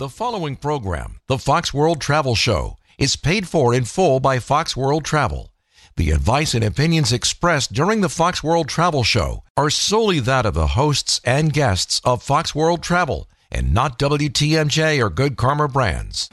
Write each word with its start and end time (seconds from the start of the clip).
The 0.00 0.08
following 0.08 0.56
program, 0.56 1.20
the 1.26 1.36
Fox 1.36 1.74
World 1.74 2.00
Travel 2.00 2.34
Show, 2.34 2.78
is 2.96 3.16
paid 3.16 3.46
for 3.46 3.74
in 3.74 3.84
full 3.84 4.18
by 4.18 4.38
Fox 4.38 4.74
World 4.74 5.04
Travel. 5.04 5.52
The 5.96 6.12
advice 6.12 6.54
and 6.54 6.64
opinions 6.64 7.12
expressed 7.12 7.74
during 7.74 8.00
the 8.00 8.08
Fox 8.08 8.42
World 8.42 8.66
Travel 8.66 9.04
Show 9.04 9.44
are 9.58 9.68
solely 9.68 10.18
that 10.20 10.46
of 10.46 10.54
the 10.54 10.68
hosts 10.68 11.20
and 11.22 11.52
guests 11.52 12.00
of 12.02 12.22
Fox 12.22 12.54
World 12.54 12.82
Travel 12.82 13.28
and 13.52 13.74
not 13.74 13.98
WTMJ 13.98 15.04
or 15.04 15.10
Good 15.10 15.36
Karma 15.36 15.68
brands. 15.68 16.30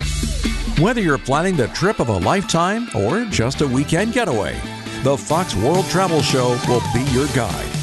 Whether 0.80 1.02
you're 1.02 1.18
planning 1.18 1.58
the 1.58 1.68
trip 1.68 2.00
of 2.00 2.08
a 2.08 2.18
lifetime 2.20 2.88
or 2.96 3.26
just 3.26 3.60
a 3.60 3.68
weekend 3.68 4.14
getaway, 4.14 4.58
the 5.04 5.18
Fox 5.18 5.58
World 5.58 5.88
Travel 5.88 6.22
Show 6.22 6.58
will 6.70 6.84
be 6.94 7.04
your 7.12 7.28
guide. 7.36 7.77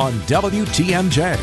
On 0.00 0.14
WTMJ. 0.20 1.36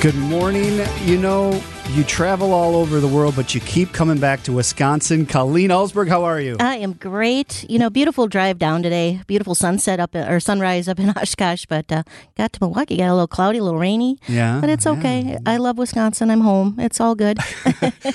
Good 0.00 0.14
morning. 0.14 0.80
You 1.04 1.18
know, 1.18 1.60
you 1.94 2.04
travel 2.04 2.52
all 2.52 2.76
over 2.76 3.00
the 3.00 3.08
world, 3.08 3.34
but 3.34 3.54
you 3.54 3.60
keep 3.62 3.92
coming 3.92 4.18
back 4.18 4.42
to 4.42 4.52
Wisconsin. 4.52 5.24
Colleen 5.24 5.70
Alsberg, 5.70 6.08
how 6.08 6.22
are 6.22 6.38
you? 6.40 6.56
I 6.60 6.76
am 6.76 6.92
great. 6.92 7.64
You 7.68 7.78
know, 7.78 7.88
beautiful 7.88 8.28
drive 8.28 8.58
down 8.58 8.82
today. 8.82 9.22
Beautiful 9.26 9.54
sunset 9.54 9.98
up 9.98 10.14
or 10.14 10.38
sunrise 10.38 10.86
up 10.86 11.00
in 11.00 11.08
Oshkosh, 11.16 11.64
but 11.66 11.90
uh, 11.90 12.02
got 12.36 12.52
to 12.52 12.58
Milwaukee. 12.60 12.98
Got 12.98 13.08
a 13.08 13.14
little 13.14 13.26
cloudy, 13.26 13.58
a 13.58 13.64
little 13.64 13.80
rainy. 13.80 14.18
Yeah, 14.28 14.60
but 14.60 14.68
it's 14.70 14.86
okay. 14.86 15.38
I 15.46 15.56
love 15.56 15.78
Wisconsin. 15.78 16.30
I'm 16.30 16.42
home. 16.42 16.76
It's 16.78 17.00
all 17.00 17.14
good. 17.14 17.38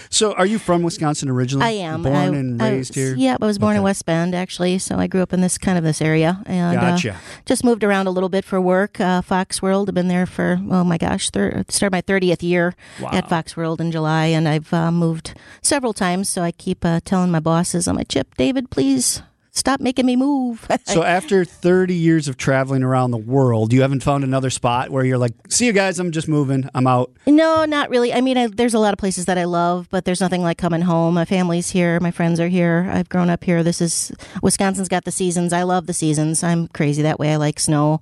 So, 0.10 0.34
are 0.34 0.46
you 0.46 0.60
from 0.60 0.84
Wisconsin 0.84 1.28
originally? 1.30 1.66
I 1.66 1.70
am 1.72 2.04
Born 2.04 2.16
I, 2.16 2.26
and 2.26 2.62
raised 2.62 2.92
was- 2.92 2.96
here? 2.96 3.16
Yeah, 3.16 3.38
I 3.42 3.46
was 3.46 3.58
born 3.60 3.76
in 3.76 3.82
West 3.84 4.06
Bend 4.06 4.34
actually, 4.36 4.78
so 4.78 4.98
I 4.98 5.08
grew 5.08 5.22
up 5.22 5.34
in 5.34 5.42
this 5.42 5.58
kind 5.58 5.78
of 5.78 5.84
this 5.84 6.02
area 6.02 6.42
and 6.46 6.80
Gotcha. 6.80 7.14
uh, 7.14 7.18
just 7.46 7.64
moved 7.64 7.84
around 7.84 8.08
a 8.08 8.12
little 8.12 8.30
bit 8.30 8.46
for 8.46 8.62
work. 8.62 9.00
Uh, 9.00 9.22
Fox 9.22 9.62
World. 9.62 9.90
I've 9.90 9.96
been 9.96 10.08
there 10.08 10.26
for 10.26 10.60
oh 10.70 10.84
my 10.84 10.98
gosh, 10.98 11.30
thir- 11.32 11.64
started 11.70 11.92
my 11.92 12.02
thirtieth 12.02 12.44
year 12.44 12.76
at 13.12 13.28
Fox 13.30 13.58
World 13.58 13.63
in 13.82 13.92
July, 13.92 14.26
and 14.26 14.48
I've 14.48 14.74
uh, 14.74 14.92
moved 14.92 15.34
several 15.62 15.94
times. 15.94 16.30
So 16.30 16.42
I 16.42 16.52
keep 16.52 16.84
uh, 16.86 17.00
telling 17.04 17.32
my 17.32 17.40
bosses, 17.40 17.88
"I'm 17.88 17.96
like 17.96 18.10
Chip, 18.10 18.36
David, 18.36 18.70
please." 18.70 19.22
Stop 19.56 19.80
making 19.80 20.08
me 20.08 20.16
move. 20.16 20.68
So, 20.86 21.02
after 21.02 21.46
30 21.46 21.94
years 21.96 22.28
of 22.28 22.38
traveling 22.38 22.84
around 22.84 23.12
the 23.12 23.18
world, 23.18 23.72
you 23.72 23.82
haven't 23.82 24.04
found 24.04 24.24
another 24.24 24.50
spot 24.50 24.90
where 24.90 25.04
you're 25.06 25.18
like, 25.18 25.34
see 25.50 25.66
you 25.66 25.72
guys, 25.72 25.98
I'm 25.98 26.12
just 26.12 26.28
moving, 26.28 26.70
I'm 26.76 26.86
out. 26.88 27.12
No, 27.26 27.66
not 27.66 27.90
really. 27.90 28.14
I 28.14 28.22
mean, 28.22 28.38
I, 28.38 28.48
there's 28.48 28.74
a 28.74 28.80
lot 28.80 28.94
of 28.94 29.00
places 29.00 29.26
that 29.26 29.38
I 29.38 29.46
love, 29.46 29.88
but 29.90 30.04
there's 30.06 30.20
nothing 30.20 30.42
like 30.42 30.58
coming 30.58 30.82
home. 30.82 31.14
My 31.14 31.26
family's 31.26 31.70
here. 31.70 32.00
My 32.00 32.12
friends 32.12 32.40
are 32.40 32.48
here. 32.48 32.90
I've 32.92 33.08
grown 33.10 33.30
up 33.30 33.44
here. 33.44 33.64
This 33.64 33.82
is 33.82 34.12
Wisconsin's 34.42 34.90
got 34.90 35.06
the 35.06 35.12
seasons. 35.12 35.54
I 35.54 35.64
love 35.64 35.88
the 35.88 35.94
seasons. 35.94 36.44
I'm 36.44 36.68
crazy 36.68 37.02
that 37.04 37.18
way. 37.20 37.34
I 37.34 37.38
like 37.38 37.60
snow. 37.60 38.02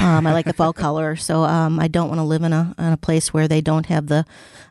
Um, 0.00 0.26
I 0.26 0.32
like 0.32 0.46
the 0.46 0.54
fall 0.54 0.72
color. 0.86 1.14
So 1.16 1.42
um, 1.44 1.78
I 1.78 1.88
don't 1.88 2.08
want 2.08 2.18
to 2.18 2.24
live 2.24 2.42
in 2.42 2.52
a 2.52 2.74
in 2.78 2.92
a 2.92 2.96
place 2.96 3.32
where 3.34 3.46
they 3.46 3.60
don't 3.60 3.86
have 3.86 4.06
the 4.06 4.24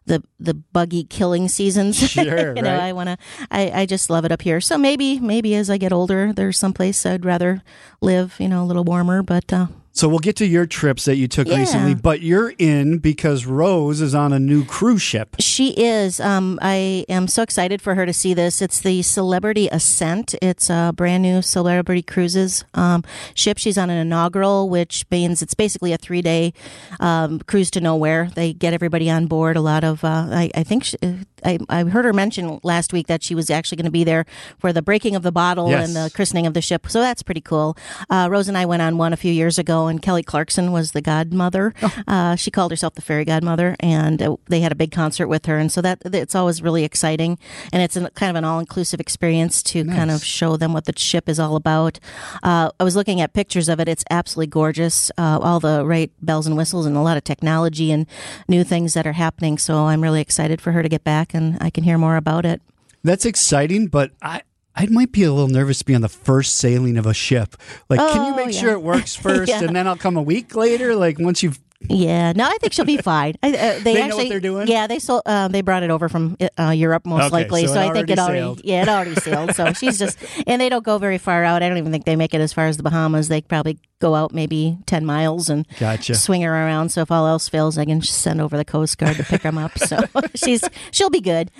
the 0.05 0.23
the 0.39 0.53
buggy 0.55 1.03
killing 1.03 1.47
seasons. 1.47 1.99
Sure, 2.11 2.55
you 2.55 2.61
know, 2.61 2.77
right. 2.77 2.89
I 2.89 2.93
want 2.93 3.07
to. 3.07 3.17
I, 3.49 3.71
I 3.81 3.85
just 3.85 4.09
love 4.09 4.25
it 4.25 4.31
up 4.31 4.41
here. 4.41 4.59
So 4.59 4.77
maybe 4.77 5.19
maybe 5.19 5.55
as 5.55 5.69
I 5.69 5.77
get 5.77 5.93
older, 5.93 6.20
there's 6.33 6.57
some 6.57 6.73
place 6.73 7.05
I'd 7.05 7.25
rather 7.25 7.63
live. 8.01 8.35
You 8.39 8.49
know, 8.49 8.63
a 8.63 8.69
little 8.69 8.83
warmer. 8.83 9.23
But 9.23 9.51
uh, 9.51 9.67
So, 9.93 10.07
we'll 10.07 10.19
get 10.19 10.35
to 10.37 10.45
your 10.45 10.65
trips 10.65 11.05
that 11.05 11.17
you 11.17 11.27
took 11.27 11.47
Yeah. 11.47 11.57
recently, 11.57 11.93
but 11.95 12.21
you're 12.21 12.53
in 12.57 12.97
because 12.99 13.45
Rose 13.45 13.99
is 14.01 14.15
on 14.15 14.31
a 14.33 14.39
new 14.39 14.63
cruise 14.65 15.01
ship. 15.01 15.35
She 15.39 15.71
is. 15.71 16.19
Um, 16.19 16.57
I 16.61 17.05
am 17.09 17.27
so 17.27 17.41
excited 17.43 17.81
for 17.81 17.95
her 17.95 18.05
to 18.05 18.13
see 18.13 18.33
this. 18.33 18.61
It's 18.61 18.79
the 18.79 19.01
Celebrity 19.01 19.67
Ascent. 19.71 20.33
It's 20.41 20.69
a 20.69 20.93
brand 20.95 21.23
new 21.23 21.41
Celebrity 21.41 22.01
Cruises 22.01 22.63
um, 22.73 23.03
ship. 23.35 23.57
She's 23.57 23.77
on 23.77 23.89
an 23.89 23.97
inaugural, 23.97 24.69
which 24.69 25.05
means 25.11 25.41
it's 25.41 25.53
basically 25.53 25.91
a 25.93 25.97
three 25.97 26.21
day 26.21 26.53
um, 26.99 27.39
cruise 27.39 27.69
to 27.71 27.81
nowhere. 27.81 28.29
They 28.33 28.53
get 28.53 28.73
everybody 28.73 29.09
on 29.09 29.27
board. 29.27 29.57
A 29.57 29.61
lot 29.61 29.83
of, 29.83 30.03
uh, 30.03 30.27
I, 30.31 30.49
I 30.55 30.63
think, 30.63 30.83
she, 30.85 30.97
I, 31.43 31.57
I 31.69 31.83
heard 31.83 32.05
her 32.05 32.13
mention 32.13 32.59
last 32.63 32.93
week 32.93 33.07
that 33.07 33.23
she 33.23 33.35
was 33.35 33.49
actually 33.49 33.77
going 33.77 33.85
to 33.85 33.91
be 33.91 34.03
there 34.03 34.25
for 34.59 34.71
the 34.71 34.81
breaking 34.81 35.15
of 35.15 35.23
the 35.23 35.31
bottle 35.31 35.69
Yes. 35.69 35.87
and 35.87 35.95
the 35.95 36.11
christening 36.15 36.45
of 36.47 36.53
the 36.53 36.61
ship. 36.61 36.87
So 36.87 37.01
that's 37.01 37.23
pretty 37.23 37.41
cool. 37.41 37.75
Uh, 38.09 38.27
Rose 38.31 38.47
and 38.47 38.57
I 38.57 38.65
went 38.65 38.81
on 38.81 38.97
one 38.97 39.11
a 39.13 39.17
few 39.17 39.33
years 39.33 39.57
ago, 39.59 39.80
and 39.87 40.01
Kelly 40.01 40.23
Clarkson 40.23 40.71
was 40.71 40.91
the 40.91 41.01
godmother. 41.01 41.73
Uh, 42.07 42.35
she 42.35 42.51
called 42.51 42.71
herself 42.71 42.95
the 42.95 43.01
fairy 43.01 43.25
godmother, 43.25 43.75
and 43.79 44.21
uh, 44.21 44.35
they 44.47 44.61
had 44.61 44.71
a 44.71 44.75
big 44.75 44.91
concert 44.91 45.27
with 45.27 45.45
her. 45.45 45.57
And 45.57 45.71
so 45.71 45.81
that 45.81 45.99
it's 46.05 46.35
always 46.35 46.61
really 46.61 46.83
exciting, 46.83 47.37
and 47.71 47.81
it's 47.81 47.95
an, 47.95 48.07
kind 48.15 48.29
of 48.29 48.35
an 48.35 48.45
all 48.45 48.59
inclusive 48.59 48.99
experience 48.99 49.63
to 49.63 49.85
kind 49.85 50.11
of 50.11 50.23
show 50.23 50.57
them 50.57 50.73
what 50.73 50.85
the 50.85 50.93
ship 50.97 51.29
is 51.29 51.39
all 51.39 51.55
about. 51.55 51.99
Uh, 52.43 52.71
I 52.79 52.83
was 52.83 52.95
looking 52.95 53.21
at 53.21 53.33
pictures 53.33 53.69
of 53.69 53.79
it; 53.79 53.87
it's 53.87 54.03
absolutely 54.09 54.47
gorgeous. 54.47 55.11
Uh, 55.17 55.39
all 55.41 55.59
the 55.59 55.85
right 55.85 56.11
bells 56.21 56.47
and 56.47 56.57
whistles, 56.57 56.85
and 56.85 56.95
a 56.95 57.01
lot 57.01 57.17
of 57.17 57.23
technology 57.23 57.91
and 57.91 58.05
new 58.47 58.63
things 58.63 58.93
that 58.93 59.07
are 59.07 59.13
happening. 59.13 59.57
So 59.57 59.85
I'm 59.85 60.01
really 60.01 60.21
excited 60.21 60.61
for 60.61 60.71
her 60.71 60.83
to 60.83 60.89
get 60.89 61.03
back, 61.03 61.33
and 61.33 61.57
I 61.61 61.69
can 61.69 61.83
hear 61.83 61.97
more 61.97 62.15
about 62.15 62.45
it. 62.45 62.61
That's 63.03 63.25
exciting, 63.25 63.87
but 63.87 64.11
I. 64.21 64.41
I 64.75 64.85
might 64.87 65.11
be 65.11 65.23
a 65.23 65.31
little 65.33 65.49
nervous 65.49 65.79
to 65.79 65.85
be 65.85 65.93
on 65.95 66.01
the 66.01 66.09
first 66.09 66.55
sailing 66.55 66.97
of 66.97 67.05
a 67.05 67.13
ship. 67.13 67.55
Like, 67.89 67.99
can 67.99 68.25
you 68.25 68.33
Oh, 68.33 68.35
make 68.35 68.53
yeah. 68.55 68.59
sure 68.61 68.71
it 68.71 68.81
works 68.81 69.15
first, 69.27 69.49
Yeah. 69.49 69.63
and 69.63 69.75
then 69.75 69.87
I'll 69.87 69.97
come 69.97 70.15
a 70.17 70.21
week 70.21 70.55
later? 70.55 70.95
Like, 70.95 71.19
once 71.19 71.43
you've 71.43 71.59
Yeah, 71.89 72.31
no, 72.33 72.45
I 72.45 72.57
think 72.61 72.73
she'll 72.73 72.85
be 72.85 72.97
fine. 73.13 73.35
I, 73.43 73.49
uh, 73.49 73.51
they, 73.51 73.79
They 73.81 73.93
know 73.93 73.99
what 74.01 74.05
actually, 74.11 74.29
they're 74.29 74.39
doing? 74.39 74.67
Yeah, 74.67 74.87
they 74.87 74.99
sold. 74.99 75.23
Uh, 75.25 75.47
they 75.47 75.61
brought 75.61 75.83
it 75.83 75.89
over 75.91 76.07
from 76.09 76.37
uh, 76.59 76.69
Europe 76.69 77.05
most 77.05 77.23
Okay, 77.25 77.31
likely. 77.31 77.67
so 77.67 77.73
So, 77.73 77.79
I 77.81 77.91
think 77.93 78.09
it 78.09 78.19
already 78.19 78.39
sailed. 78.39 78.61
Yeah, 78.63 78.81
it 78.83 78.89
already 78.89 79.15
sailed. 79.15 79.55
So 79.55 79.73
she's 79.73 79.97
just, 79.99 80.17
and 80.47 80.61
they 80.61 80.69
don't 80.69 80.83
go 80.85 80.97
very 80.97 81.17
far 81.17 81.43
out. 81.43 81.63
I 81.63 81.69
don't 81.69 81.77
even 81.77 81.91
think 81.91 82.05
they 82.05 82.15
make 82.15 82.33
it 82.33 82.41
as 82.41 82.53
far 82.53 82.67
as 82.67 82.77
the 82.77 82.83
Bahamas. 82.83 83.27
They 83.27 83.41
probably 83.41 83.77
go 83.99 84.15
out 84.15 84.33
maybe 84.33 84.77
ten 84.87 85.05
miles 85.05 85.47
and 85.49 85.67
Gotcha. 85.79 86.15
swing 86.15 86.41
her 86.41 86.51
around. 86.51 86.89
So 86.89 87.01
if 87.01 87.11
all 87.11 87.27
else 87.27 87.47
fails, 87.49 87.77
I 87.77 87.85
can 87.85 88.01
just 88.01 88.19
send 88.21 88.41
over 88.41 88.57
the 88.57 88.65
Coast 88.65 88.97
Guard 88.97 89.17
to 89.17 89.23
pick 89.23 89.41
them 89.43 89.57
up. 89.59 89.77
So 89.77 89.99
she's 90.35 90.63
she'll 90.91 91.09
be 91.11 91.21
good. 91.21 91.51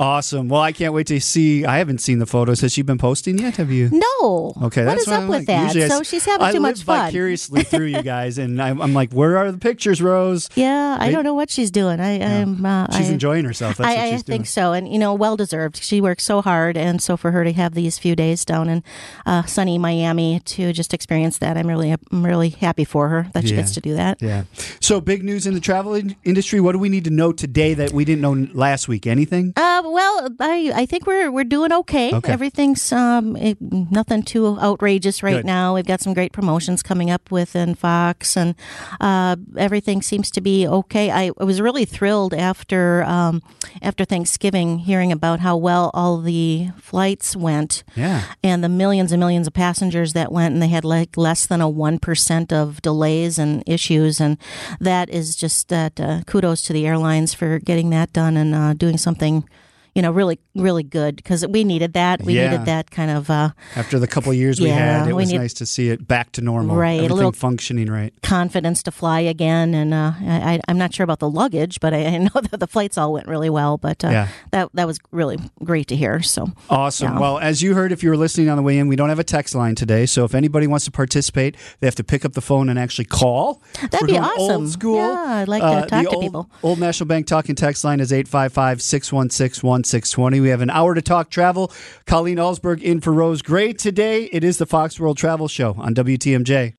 Awesome. 0.00 0.48
Well, 0.48 0.62
I 0.62 0.72
can't 0.72 0.92
wait 0.94 1.06
to 1.08 1.20
see. 1.20 1.64
I 1.64 1.78
haven't 1.78 1.98
seen 1.98 2.18
the 2.18 2.26
photos. 2.26 2.60
Has 2.60 2.72
she 2.72 2.82
been 2.82 2.98
posting 2.98 3.38
yet? 3.38 3.56
Have 3.56 3.70
you? 3.70 3.90
No. 3.92 4.54
Okay, 4.62 4.84
What 4.84 4.92
that's 4.92 5.02
is 5.02 5.06
what 5.08 5.14
up 5.16 5.22
I'm 5.22 5.28
with 5.28 5.38
like. 5.40 5.46
that? 5.48 5.64
Usually 5.74 5.84
I 5.84 5.88
So 5.88 6.00
s- 6.00 6.08
she's 6.08 6.24
having 6.24 6.46
I 6.46 6.52
too 6.52 6.60
much 6.60 6.82
fun. 6.82 7.06
vicariously 7.06 7.62
through 7.64 7.86
you 7.86 8.02
guys, 8.02 8.38
and 8.38 8.60
I'm, 8.62 8.80
I'm 8.80 8.94
like, 8.94 9.12
where 9.12 9.36
are 9.38 9.52
the 9.54 9.60
pictures, 9.60 10.00
Rose? 10.02 10.48
Yeah, 10.54 10.96
I 11.00 11.06
They- 11.06 11.12
don't 11.12 11.24
know 11.24 11.34
what 11.34 11.50
she's 11.50 11.70
doing. 11.70 12.00
I, 12.00 12.20
I'm. 12.20 12.64
Uh, 12.64 12.86
She's 12.96 13.10
I, 13.10 13.12
enjoying 13.12 13.44
herself. 13.44 13.76
That's 13.78 13.88
I, 13.88 14.14
I 14.14 14.16
think 14.18 14.46
so, 14.46 14.72
and 14.72 14.90
you 14.92 14.98
know, 14.98 15.14
well 15.14 15.36
deserved. 15.36 15.82
She 15.82 16.00
works 16.00 16.24
so 16.24 16.42
hard, 16.42 16.76
and 16.76 17.00
so 17.02 17.16
for 17.16 17.30
her 17.32 17.44
to 17.44 17.52
have 17.52 17.74
these 17.74 17.98
few 17.98 18.14
days 18.16 18.44
down 18.44 18.68
in 18.68 18.82
uh, 19.26 19.42
sunny 19.44 19.78
Miami 19.78 20.40
to 20.40 20.72
just 20.72 20.92
experience 20.94 21.38
that, 21.38 21.56
I'm 21.56 21.66
really, 21.66 21.90
I'm 21.92 22.24
really 22.24 22.50
happy 22.50 22.84
for 22.84 23.08
her 23.08 23.28
that 23.34 23.44
she 23.44 23.50
Yeah. 23.50 23.56
gets 23.60 23.72
to 23.74 23.80
do 23.80 23.94
that. 23.94 24.20
Yeah. 24.20 24.44
So, 24.80 25.00
big 25.00 25.24
news 25.24 25.46
in 25.46 25.54
the 25.54 25.60
travel 25.60 25.94
industry. 26.24 26.60
What 26.60 26.72
do 26.72 26.78
we 26.78 26.88
need 26.88 27.04
to 27.04 27.10
know 27.10 27.32
today 27.32 27.74
that 27.74 27.92
we 27.92 28.04
didn't 28.04 28.20
know 28.22 28.46
last 28.52 28.88
week? 28.88 29.06
Anything? 29.06 29.52
Uh, 29.56 29.82
well, 29.84 30.28
I, 30.40 30.72
I 30.74 30.86
think 30.86 31.06
we're 31.06 31.30
we're 31.30 31.44
doing 31.44 31.72
okay. 31.72 32.12
Okay. 32.14 32.32
Everything's 32.32 32.92
um 32.92 33.36
it, 33.36 33.58
nothing 33.60 34.22
too 34.22 34.58
outrageous 34.58 35.22
right 35.22 35.36
Good. 35.36 35.44
now. 35.46 35.74
We've 35.74 35.86
got 35.86 36.00
some 36.00 36.14
great 36.14 36.32
promotions 36.32 36.82
coming 36.82 37.10
up 37.10 37.30
within 37.30 37.74
Fox, 37.74 38.36
and 38.36 38.54
uh, 39.00 39.36
everything 39.56 40.02
seems 40.02 40.30
to 40.32 40.40
be 40.40 40.66
okay. 40.66 41.10
I, 41.10 41.30
I 41.38 41.44
was 41.44 41.60
really 41.60 41.84
thrilled 41.84 42.34
after 42.34 43.02
um, 43.04 43.42
after 43.82 44.04
Thanksgiving 44.04 44.80
hearing 44.80 45.12
about 45.12 45.40
how 45.40 45.56
well 45.56 45.90
all 45.94 46.20
the 46.20 46.68
flights 46.78 47.36
went. 47.36 47.84
Yeah. 47.96 48.22
and 48.42 48.62
the 48.62 48.68
millions 48.68 49.12
and 49.12 49.20
millions 49.20 49.46
of 49.46 49.52
passengers 49.52 50.12
that 50.12 50.32
went 50.32 50.54
and 50.54 50.62
they 50.62 50.68
had 50.68 50.84
like 50.84 51.16
less 51.16 51.46
than 51.46 51.60
a 51.60 51.68
1% 51.68 52.52
of 52.52 52.82
delays 52.82 53.38
and 53.38 53.62
issues 53.66 54.20
and 54.20 54.38
that 54.80 55.08
is 55.10 55.36
just 55.36 55.68
that 55.68 56.00
uh, 56.00 56.22
kudos 56.26 56.62
to 56.62 56.72
the 56.72 56.86
airlines 56.86 57.34
for 57.34 57.58
getting 57.58 57.90
that 57.90 58.12
done 58.12 58.36
and 58.36 58.54
uh, 58.54 58.72
doing 58.74 58.96
something 58.98 59.48
you 59.94 60.02
know 60.02 60.10
really 60.10 60.38
really 60.54 60.82
good 60.82 61.16
because 61.16 61.46
we 61.46 61.64
needed 61.64 61.92
that 61.94 62.22
we 62.22 62.34
Yeah. 62.34 62.50
needed 62.50 62.66
that 62.66 62.90
kind 62.90 63.10
of 63.10 63.30
uh, 63.30 63.50
After 63.76 63.98
the 63.98 64.06
couple 64.06 64.30
of 64.32 64.36
years 64.36 64.60
we 64.60 64.66
Yeah, 64.68 64.98
had, 65.00 65.02
it 65.02 65.06
we 65.08 65.12
was 65.22 65.30
need- 65.32 65.38
nice 65.38 65.54
to 65.54 65.66
see 65.66 65.88
it 65.90 66.06
back 66.06 66.32
to 66.32 66.40
normal. 66.40 66.76
Right, 66.76 66.92
a 66.92 66.96
Everything 66.96 67.16
little- 67.16 67.32
functioning 67.32 67.90
right. 67.90 68.12
confidence 68.22 68.82
to 68.84 68.90
fly 68.90 69.20
again 69.20 69.74
and 69.74 69.92
uh, 69.94 70.12
I, 70.20 70.60
I'm 70.68 70.78
not 70.78 70.94
sure 70.94 71.04
about 71.04 71.18
the 71.20 71.30
luggage 71.30 71.80
but 71.80 71.92
I, 71.94 72.06
I 72.06 72.18
know 72.18 72.40
that 72.50 72.58
the 72.60 72.66
flights 72.66 72.98
all 72.98 73.12
went 73.12 73.26
really 73.28 73.50
well 73.50 73.78
but 73.78 74.04
uh, 74.04 74.08
Yeah. 74.10 74.28
that 74.52 74.70
that 74.74 74.86
was 74.86 74.98
really 75.12 75.38
great 75.62 75.88
to 75.88 75.96
hear 75.96 76.22
so 76.22 76.48
Awesome. 76.70 77.14
Yeah. 77.14 77.20
Well, 77.20 77.38
as 77.38 77.62
you 77.62 77.74
heard, 77.74 77.92
if 77.92 78.02
you 78.02 78.10
were 78.10 78.16
listening 78.16 78.48
on 78.48 78.56
the 78.56 78.62
way 78.62 78.78
in, 78.78 78.88
we 78.88 78.96
don't 78.96 79.08
have 79.08 79.18
a 79.18 79.24
text 79.24 79.54
line 79.54 79.74
today. 79.74 80.06
So 80.06 80.24
if 80.24 80.34
anybody 80.34 80.66
wants 80.66 80.84
to 80.86 80.90
participate, 80.90 81.56
they 81.80 81.86
have 81.86 81.94
to 81.96 82.04
pick 82.04 82.24
up 82.24 82.32
the 82.32 82.40
phone 82.40 82.68
and 82.68 82.78
actually 82.78 83.04
call. 83.06 83.62
That'd 83.80 84.00
We're 84.02 84.06
be 84.08 84.18
awesome. 84.18 84.62
Old 84.62 84.70
school. 84.70 84.96
Yeah, 84.96 85.24
I'd 85.42 85.48
like 85.48 85.62
to 85.62 85.66
Uh, 85.68 85.86
talk 85.86 86.02
to 86.04 86.08
old, 86.10 86.22
people. 86.22 86.50
Old 86.62 86.78
National 86.78 87.06
Bank 87.06 87.26
talking 87.26 87.54
text 87.54 87.84
line 87.84 88.00
is 88.00 88.12
855 88.12 88.82
616 88.82 89.83
1620. 89.86 90.40
We 90.40 90.48
have 90.48 90.60
an 90.60 90.70
hour 90.70 90.94
to 90.94 91.02
talk 91.02 91.30
travel. 91.30 91.72
Colleen 92.06 92.38
Alsberg 92.38 92.82
in 92.82 93.00
for 93.00 93.12
Rose 93.12 93.42
Gray 93.42 93.72
today. 93.72 94.24
It 94.32 94.44
is 94.44 94.58
the 94.58 94.66
Fox 94.66 94.98
World 94.98 95.18
Travel 95.18 95.48
Show 95.48 95.74
on 95.78 95.94
WTMJ. 95.94 96.74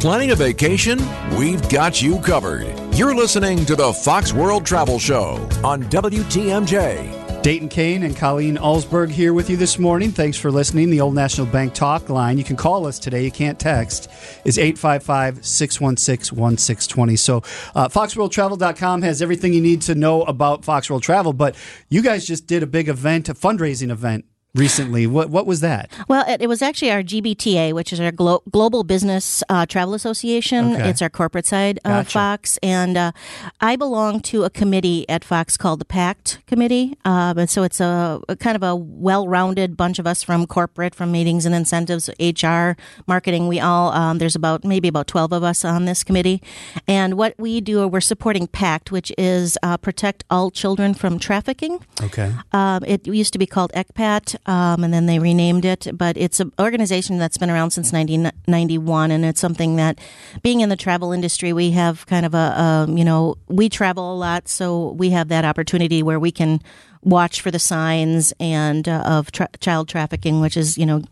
Planning 0.00 0.30
a 0.30 0.36
vacation? 0.36 1.00
We've 1.36 1.68
got 1.68 2.00
you 2.00 2.20
covered. 2.20 2.66
You're 2.94 3.16
listening 3.16 3.66
to 3.66 3.74
the 3.74 3.92
Fox 3.92 4.32
World 4.32 4.64
Travel 4.64 5.00
Show 5.00 5.48
on 5.64 5.82
WTMJ. 5.84 7.17
Dayton 7.42 7.68
Kane 7.68 8.02
and 8.02 8.16
Colleen 8.16 8.56
Alsberg 8.56 9.10
here 9.10 9.32
with 9.32 9.48
you 9.48 9.56
this 9.56 9.78
morning. 9.78 10.10
Thanks 10.10 10.36
for 10.36 10.50
listening. 10.50 10.90
The 10.90 11.00
Old 11.00 11.14
National 11.14 11.46
Bank 11.46 11.72
talk 11.72 12.08
line, 12.08 12.36
you 12.36 12.44
can 12.44 12.56
call 12.56 12.84
us 12.84 12.98
today, 12.98 13.24
you 13.24 13.30
can't 13.30 13.58
text, 13.58 14.10
is 14.44 14.58
855 14.58 15.46
616 15.46 16.36
1620. 16.36 17.16
So, 17.16 17.38
uh, 17.74 17.88
FoxWorldTravel.com 17.88 19.02
has 19.02 19.22
everything 19.22 19.54
you 19.54 19.60
need 19.60 19.82
to 19.82 19.94
know 19.94 20.22
about 20.22 20.64
Fox 20.64 20.90
World 20.90 21.04
Travel, 21.04 21.32
but 21.32 21.54
you 21.88 22.02
guys 22.02 22.26
just 22.26 22.46
did 22.48 22.62
a 22.62 22.66
big 22.66 22.88
event, 22.88 23.28
a 23.28 23.34
fundraising 23.34 23.90
event 23.90 24.24
recently. 24.58 25.06
What, 25.06 25.30
what 25.30 25.46
was 25.46 25.60
that? 25.60 25.90
Well, 26.08 26.24
it, 26.28 26.42
it 26.42 26.48
was 26.48 26.62
actually 26.62 26.90
our 26.90 27.02
GBTA, 27.02 27.72
which 27.72 27.92
is 27.92 28.00
our 28.00 28.12
Glo- 28.12 28.42
Global 28.50 28.84
Business 28.84 29.42
uh, 29.48 29.66
Travel 29.66 29.94
Association. 29.94 30.74
Okay. 30.74 30.90
It's 30.90 31.00
our 31.00 31.08
corporate 31.08 31.46
side 31.46 31.78
of 31.78 32.04
Gotcha. 32.04 32.10
Fox. 32.10 32.58
And 32.62 32.96
uh, 32.96 33.12
I 33.60 33.76
belong 33.76 34.20
to 34.22 34.44
a 34.44 34.50
committee 34.50 35.08
at 35.08 35.24
Fox 35.24 35.56
called 35.56 35.80
the 35.80 35.84
PACT 35.84 36.40
Committee. 36.46 36.96
Uh, 37.04 37.34
and 37.36 37.48
so 37.48 37.62
it's 37.62 37.80
a, 37.80 38.20
a 38.28 38.36
kind 38.36 38.56
of 38.56 38.62
a 38.62 38.74
well 38.74 39.28
rounded 39.28 39.76
bunch 39.76 39.98
of 39.98 40.06
us 40.06 40.22
from 40.22 40.46
corporate, 40.46 40.94
from 40.94 41.12
meetings 41.12 41.46
and 41.46 41.54
incentives, 41.54 42.10
HR, 42.20 42.72
marketing. 43.06 43.48
We 43.48 43.60
all, 43.60 43.92
um, 43.92 44.18
there's 44.18 44.36
about 44.36 44.64
maybe 44.64 44.88
about 44.88 45.06
12 45.06 45.32
of 45.32 45.42
us 45.44 45.64
on 45.64 45.84
this 45.84 46.02
committee. 46.02 46.42
And 46.86 47.14
what 47.14 47.34
we 47.38 47.60
do, 47.60 47.86
we're 47.86 48.00
supporting 48.00 48.46
PACT, 48.46 48.90
which 48.90 49.12
is 49.16 49.56
uh, 49.62 49.76
Protect 49.76 50.24
All 50.30 50.50
Children 50.50 50.94
from 50.94 51.18
Trafficking. 51.18 51.84
Okay. 52.02 52.32
Um, 52.52 52.84
it 52.84 53.06
used 53.06 53.32
to 53.32 53.38
be 53.38 53.46
called 53.46 53.72
ECPAT, 53.72 54.36
um, 54.48 54.82
and 54.82 54.92
then 54.92 55.06
they 55.06 55.18
renamed 55.18 55.64
it. 55.64 55.86
But 55.92 56.16
it's 56.16 56.40
an 56.40 56.52
organization 56.58 57.18
that's 57.18 57.36
been 57.36 57.50
around 57.50 57.70
since 57.70 57.92
1991, 57.92 59.10
and 59.10 59.24
it's 59.24 59.40
something 59.40 59.76
that, 59.76 60.00
being 60.42 60.60
in 60.60 60.70
the 60.70 60.76
travel 60.76 61.12
industry, 61.12 61.52
we 61.52 61.70
have 61.72 62.06
kind 62.06 62.26
of 62.26 62.34
a, 62.34 62.36
a 62.36 62.86
you 62.88 63.04
know, 63.04 63.36
we 63.46 63.68
travel 63.68 64.12
a 64.12 64.16
lot, 64.16 64.48
so 64.48 64.92
we 64.92 65.10
have 65.10 65.28
that 65.28 65.44
opportunity 65.44 66.02
where 66.02 66.18
we 66.18 66.32
can 66.32 66.60
watch 67.02 67.40
for 67.42 67.50
the 67.50 67.58
signs 67.58 68.32
and 68.40 68.88
uh, 68.88 69.02
of 69.06 69.30
tra- 69.30 69.50
child 69.60 69.88
trafficking, 69.88 70.40
which 70.40 70.56
is 70.56 70.78
you 70.78 70.86
know, 70.86 71.02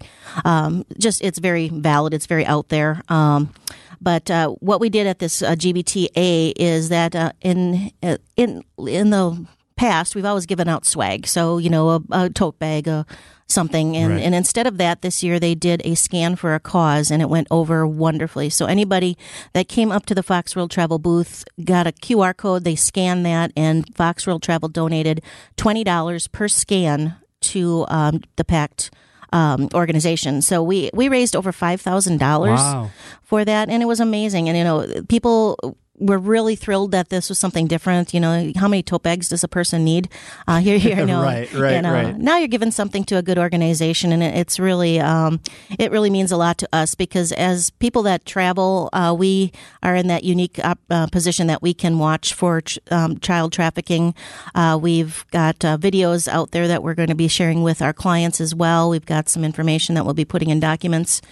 um, 0.45 0.85
just 0.99 1.23
it's 1.23 1.39
very 1.39 1.69
valid, 1.69 2.15
it's 2.15 2.27
very 2.27 2.47
out 2.47 2.71
there. 2.71 3.03
Um, 3.09 3.53
but 4.01 4.31
uh, 4.31 4.49
what 4.61 4.81
we 4.81 4.89
did 4.89 5.07
at 5.07 5.19
this 5.19 5.43
uh, 5.43 5.53
GBTA 5.53 6.53
is 6.57 6.89
that 6.89 7.15
uh, 7.15 7.33
in 7.43 7.93
uh, 8.03 8.17
in 8.37 8.63
in 8.79 9.11
the 9.11 9.47
past, 9.77 10.15
we've 10.15 10.25
always 10.25 10.47
given 10.47 10.69
out 10.69 10.87
swag. 10.87 11.27
So, 11.27 11.59
you 11.59 11.69
know, 11.71 11.91
a, 11.91 12.01
a 12.11 12.31
tote 12.31 12.59
bag, 12.59 12.89
a 12.89 13.05
something. 13.49 13.97
And, 13.97 14.15
Right. 14.15 14.23
and 14.23 14.35
instead 14.35 14.67
of 14.67 14.79
that, 14.79 15.03
this 15.03 15.23
year 15.23 15.39
they 15.39 15.55
did 15.55 15.81
a 15.85 15.95
scan 15.95 16.35
for 16.37 16.55
a 16.55 16.61
cause 16.61 17.11
and 17.11 17.23
it 17.23 17.29
went 17.29 17.47
over 17.51 17.87
wonderfully. 17.87 18.51
So, 18.51 18.67
anybody 18.67 19.17
that 19.53 19.69
came 19.69 19.93
up 19.93 20.07
to 20.07 20.15
the 20.15 20.23
Fox 20.23 20.57
World 20.57 20.71
Travel 20.71 20.99
booth 20.99 21.45
got 21.65 21.87
a 21.87 21.93
QR 21.93 22.37
code, 22.37 22.65
they 22.65 22.75
scanned 22.77 23.25
that, 23.27 23.53
and 23.57 23.95
Fox 23.95 24.27
World 24.27 24.43
Travel 24.43 24.69
donated 24.69 25.23
$20 25.59 26.33
per 26.33 26.49
scan 26.49 27.15
to 27.43 27.85
um, 27.89 28.23
the 28.37 28.45
PACT. 28.45 28.91
Um, 29.33 29.69
organization. 29.75 30.41
So 30.41 30.63
we 30.63 30.89
we 30.95 31.09
raised 31.09 31.35
over 31.35 31.51
five 31.51 31.81
thousand 31.81 32.19
dollars 32.19 32.61
Wow. 32.61 32.91
for 33.23 33.45
that, 33.45 33.69
and 33.69 33.83
it 33.83 33.87
was 33.87 33.99
amazing. 33.99 34.49
And 34.49 34.57
you 34.57 34.63
know, 34.63 34.87
people 35.09 35.77
were 35.99 36.19
really 36.19 36.57
thrilled 36.57 36.93
that 36.93 37.09
this 37.09 37.29
was 37.29 37.39
something 37.39 37.67
different. 37.67 38.15
You 38.15 38.21
know, 38.21 38.53
how 38.57 38.69
many 38.69 38.83
tote 38.83 39.03
bags 39.03 39.29
does 39.29 39.45
a 39.45 39.49
person 39.49 39.85
need? 39.85 40.09
Uh, 40.47 40.59
here, 40.67 40.79
here, 40.79 41.05
no, 41.07 41.23
Right, 41.23 41.53
right, 41.53 41.77
you 41.77 41.83
know, 41.83 41.93
right. 41.93 42.17
Now 42.17 42.39
you're 42.39 42.49
giving 42.49 42.71
something 42.71 43.05
to 43.05 43.17
a 43.17 43.23
good 43.23 43.39
organization, 43.39 44.13
and 44.13 44.23
it, 44.23 44.35
it's 44.35 44.59
really, 44.59 45.01
um, 45.01 45.41
it 45.79 45.91
really 45.91 46.11
means 46.11 46.33
a 46.33 46.37
lot 46.37 46.59
to 46.59 46.69
us 46.73 46.95
because 46.95 47.33
as 47.33 47.71
people 47.71 48.03
that 48.03 48.25
travel, 48.25 48.91
uh, 48.93 49.15
we 49.17 49.53
are 49.83 49.95
in 49.95 50.07
that 50.09 50.25
unique 50.25 50.59
uh, 50.63 51.07
position 51.09 51.47
that 51.47 51.63
we 51.63 51.75
can 51.75 51.99
watch 51.99 52.35
for 52.35 52.61
ch- 52.61 52.79
um, 52.91 53.19
child 53.19 53.53
trafficking. 53.53 54.15
Uh, 54.55 54.79
we've 54.81 55.25
got 55.31 55.65
uh, 55.65 55.77
videos 55.79 56.29
out 56.29 56.51
there 56.51 56.69
that 56.69 56.83
we're 56.83 56.95
going 56.95 57.09
to 57.09 57.15
be 57.15 57.29
sharing 57.29 57.63
with 57.63 57.83
our 57.83 57.93
clients 57.93 58.41
as 58.41 58.55
well. 58.55 58.91
We've 58.91 59.07
got 59.07 59.29
some 59.29 59.45
information 59.45 59.95
that 59.95 60.05
we'll 60.05 60.15
be 60.15 60.25
putting 60.25 60.51
in 60.51 60.61
documents 60.61 61.23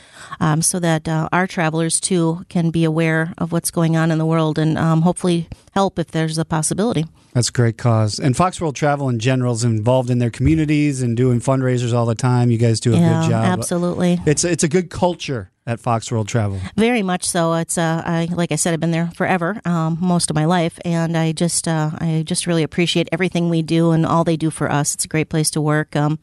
um, 0.41 0.63
so 0.63 0.79
that 0.81 1.09
uh, 1.09 1.29
our 1.33 1.47
travelers 1.47 2.01
too 2.01 2.45
can 2.49 2.71
be 2.71 2.85
aware 2.85 3.33
of 3.39 3.53
what's 3.53 3.71
going 3.71 3.97
on 3.97 4.11
in 4.11 4.19
the 4.19 4.27
world 4.27 4.54
and 4.59 4.79
um, 4.79 5.03
hopefully 5.03 5.49
help 5.73 5.99
if 5.99 6.09
there's 6.09 6.39
a 6.39 6.45
possibility. 6.45 7.07
That's 7.33 7.49
a 7.49 7.53
great 7.53 7.77
cause. 7.77 8.19
And 8.21 8.37
Fox 8.37 8.61
World 8.61 8.77
Travel 8.77 9.09
in 9.09 9.19
general 9.19 9.55
is 9.55 9.65
involved 9.65 10.09
in 10.09 10.19
their 10.19 10.31
communities 10.31 11.03
and 11.03 11.17
doing 11.17 11.41
fundraisers 11.41 11.93
all 11.93 12.07
the 12.07 12.15
time. 12.15 12.51
You 12.51 12.59
guys 12.59 12.79
do 12.79 12.95
a 12.95 12.97
yeah, 12.97 13.23
good 13.23 13.31
job. 13.31 13.45
absolutely. 13.45 14.21
It's 14.25 14.45
it's 14.45 14.63
a 14.63 14.69
good 14.69 14.89
culture 14.89 15.51
at 15.67 15.81
Fox 15.81 16.13
World 16.13 16.29
Travel. 16.29 16.61
Very 16.77 17.03
much 17.03 17.25
so. 17.25 17.55
It's 17.55 17.79
uh, 17.79 18.03
I 18.05 18.29
like 18.31 18.53
I 18.53 18.57
said, 18.57 18.75
I've 18.75 18.81
been 18.81 18.91
there 18.91 19.11
forever, 19.15 19.61
um, 19.65 19.97
most 20.01 20.31
of 20.31 20.37
my 20.37 20.45
life, 20.45 20.79
and 20.85 21.17
I 21.17 21.33
just 21.33 21.67
uh, 21.67 21.91
I 21.99 22.23
just 22.27 22.47
really 22.47 22.63
appreciate 22.63 23.09
everything 23.13 23.49
we 23.49 23.63
do 23.63 23.93
and 23.93 24.05
all 24.05 24.25
they 24.25 24.37
do 24.37 24.51
for 24.51 24.71
us. 24.71 24.95
It's 24.95 25.05
a 25.05 25.09
great 25.09 25.31
place 25.31 25.51
to 25.53 25.61
work. 25.61 25.97
Um, 25.97 26.19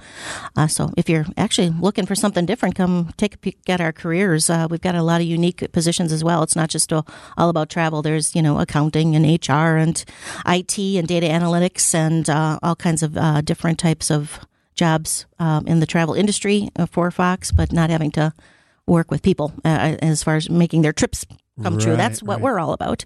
uh, 0.55 0.67
so 0.67 0.91
if 0.95 1.09
you're 1.09 1.25
actually 1.38 1.69
looking 1.69 2.05
for 2.05 2.15
something 2.15 2.45
different, 2.45 2.75
come 2.75 3.13
take 3.17 3.35
a 3.35 3.38
peek 3.38 3.57
at 3.67 3.81
our 3.81 3.91
careers. 3.91 4.49
Uh, 4.49 4.67
we've 4.69 4.81
got 4.81 4.95
a 4.95 5.03
lot 5.03 5.21
of 5.21 5.27
unique 5.27 5.71
positions 5.71 6.11
as 6.11 6.23
well. 6.23 6.43
It's 6.43 6.55
not 6.55 6.69
just 6.69 6.93
all, 6.93 7.07
all 7.38 7.49
about 7.49 7.69
travel. 7.69 8.01
There's 8.01 8.35
you 8.35 8.41
know 8.41 8.59
accounting 8.59 9.15
and 9.15 9.25
HR 9.25 9.77
and 9.77 10.03
IT 10.45 10.77
and 10.77 11.07
data 11.07 11.27
analytics 11.27 11.95
and 11.95 12.29
uh, 12.29 12.59
all 12.61 12.75
kinds 12.75 13.01
of 13.01 13.17
uh, 13.17 13.41
different 13.41 13.79
types 13.79 14.11
of 14.11 14.39
jobs 14.75 15.25
um, 15.39 15.65
in 15.67 15.79
the 15.79 15.85
travel 15.85 16.13
industry 16.13 16.69
uh, 16.75 16.85
for 16.85 17.09
Fox, 17.11 17.51
but 17.51 17.73
not 17.73 17.89
having 17.89 18.11
to 18.11 18.33
work 18.91 19.09
with 19.09 19.23
people 19.23 19.53
uh, 19.65 19.95
as 20.01 20.23
far 20.23 20.35
as 20.35 20.49
making 20.49 20.83
their 20.83 20.93
trips 20.93 21.25
come 21.63 21.79
true. 21.79 21.95
That's 21.95 22.21
what 22.21 22.35
right. 22.35 22.43
we're 22.43 22.59
all 22.59 22.73
about. 22.73 23.05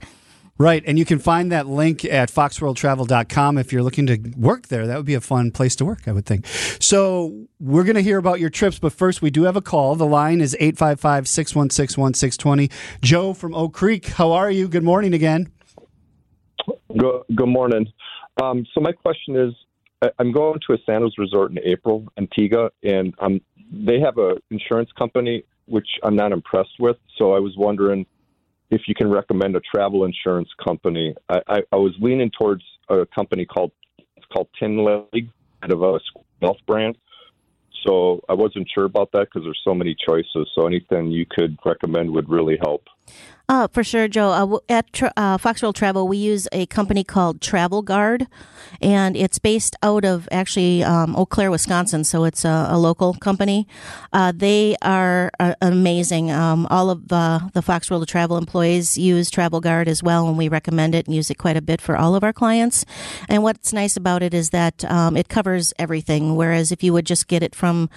Right. 0.58 0.84
And 0.88 0.98
you 0.98 1.04
can 1.04 1.20
find 1.20 1.52
that 1.52 1.68
link 1.68 2.06
at 2.06 2.30
foxworldtravel.com 2.32 3.58
if 3.58 3.74
you're 3.74 3.84
looking 3.84 4.08
to 4.08 4.18
work 4.38 4.70
there. 4.70 4.88
That 4.88 4.96
would 4.96 5.06
be 5.06 5.14
a 5.14 5.22
fun 5.22 5.52
place 5.52 5.76
to 5.78 5.86
work, 5.86 6.08
I 6.08 6.14
would 6.14 6.26
think. 6.26 6.48
So 6.80 7.48
we're 7.60 7.84
going 7.84 7.96
to 7.96 8.02
hear 8.02 8.18
about 8.18 8.40
your 8.40 8.50
trips, 8.50 8.80
but 8.80 8.94
first 8.94 9.22
we 9.22 9.30
do 9.30 9.44
have 9.44 9.58
a 9.58 9.62
call. 9.62 9.96
The 9.96 10.06
line 10.06 10.40
is 10.40 10.56
855 10.60 11.28
616 11.28 12.02
1620. 12.02 12.70
Joe 13.02 13.34
from 13.34 13.54
Oak 13.54 13.74
Creek, 13.74 14.08
how 14.08 14.32
are 14.32 14.50
you? 14.50 14.70
Good 14.70 14.84
morning 14.84 15.14
again. 15.14 15.52
Good, 16.98 17.24
good 17.36 17.50
morning. 17.50 17.88
Um, 18.42 18.66
so 18.74 18.80
my 18.80 18.94
question 18.94 19.36
is, 19.36 19.54
I- 20.02 20.12
I'm 20.20 20.32
going 20.32 20.60
to 20.68 20.74
a 20.74 20.78
Sandals 20.86 21.16
resort 21.18 21.52
in 21.52 21.60
April, 21.66 22.06
Antigua, 22.18 22.70
and 22.82 23.14
um, 23.20 23.42
they 23.72 24.00
have 24.00 24.18
a 24.18 24.38
insurance 24.52 24.90
company 24.98 25.44
which 25.66 25.88
I'm 26.04 26.16
not 26.16 26.32
impressed 26.32 26.80
with. 26.80 26.98
So 27.18 27.34
I 27.34 27.40
was 27.40 27.54
wondering 27.58 28.06
if 28.70 28.82
you 28.88 28.96
can 28.96 29.10
recommend 29.10 29.56
a 29.56 29.62
travel 29.62 30.06
insurance 30.06 30.50
company. 30.64 31.16
I, 31.30 31.42
I, 31.48 31.58
I 31.72 31.76
was 31.76 31.94
leaning 32.00 32.32
towards 32.38 32.64
a 32.90 33.06
company 33.06 33.46
called 33.46 33.72
it's 34.18 34.26
called 34.34 34.48
Tin 34.60 34.84
Leg, 34.84 35.30
kind 35.62 35.74
of 35.74 35.82
a 35.82 36.00
golf 36.42 36.58
brand. 36.66 36.98
So 37.86 38.22
I 38.28 38.34
wasn't 38.34 38.68
sure 38.74 38.86
about 38.86 39.12
that 39.12 39.28
because 39.32 39.44
there's 39.44 39.62
so 39.64 39.76
many 39.76 39.96
choices. 40.08 40.50
So 40.56 40.66
anything 40.66 41.12
you 41.12 41.26
could 41.30 41.58
recommend 41.66 42.12
would 42.12 42.30
really 42.30 42.58
help. 42.62 42.84
Uh, 43.48 43.68
for 43.68 43.84
sure, 43.84 44.08
Joe. 44.08 44.32
Uh, 44.32 44.58
at 44.70 44.92
tra- 44.92 45.14
uh, 45.16 45.38
Travel, 45.74 46.08
we 46.08 46.18
use 46.18 46.48
a 46.52 46.66
company 46.66 47.04
called 47.04 47.42
Travel 47.42 47.84
Guard, 47.84 48.28
and 48.82 49.16
it's 49.16 49.38
based 49.38 49.76
out 49.84 50.04
of 50.04 50.28
actually 50.32 50.84
um, 50.84 51.16
Eau 51.16 51.28
Claire, 51.28 51.52
Wisconsin. 51.52 52.04
So 52.04 52.24
it's 52.24 52.44
a, 52.44 52.68
a 52.72 52.78
local 52.78 53.14
company. 53.14 53.68
Uh, 54.12 54.32
they 54.36 54.76
are 54.82 55.32
uh, 55.40 55.54
amazing. 55.62 56.32
Um, 56.32 56.66
all 56.72 56.90
of 56.90 57.12
uh, 57.12 57.50
the 57.54 57.62
Fox 57.62 57.92
World 57.92 58.08
Travel 58.08 58.38
employees 58.38 58.98
use 58.98 59.30
Travel 59.30 59.62
Guard 59.62 59.88
as 59.88 60.02
well, 60.02 60.28
and 60.28 60.40
we 60.40 60.48
recommend 60.48 60.96
it 60.96 61.06
and 61.06 61.16
use 61.16 61.30
it 61.30 61.36
quite 61.36 61.58
a 61.58 61.62
bit 61.62 61.82
for 61.82 61.96
all 61.96 62.16
of 62.16 62.24
our 62.24 62.34
clients. 62.34 62.84
And 63.30 63.44
what's 63.44 63.72
nice 63.72 63.96
about 63.96 64.24
it 64.24 64.34
is 64.34 64.50
that 64.50 64.84
um, 64.86 65.16
it 65.16 65.30
covers 65.30 65.72
everything. 65.78 66.36
Whereas 66.36 66.72
if 66.72 66.84
you 66.84 66.94
would 66.94 67.06
just 67.06 67.28
get 67.28 67.44
it 67.44 67.54
from, 67.54 67.92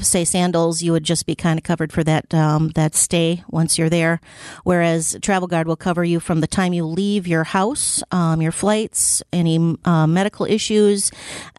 say, 0.00 0.24
Sandals, 0.24 0.82
you 0.82 0.90
would 0.90 1.04
just 1.04 1.26
be 1.26 1.36
kind 1.36 1.58
of 1.60 1.62
covered 1.62 1.92
for 1.92 2.02
that 2.02 2.34
um, 2.34 2.70
that 2.70 2.96
stay 2.96 3.44
once 3.48 3.78
you're 3.78 3.88
there. 3.88 4.20
Whereas 4.64 5.16
Travel 5.22 5.46
Guard 5.46 5.68
will 5.68 5.76
cover 5.76 6.04
you 6.04 6.20
from 6.20 6.40
the 6.40 6.46
time 6.46 6.72
you 6.72 6.84
leave 6.84 7.26
your 7.26 7.44
house, 7.44 8.02
um, 8.10 8.42
your 8.42 8.52
flights, 8.52 9.22
any 9.32 9.76
uh, 9.84 10.06
medical 10.06 10.46
issues, 10.46 11.10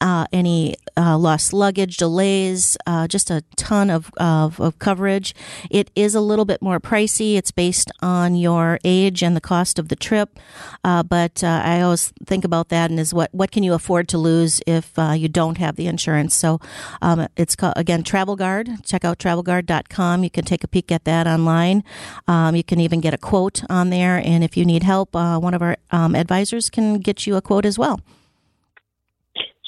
uh, 0.01 0.25
any 0.33 0.75
uh, 0.97 1.17
lost 1.17 1.53
luggage, 1.53 1.97
delays, 1.97 2.77
uh, 2.85 3.07
just 3.07 3.29
a 3.29 3.43
ton 3.55 3.89
of, 3.89 4.11
of, 4.17 4.59
of 4.59 4.79
coverage. 4.79 5.33
It 5.69 5.91
is 5.95 6.15
a 6.15 6.21
little 6.21 6.45
bit 6.45 6.61
more 6.61 6.79
pricey. 6.79 7.35
It's 7.35 7.51
based 7.51 7.91
on 8.01 8.35
your 8.35 8.79
age 8.83 9.23
and 9.23 9.35
the 9.35 9.41
cost 9.41 9.79
of 9.79 9.89
the 9.89 9.95
trip. 9.95 10.39
Uh, 10.83 11.03
but 11.03 11.43
uh, 11.43 11.61
I 11.63 11.81
always 11.81 12.11
think 12.25 12.43
about 12.43 12.69
that 12.69 12.89
and 12.89 12.99
is 12.99 13.13
what, 13.13 13.33
what 13.33 13.51
can 13.51 13.63
you 13.63 13.73
afford 13.73 14.07
to 14.09 14.17
lose 14.17 14.61
if 14.67 14.91
you 14.97 15.29
don't 15.29 15.57
have 15.57 15.75
the 15.75 15.87
insurance? 15.87 16.35
So 16.35 16.59
um, 17.01 17.27
it's 17.37 17.55
called, 17.55 17.73
again, 17.75 18.03
Travel 18.03 18.35
Guard. 18.35 18.69
Check 18.83 19.05
out 19.05 19.19
travelguard.com. 19.19 20.23
You 20.23 20.29
can 20.29 20.45
take 20.45 20.63
a 20.63 20.67
peek 20.67 20.91
at 20.91 21.05
that 21.05 21.27
online. 21.27 21.83
Um, 22.27 22.55
you 22.55 22.63
can 22.63 22.79
even 22.79 22.94
get 23.01 23.13
a 23.13 23.17
quote 23.17 23.63
on 23.69 23.89
there. 23.89 24.17
And 24.17 24.43
if 24.43 24.55
you 24.57 24.65
need 24.65 24.83
help, 24.83 25.15
uh, 25.15 25.39
one 25.39 25.53
of 25.53 25.61
our 25.61 25.77
um, 25.91 26.15
advisors 26.15 26.69
can 26.69 26.99
get 26.99 27.25
you 27.25 27.35
a 27.35 27.41
quote 27.41 27.65
as 27.65 27.77
well. 27.77 27.99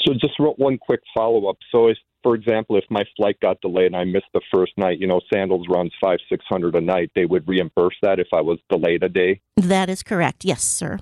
So 0.05 0.13
just 0.13 0.39
real- 0.39 0.55
one 0.57 0.77
quick 0.77 1.01
follow 1.15 1.50
up. 1.50 1.57
So 1.72 1.88
if, 1.88 1.98
for 2.24 2.36
example, 2.36 2.77
if 2.77 2.84
my 2.89 3.03
flight 3.15 3.38
got 3.41 3.60
delayed 3.62 3.88
and 3.88 3.96
I 3.96 4.03
missed 4.03 4.25
the 4.34 4.41
first 4.53 4.74
night, 4.77 5.00
you 5.00 5.07
know, 5.07 5.22
Sandals 5.31 5.67
runs 5.69 5.91
five, 6.01 6.19
six 6.29 6.43
hundred 6.48 6.75
a 6.75 6.81
night. 6.81 7.12
They 7.15 7.25
would 7.25 7.48
reimburse 7.48 7.96
that 8.01 8.19
if 8.19 8.27
I 8.34 8.41
was 8.41 8.60
delayed 8.69 9.03
a 9.03 9.10
day. 9.10 9.41
That 9.55 9.89
is 9.89 10.03
correct. 10.03 10.43
Yes, 10.43 10.63
sir. 10.63 11.00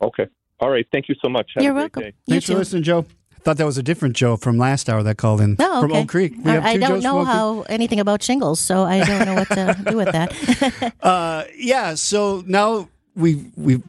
Okay. 0.00 0.26
All 0.60 0.70
right. 0.70 0.86
Thank 0.92 1.08
you 1.08 1.14
so 1.22 1.28
much. 1.28 1.50
Have 1.54 1.64
You're 1.64 1.72
a 1.72 1.74
great 1.74 1.82
welcome. 1.82 2.02
day. 2.02 2.12
You 2.26 2.34
Thanks 2.34 2.46
too. 2.46 2.52
for 2.52 2.58
listening, 2.58 2.82
Joe. 2.82 3.06
Thought 3.42 3.56
that 3.56 3.66
was 3.66 3.78
a 3.78 3.82
different 3.82 4.16
Joe 4.16 4.36
from 4.36 4.58
last 4.58 4.88
hour 4.88 5.02
that 5.02 5.16
called 5.16 5.40
in 5.40 5.56
Oh, 5.58 5.80
from 5.82 5.92
okay. 5.92 6.00
Oak 6.02 6.08
Creek. 6.08 6.34
We 6.44 6.50
I, 6.50 6.54
have 6.54 6.64
I 6.64 6.76
don't 6.76 6.90
Joes 6.96 7.02
know 7.04 7.24
how 7.24 7.62
anything 7.62 8.00
about 8.00 8.22
shingles, 8.22 8.60
so 8.60 8.84
I 8.84 9.04
don't 9.04 9.24
know 9.26 9.34
what 9.34 9.48
to 9.48 9.76
do 9.90 9.96
with 9.96 10.12
that. 10.12 10.92
Uh, 11.02 11.44
yeah. 11.56 11.94
So 11.94 12.42
now 12.46 12.88
we 13.14 13.50
we, 13.56 13.82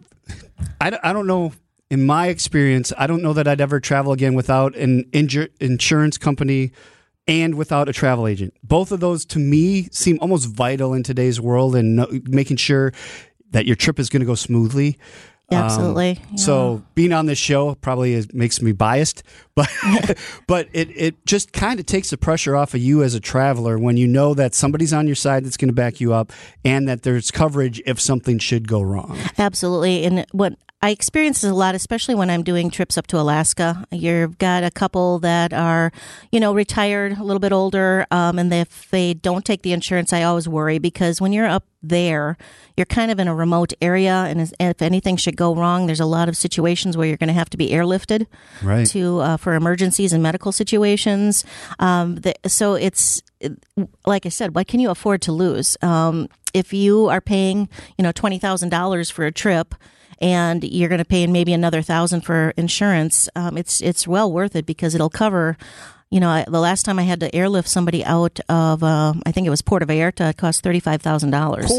I, 0.80 0.90
don't- 0.92 1.04
I 1.04 1.14
don't 1.14 1.28
know. 1.28 1.54
In 1.90 2.06
my 2.06 2.28
experience, 2.28 2.94
I 3.00 3.08
don't 3.08 3.24
know 3.24 3.34
that 3.34 3.48
I'd 3.48 3.60
ever 3.60 3.80
travel 3.80 4.12
again 4.14 4.36
without 4.36 4.76
an 4.76 5.06
injur- 5.06 5.50
insurance 5.60 6.20
company 6.20 6.72
and 7.28 7.56
without 7.56 7.90
a 7.90 7.94
travel 7.94 8.28
agent. 8.28 8.54
Both 8.64 8.92
of 8.92 9.00
those 9.00 9.26
to 9.26 9.40
me 9.40 9.90
seem 9.92 10.20
almost 10.22 10.48
vital 10.48 10.94
in 10.94 11.02
today's 11.02 11.42
world 11.42 11.76
and 11.76 11.96
no, 11.96 12.08
making 12.26 12.58
sure 12.58 12.94
that 13.52 13.66
your 13.66 13.76
trip 13.76 13.98
is 14.00 14.08
going 14.10 14.20
to 14.20 14.26
go 14.28 14.36
smoothly. 14.36 15.00
Um, 15.52 15.58
Absolutely. 15.58 16.20
yeah. 16.30 16.36
So 16.36 16.84
being 16.96 17.12
on 17.12 17.26
this 17.26 17.40
show 17.40 17.76
probably 17.76 18.14
is, 18.14 18.32
makes 18.34 18.62
me 18.62 18.72
biased, 18.72 19.24
but 19.56 19.70
but 20.48 20.70
it, 20.74 20.90
it 20.96 21.26
just 21.26 21.54
kind 21.54 21.80
of 21.80 21.86
takes 21.86 22.12
the 22.12 22.18
pressure 22.18 22.56
off 22.56 22.74
of 22.74 22.82
you 22.82 23.04
as 23.04 23.16
a 23.16 23.20
traveler 23.20 23.78
when 23.80 23.98
you 23.98 24.08
know 24.08 24.34
that 24.34 24.54
somebody's 24.54 24.94
on 24.94 25.08
your 25.08 25.16
side 25.16 25.46
that's 25.46 25.58
going 25.58 25.70
to 25.70 25.74
back 25.74 26.00
you 26.00 26.14
up 26.14 26.32
and 26.64 26.88
that 26.88 27.02
there's 27.04 27.32
coverage 27.32 27.82
if 27.86 28.00
something 28.00 28.38
should 28.38 28.68
go 28.68 28.82
wrong. 28.82 29.18
Absolutely. 29.38 30.06
And 30.06 30.26
what 30.32 30.56
I 30.82 30.92
experience 30.92 31.42
this 31.42 31.52
a 31.52 31.54
lot, 31.54 31.76
especially 31.76 32.16
when 32.16 32.30
I'm 32.30 32.42
doing 32.42 32.70
trips 32.70 32.98
up 32.98 33.06
to 33.08 33.20
Alaska. 33.20 33.86
You've 33.92 34.38
got 34.38 34.64
a 34.64 34.72
couple 34.72 35.20
that 35.20 35.52
are, 35.52 35.92
you 36.32 36.40
know, 36.40 36.54
retired, 36.54 37.18
a 37.18 37.24
little 37.24 37.42
bit 37.42 37.52
older, 37.52 38.08
um, 38.12 38.40
and 38.40 38.54
if 38.54 38.90
they 38.90 39.14
don't 39.14 39.44
take 39.44 39.62
the 39.64 39.74
insurance, 39.74 40.14
I 40.14 40.24
always 40.24 40.48
worry 40.48 40.80
because 40.80 41.20
when 41.20 41.34
you're 41.34 41.48
up 41.48 41.66
there, 41.84 42.38
you're 42.78 42.86
kind 42.86 43.12
of 43.12 43.20
in 43.20 43.28
a 43.28 43.36
remote 43.36 43.74
area, 43.82 44.14
and 44.30 44.54
if 44.58 44.82
anything 44.82 45.18
should 45.18 45.36
go 45.36 45.54
wrong, 45.54 45.86
there's 45.88 46.00
a 46.00 46.06
lot 46.06 46.30
of 46.30 46.38
situations 46.38 46.96
where 46.96 47.08
you're 47.08 47.18
going 47.18 47.28
to 47.28 47.34
have 47.34 47.50
to 47.50 47.58
be 47.58 47.72
airlifted 47.72 48.28
Right. 48.64 48.88
to 48.88 49.20
uh, 49.20 49.38
for 49.38 49.56
emergencies 49.56 50.14
and 50.14 50.24
medical 50.24 50.54
situations. 50.54 51.44
Um, 51.80 52.16
the, 52.16 52.36
so 52.48 52.76
it's 52.76 53.22
like 54.06 54.26
I 54.26 54.30
said, 54.30 54.56
what 54.56 54.68
can 54.68 54.80
you 54.80 54.90
afford 54.90 55.22
to 55.24 55.34
lose? 55.34 55.76
Um, 55.82 56.30
if 56.54 56.72
you 56.72 57.08
are 57.10 57.22
paying, 57.22 57.68
you 57.98 58.04
know, 58.04 58.14
twenty 58.14 58.40
thousand 58.40 58.70
dollars 58.70 59.10
for 59.10 59.26
a 59.26 59.32
trip. 59.34 59.76
And 60.22 60.64
you're 60.64 60.90
going 60.90 61.00
to 61.00 61.06
pay 61.06 61.26
maybe 61.28 61.54
another 61.54 61.82
thousand 61.82 62.22
for 62.22 62.54
insurance. 62.58 63.30
Um, 63.36 63.58
it's 63.58 63.82
it's 63.82 64.08
well 64.08 64.32
worth 64.32 64.56
it 64.56 64.66
because 64.66 64.94
it'll 64.96 65.10
cover. 65.10 65.58
You 66.12 66.20
know, 66.20 66.30
I, 66.30 66.44
the 66.48 66.60
last 66.60 66.86
time 66.86 66.98
I 66.98 67.04
had 67.04 67.20
to 67.20 67.34
airlift 67.36 67.70
somebody 67.70 68.04
out 68.04 68.40
of, 68.50 68.84
uh, 68.84 69.14
I 69.28 69.32
think 69.32 69.46
it 69.46 69.52
was 69.52 69.62
Puerto 69.62 69.86
Vallarta, 69.86 70.32
it 70.32 70.38
cost 70.38 70.64
thirty 70.64 70.80
five 70.80 71.04
thousand 71.04 71.30
dollars. 71.30 71.72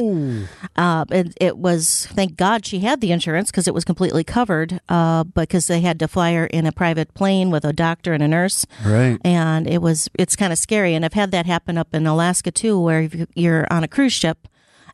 Uh, 0.76 1.04
it, 1.10 1.34
it 1.40 1.58
was 1.58 2.06
thank 2.12 2.36
God 2.36 2.64
she 2.64 2.78
had 2.78 3.00
the 3.00 3.10
insurance 3.10 3.50
because 3.50 3.66
it 3.66 3.74
was 3.74 3.84
completely 3.84 4.22
covered. 4.22 4.80
Uh, 4.88 5.24
because 5.24 5.66
they 5.66 5.80
had 5.80 5.98
to 5.98 6.06
fly 6.06 6.32
her 6.34 6.46
in 6.46 6.64
a 6.64 6.70
private 6.70 7.12
plane 7.14 7.50
with 7.50 7.64
a 7.64 7.72
doctor 7.72 8.12
and 8.12 8.22
a 8.22 8.28
nurse, 8.28 8.66
Right. 8.86 9.18
and 9.24 9.66
it 9.66 9.82
was 9.82 10.08
it's 10.18 10.36
kind 10.36 10.52
of 10.52 10.58
scary. 10.60 10.94
And 10.94 11.04
I've 11.04 11.12
had 11.14 11.32
that 11.32 11.46
happen 11.46 11.76
up 11.76 11.92
in 11.92 12.06
Alaska 12.06 12.52
too, 12.52 12.80
where 12.80 13.02
if 13.02 13.26
you're 13.34 13.66
on 13.68 13.82
a 13.82 13.88
cruise 13.88 14.12
ship 14.12 14.46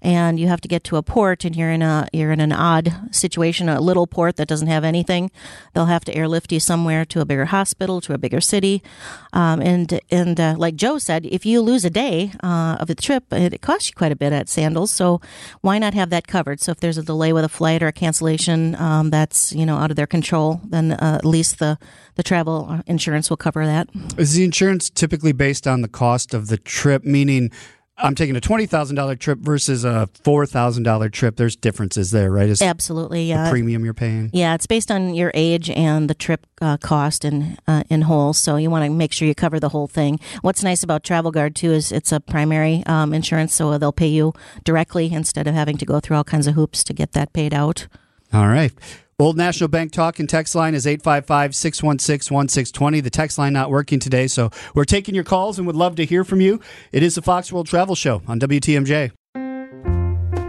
and 0.07 0.39
you 0.39 0.47
have 0.47 0.61
to 0.61 0.69
get 0.69 0.85
to 0.85 0.97
a 0.97 1.03
port 1.03 1.45
and 1.45 1.57
you're 1.57 1.73
in 1.73 1.83
a 1.83 2.09
you're 2.13 2.31
in 2.31 2.39
an 2.39 2.53
odd 2.53 2.95
situation, 3.11 3.69
a 3.69 3.81
little 3.81 4.07
port 4.07 4.37
that 4.37 4.47
doesn't 4.47 4.69
have 4.69 4.85
anything. 4.85 5.33
They'll 5.75 5.87
have 5.87 6.05
to 6.05 6.15
airlift 6.15 6.53
you 6.53 6.61
somewhere 6.61 7.05
to 7.07 7.21
a 7.21 7.25
bigger 7.25 7.47
hospital, 7.47 8.01
to 8.03 8.15
a 8.15 8.19
bigger 8.19 8.41
city, 8.41 8.85
um, 9.33 9.61
and 9.61 10.01
and 10.09 10.39
uh, 10.39 10.55
like 10.57 10.77
Joe 10.77 10.99
said, 10.99 11.27
if 11.27 11.45
you 11.45 11.61
lose 11.61 11.85
a 11.85 11.91
day 11.91 12.31
uh, 12.41 12.77
of 12.79 12.87
the 12.87 12.95
trip, 12.95 13.25
it, 13.33 13.61
costs 13.63 13.89
you 13.89 13.95
quite 13.95 14.13
a 14.13 14.17
bit 14.17 14.33
at 14.33 14.49
Sandals. 14.49 14.93
So 14.93 15.21
why 15.63 15.81
not 15.81 15.93
have 15.95 16.11
that 16.11 16.29
covered? 16.29 16.61
So 16.61 16.71
if 16.71 16.79
there's 16.79 16.99
a 16.99 17.03
delay 17.03 17.33
with 17.33 17.45
a 17.45 17.49
flight 17.49 17.83
or 17.83 17.89
a 17.89 17.93
cancellation 17.93 18.77
um, 18.77 19.11
that's 19.11 19.53
you 19.53 19.67
know 19.67 19.77
out 19.77 19.91
of 19.91 19.97
their 19.97 20.07
control, 20.07 20.61
then 20.65 20.93
uh, 20.93 21.17
at 21.19 21.25
least 21.25 21.59
the 21.59 21.79
the 22.15 22.23
travel 22.23 22.81
insurance 22.87 23.29
will 23.29 23.37
cover 23.37 23.67
that. 23.67 23.89
Is 24.17 24.35
the 24.35 24.45
insurance 24.45 24.89
typically 24.89 25.33
based 25.33 25.67
on 25.67 25.83
the 25.83 25.89
cost 25.89 26.33
of 26.33 26.47
the 26.47 26.59
trip? 26.59 27.05
Meaning, 27.05 27.51
I'm 27.99 28.15
taking 28.15 28.37
a 28.37 28.41
twenty 28.41 28.67
thousand 28.67 28.97
dollar 28.97 29.17
trip 29.17 29.39
versus 29.39 29.85
a 29.85 30.09
four 30.23 30.45
thousand 30.45 30.83
dollar 30.83 31.09
trip. 31.09 31.37
There's 31.37 31.57
differences 31.57 32.11
there, 32.11 32.31
right? 32.31 32.49
Is 32.49 32.61
Absolutely, 32.61 33.25
the 33.25 33.29
yeah. 33.29 33.51
premium 33.51 33.85
you're 33.85 33.95
paying? 33.95 34.31
Yeah, 34.33 34.55
it's 34.55 34.67
based 34.67 34.91
on 34.91 35.15
your 35.15 35.31
age 35.35 35.71
and 35.71 36.11
the 36.11 36.15
trip 36.15 36.47
uh, 36.61 36.77
cost 36.77 37.25
in 37.25 37.57
uh, 37.67 37.85
in 37.89 38.03
whole. 38.03 38.35
So 38.35 38.57
you 38.57 38.71
want 38.71 38.85
to 38.85 38.91
make 38.91 39.13
sure 39.13 39.27
you 39.27 39.35
cover 39.35 39.59
the 39.59 39.71
whole 39.71 39.87
thing. 39.87 40.21
What's 40.43 40.63
nice 40.63 40.83
about 40.83 41.05
Travel 41.05 41.31
Guard 41.31 41.57
too 41.57 41.73
is 41.73 41.91
it's 41.91 42.13
a 42.13 42.21
primary 42.21 42.83
um, 42.87 43.15
insurance, 43.15 43.55
so 43.55 43.79
they'll 43.79 43.93
pay 43.93 44.09
you 44.09 44.35
directly 44.65 45.13
instead 45.13 45.47
of 45.47 45.55
having 45.55 45.79
to 45.79 45.87
go 45.87 46.01
through 46.01 46.19
all 46.19 46.25
kinds 46.25 46.47
of 46.47 46.55
hoops 46.55 46.85
to 46.85 46.93
get 46.93 47.13
that 47.13 47.33
paid 47.33 47.55
out. 47.55 47.89
All 48.33 48.49
right. 48.49 48.73
Old 49.19 49.39
National 49.39 49.69
Bank 49.69 49.93
talk 49.93 50.19
and 50.19 50.29
text 50.29 50.55
line 50.55 50.75
is 50.75 50.87
855 50.87 51.55
616 51.57 52.35
1620. 52.35 53.01
The 53.01 53.09
text 53.09 53.39
line 53.39 53.55
not 53.55 53.71
working 53.71 53.99
today, 53.99 54.27
so 54.27 54.51
we're 54.75 54.85
taking 54.85 55.15
your 55.15 55.25
calls 55.25 55.57
and 55.57 55.67
would 55.67 55.75
love 55.75 55.97
to 55.97 56.05
hear 56.05 56.23
from 56.23 56.43
you. 56.43 56.61
It 56.93 57.03
is 57.03 57.15
the 57.15 57.23
Fox 57.23 57.51
World 57.51 57.67
Travel 57.67 57.95
Show 57.95 58.21
on 58.29 58.39
WTMJ. 58.39 59.13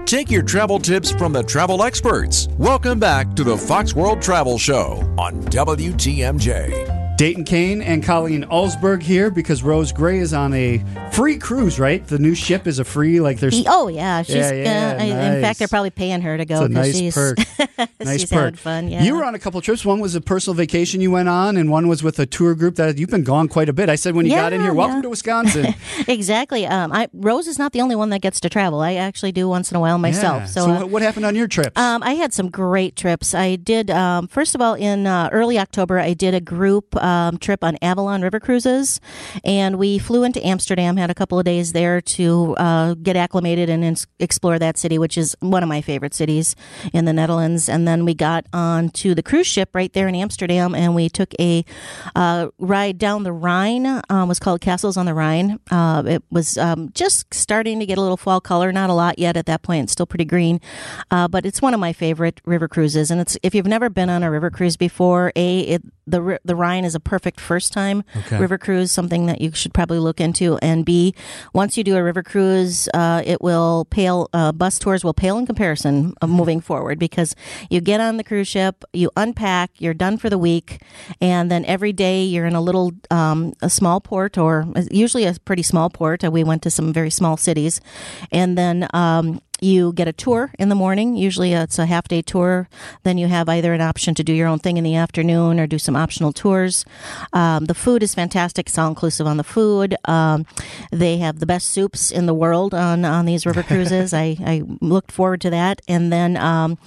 Take 0.06 0.30
your 0.30 0.44
travel 0.44 0.80
tips 0.80 1.12
from 1.12 1.32
the 1.32 1.44
travel 1.44 1.82
experts. 1.82 2.50
Welcome 2.58 3.00
back 3.00 3.34
to 3.36 3.46
the 3.46 3.58
Fox 3.58 3.96
World 3.96 4.22
Travel 4.22 4.58
Show 4.58 5.16
on 5.18 5.42
WTMJ. 5.44 7.07
Dayton 7.18 7.46
Kane 7.46 7.82
and 7.82 8.04
Colleen 8.04 8.44
Alsberg 8.44 9.02
here 9.02 9.32
because 9.32 9.64
Rose 9.64 9.92
Gray 9.92 10.20
is 10.20 10.36
on 10.36 10.54
a 10.54 10.84
free 11.12 11.40
cruise, 11.40 11.80
right? 11.80 12.06
The 12.06 12.20
new 12.20 12.36
ship 12.36 12.68
is 12.68 12.78
a 12.78 12.84
free, 12.84 13.20
like 13.20 13.40
there's 13.40 13.64
Oh 13.66 13.88
yeah, 13.88 14.22
she's. 14.22 14.36
Yeah, 14.36 14.52
yeah, 14.52 14.98
uh, 15.00 15.04
I- 15.04 15.34
In 15.34 15.42
fact, 15.42 15.58
they're 15.58 15.68
probably 15.68 15.90
paying 15.90 16.22
her 16.22 16.38
to 16.38 16.44
it's 16.44 16.50
go 16.50 16.66
a 16.66 16.70
because 16.70 16.88
nice 16.94 16.96
she's 17.00 17.16
perk. 17.16 17.38
nice 18.00 18.20
she's 18.22 18.30
perk. 18.30 18.56
fun. 18.58 18.88
Yeah, 18.90 19.02
You 19.02 19.16
were 19.16 19.26
on 19.26 19.34
a 19.34 19.40
couple 19.40 19.60
trips. 19.62 19.84
One 19.84 20.00
was 20.00 20.14
a 20.14 20.22
personal 20.22 20.54
vacation 20.54 21.02
you 21.02 21.10
went 21.10 21.28
on, 21.28 21.58
and 21.58 21.72
one 21.72 21.88
was 21.88 22.04
with 22.04 22.20
a 22.20 22.28
tour 22.28 22.54
group 22.54 22.76
that 22.76 23.00
you've 23.00 23.10
been 23.10 23.24
gone 23.24 23.48
quite 23.48 23.68
a 23.68 23.74
bit. 23.74 23.90
I 23.90 23.96
said 23.96 24.14
when 24.14 24.28
you 24.28 24.36
got 24.36 24.54
in 24.54 24.62
here, 24.62 24.72
welcome 24.74 24.98
yeah. 24.98 25.02
to 25.02 25.10
Wisconsin. 25.10 25.74
exactly. 26.08 26.68
Um, 26.68 26.92
I, 26.94 27.10
Rose 27.14 27.48
is 27.48 27.58
not 27.58 27.72
the 27.74 27.82
only 27.82 27.96
one 27.96 28.12
that 28.12 28.22
gets 28.22 28.40
to 28.42 28.50
travel. 28.50 28.82
I 28.82 28.94
actually 28.94 29.32
do 29.32 29.50
once 29.50 29.72
in 29.72 29.76
a 29.76 29.80
while 29.80 29.98
myself. 29.98 30.42
Yeah. 30.42 30.46
So, 30.46 30.66
So, 30.66 30.72
uh, 30.72 30.80
what, 30.82 30.90
what 30.92 31.02
happened 31.02 31.26
on 31.26 31.34
your 31.34 31.48
trips? 31.48 31.82
Um, 31.82 32.04
I 32.04 32.14
had 32.14 32.32
some 32.32 32.52
great 32.52 32.96
trips. 32.96 33.34
I 33.34 33.56
did, 33.56 33.90
um, 33.90 34.28
first 34.28 34.54
of 34.54 34.62
all, 34.62 34.76
in 34.76 35.08
uh, 35.08 35.30
early 35.32 35.58
October, 35.58 35.98
I 35.98 36.14
did 36.14 36.36
a 36.36 36.42
group 36.42 36.96
um, 37.08 37.38
trip 37.38 37.64
on 37.64 37.78
Avalon 37.82 38.22
River 38.22 38.40
Cruises. 38.40 39.00
And 39.44 39.78
we 39.78 39.98
flew 39.98 40.24
into 40.24 40.46
Amsterdam, 40.46 40.98
had 40.98 41.10
a 41.10 41.16
couple 41.16 41.40
of 41.40 41.46
days 41.46 41.72
there 41.72 42.02
to 42.02 42.56
uh, 42.58 42.96
get 42.96 43.16
acclimated 43.16 43.70
and 43.70 43.84
ins- 43.84 44.08
explore 44.20 44.60
that 44.60 44.78
city, 44.78 44.98
which 44.98 45.18
is 45.18 45.36
one 45.40 45.64
of 45.64 45.70
my 45.70 45.82
favorite 45.82 46.14
cities 46.14 46.56
in 46.94 47.06
the 47.06 47.14
Netherlands. 47.14 47.70
And 47.70 47.88
then 47.88 48.04
we 48.04 48.14
got 48.14 48.46
on 48.52 48.90
to 48.90 49.16
the 49.16 49.24
cruise 49.24 49.48
ship 49.48 49.70
right 49.74 49.92
there 49.94 50.08
in 50.08 50.16
Amsterdam 50.16 50.76
and 50.76 50.94
we 50.94 51.08
took 51.08 51.34
a 51.40 51.64
uh, 52.16 52.50
ride 52.60 52.98
down 52.98 53.24
the 53.24 53.32
Rhine. 53.32 54.02
Um, 54.10 54.28
was 54.28 54.40
called 54.40 54.62
Castles 54.62 54.98
on 54.98 55.06
the 55.06 55.14
Rhine. 55.14 55.60
Uh, 55.72 56.04
it 56.06 56.24
was 56.30 56.58
um, 56.58 56.92
just 56.94 57.34
starting 57.34 57.80
to 57.80 57.86
get 57.86 57.98
a 57.98 58.02
little 58.02 58.18
fall 58.18 58.42
color, 58.42 58.72
not 58.72 58.90
a 58.90 58.94
lot 58.94 59.18
yet 59.18 59.38
at 59.38 59.46
that 59.46 59.62
point. 59.62 59.84
It's 59.84 59.94
still 59.94 60.06
pretty 60.06 60.26
green, 60.26 60.60
uh, 61.12 61.28
but 61.28 61.46
it's 61.46 61.62
one 61.62 61.74
of 61.74 61.80
my 61.80 61.94
favorite 61.94 62.42
river 62.46 62.68
cruises. 62.68 63.12
And 63.12 63.22
it's 63.22 63.38
if 63.44 63.56
you've 63.56 63.68
never 63.68 63.90
been 63.90 64.10
on 64.10 64.24
a 64.24 64.32
river 64.32 64.50
cruise 64.50 64.78
before, 64.78 65.32
a 65.36 65.60
it, 65.60 65.84
the 66.06 66.40
the 66.44 66.56
Rhine 66.56 66.86
is 66.86 66.96
a 66.98 67.00
perfect 67.00 67.40
first 67.40 67.72
time 67.72 68.04
Okay. 68.16 68.38
river 68.38 68.58
cruise, 68.58 68.92
something 68.92 69.28
that 69.28 69.40
you 69.40 69.52
should 69.54 69.74
probably 69.74 70.00
look 70.00 70.20
into. 70.20 70.58
And 70.62 70.84
B, 70.84 71.14
once 71.54 71.78
you 71.78 71.84
do 71.84 71.96
a 71.96 72.04
river 72.04 72.24
cruise, 72.24 72.90
uh, 72.94 73.22
it 73.26 73.40
will 73.42 73.86
pale. 73.90 74.28
Uh, 74.34 74.52
bus 74.52 74.80
tours 74.80 75.04
will 75.06 75.14
pale 75.14 75.38
in 75.38 75.46
comparison 75.46 76.14
of 76.22 76.30
moving 76.30 76.60
forward 76.62 77.00
because 77.00 77.36
you 77.70 77.80
get 77.82 78.02
on 78.02 78.18
the 78.18 78.24
cruise 78.24 78.48
ship, 78.48 78.84
you 78.94 79.10
unpack, 79.16 79.72
you're 79.80 79.94
done 79.94 80.18
for 80.18 80.30
the 80.30 80.38
week, 80.38 80.82
and 81.22 81.50
then 81.52 81.64
every 81.66 81.94
day 81.94 82.24
you're 82.24 82.46
in 82.46 82.56
a 82.56 82.62
little 82.62 82.92
um, 83.12 83.54
a 83.62 83.70
small 83.70 84.02
port 84.02 84.38
or 84.38 84.66
usually 84.92 85.26
a 85.26 85.34
pretty 85.46 85.64
small 85.64 85.90
port. 85.90 86.24
Uh, 86.26 86.32
We 86.32 86.44
went 86.44 86.62
to 86.64 86.70
some 86.72 86.92
very 86.94 87.12
small 87.12 87.38
cities, 87.38 87.80
and 88.32 88.58
then. 88.58 88.88
Um, 88.94 89.40
you 89.62 89.94
get 89.94 90.08
a 90.08 90.14
tour 90.14 90.52
in 90.60 90.70
the 90.70 90.76
morning. 90.76 91.16
Usually 91.16 91.54
it's 91.54 91.80
a 91.80 91.86
half 91.86 92.08
day 92.08 92.22
tour. 92.22 92.70
Then 93.04 93.18
you 93.18 93.28
have 93.28 93.50
either 93.50 93.74
an 93.74 93.82
option 93.82 94.14
to 94.16 94.24
do 94.24 94.34
your 94.34 94.48
own 94.48 94.60
thing 94.60 94.78
in 94.78 94.84
the 94.84 94.96
afternoon 94.96 95.60
or 95.60 95.68
do 95.68 95.80
some 95.80 95.96
optional 95.96 96.34
tours. 96.34 96.86
Um, 97.34 97.66
the 97.66 97.74
food 97.74 98.04
is 98.04 98.16
fantastic. 98.16 98.68
It's 98.68 98.78
all 98.78 98.90
inclusive 98.90 99.28
on 99.28 99.38
the 99.38 99.44
food. 99.44 99.96
Um, 100.06 100.46
they 100.92 101.18
have 101.18 101.40
the 101.40 101.46
best 101.46 101.70
soups 101.72 102.12
in 102.12 102.26
the 102.26 102.34
world 102.34 102.74
on, 102.74 103.06
on 103.06 103.26
these 103.26 103.46
river 103.46 103.64
cruises. 103.68 104.14
I, 104.14 104.38
I 104.46 104.64
looked 104.82 105.12
forward 105.12 105.42
to 105.42 105.50
that. 105.50 105.82
And 105.88 106.12
then 106.12 106.38
um, 106.38 106.78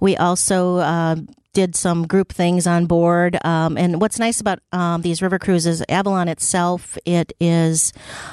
we 0.00 0.16
also. 0.16 0.76
Uh, 0.78 1.16
did 1.52 1.74
some 1.74 2.06
group 2.06 2.32
things 2.32 2.66
on 2.66 2.86
board. 2.86 3.36
Um, 3.44 3.76
and 3.76 4.00
what's 4.00 4.18
nice 4.18 4.40
about 4.40 4.60
um, 4.72 5.02
these 5.02 5.20
river 5.20 5.38
cruises, 5.38 5.82
Avalon 5.88 6.28
itself, 6.28 6.96
it 7.04 7.32
is 7.40 7.92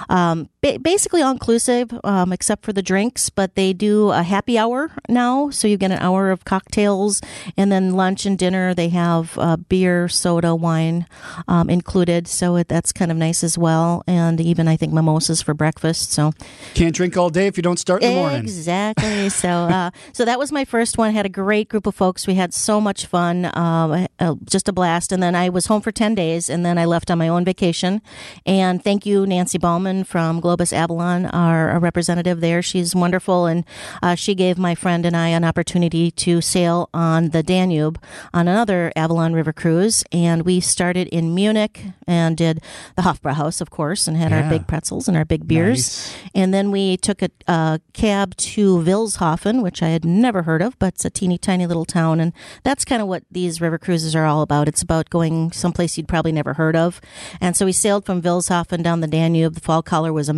um, 0.09 0.49
basically 0.77 1.21
all 1.21 1.31
inclusive 1.31 1.91
um, 2.03 2.33
except 2.33 2.65
for 2.65 2.73
the 2.73 2.81
drinks, 2.81 3.29
but 3.29 3.55
they 3.55 3.73
do 3.73 4.09
a 4.11 4.23
happy 4.23 4.57
hour 4.57 4.91
now. 5.07 5.49
So 5.49 5.67
you 5.67 5.77
get 5.77 5.91
an 5.91 5.99
hour 5.99 6.31
of 6.31 6.43
cocktails 6.43 7.21
and 7.55 7.71
then 7.71 7.93
lunch 7.93 8.25
and 8.25 8.37
dinner. 8.37 8.73
They 8.73 8.89
have 8.89 9.37
uh, 9.37 9.57
beer, 9.57 10.07
soda, 10.07 10.55
wine 10.55 11.05
um, 11.47 11.69
included. 11.69 12.27
So 12.27 12.55
it, 12.57 12.67
that's 12.67 12.91
kind 12.91 13.11
of 13.11 13.17
nice 13.17 13.43
as 13.43 13.57
well. 13.57 14.03
And 14.07 14.41
even, 14.41 14.67
I 14.67 14.75
think, 14.75 14.93
mimosas 14.93 15.41
for 15.41 15.53
breakfast. 15.53 16.11
So 16.11 16.33
Can't 16.73 16.95
drink 16.95 17.15
all 17.15 17.29
day 17.29 17.47
if 17.47 17.57
you 17.57 17.63
don't 17.63 17.79
start 17.79 18.03
in 18.03 18.13
the 18.13 18.15
morning. 18.15 18.41
Exactly. 18.41 19.29
So, 19.29 19.49
uh, 19.49 19.91
so 20.13 20.25
that 20.25 20.39
was 20.39 20.51
my 20.51 20.65
first 20.65 20.97
one. 20.97 21.13
Had 21.13 21.25
a 21.25 21.29
great 21.29 21.69
group 21.69 21.87
of 21.87 21.95
folks. 21.95 22.27
We 22.27 22.35
had 22.35 22.53
so 22.53 22.81
much 22.81 23.05
fun, 23.05 23.45
uh, 23.45 24.07
uh, 24.19 24.35
just 24.45 24.67
a 24.67 24.73
blast. 24.73 25.11
And 25.11 25.21
then 25.21 25.35
I 25.35 25.49
was 25.49 25.67
home 25.67 25.81
for 25.81 25.91
10 25.91 26.15
days 26.15 26.49
and 26.49 26.65
then 26.65 26.77
I 26.77 26.85
left 26.85 27.11
on 27.11 27.17
my 27.17 27.27
own 27.27 27.45
vacation. 27.45 28.01
And 28.45 28.83
thank 28.83 29.05
you, 29.05 29.25
Nancy 29.25 29.57
Ballman 29.57 30.03
from 30.03 30.39
Globus 30.57 30.73
Avalon, 30.73 31.25
our, 31.27 31.69
our 31.69 31.79
representative 31.79 32.41
there. 32.41 32.61
She's 32.61 32.95
wonderful. 32.95 33.45
And 33.45 33.63
uh, 34.01 34.15
she 34.15 34.33
gave 34.33 34.57
my 34.57 34.73
friend 34.75 35.05
and 35.05 35.15
I 35.15 35.27
an 35.29 35.43
opportunity 35.43 36.09
to 36.11 36.41
sail 36.41 36.89
on 36.93 37.29
the 37.29 37.43
Danube 37.43 38.01
on 38.33 38.47
another 38.47 38.91
Avalon 38.95 39.33
River 39.33 39.53
cruise. 39.53 40.03
And 40.11 40.43
we 40.43 40.59
started 40.59 41.07
in 41.09 41.35
Munich 41.35 41.83
and 42.07 42.35
did 42.35 42.61
the 42.95 43.03
Hofbrauhaus, 43.03 43.61
of 43.61 43.69
course, 43.69 44.07
and 44.07 44.17
had 44.17 44.31
Yeah. 44.31 44.43
our 44.43 44.49
big 44.49 44.67
pretzels 44.67 45.07
and 45.07 45.15
our 45.15 45.25
big 45.25 45.47
beers. 45.47 45.77
Nice. 45.77 46.15
And 46.33 46.53
then 46.53 46.71
we 46.71 46.97
took 46.97 47.21
a, 47.21 47.29
a 47.47 47.79
cab 47.93 48.35
to 48.37 48.77
Vilshofen, 48.79 49.61
which 49.61 49.83
I 49.83 49.89
had 49.89 50.05
never 50.05 50.43
heard 50.43 50.61
of, 50.61 50.77
but 50.79 50.95
it's 50.95 51.05
a 51.05 51.09
teeny 51.09 51.37
tiny 51.37 51.67
little 51.67 51.85
town. 51.85 52.19
And 52.19 52.33
that's 52.63 52.83
kind 52.85 53.01
of 53.01 53.07
what 53.07 53.23
these 53.31 53.61
river 53.61 53.77
cruises 53.77 54.15
are 54.15 54.25
all 54.25 54.41
about. 54.41 54.67
It's 54.67 54.81
about 54.81 55.09
going 55.09 55.51
someplace 55.51 55.97
you'd 55.97 56.07
probably 56.07 56.31
never 56.31 56.53
heard 56.55 56.75
of. 56.75 56.99
And 57.39 57.55
so 57.55 57.65
we 57.65 57.71
sailed 57.71 58.05
from 58.05 58.21
Vilshofen 58.21 58.81
down 58.81 59.01
the 59.01 59.07
Danube. 59.07 59.53
The 59.53 59.61
fall 59.61 59.83
color 59.83 60.11
was 60.11 60.29
amazing. 60.29 60.36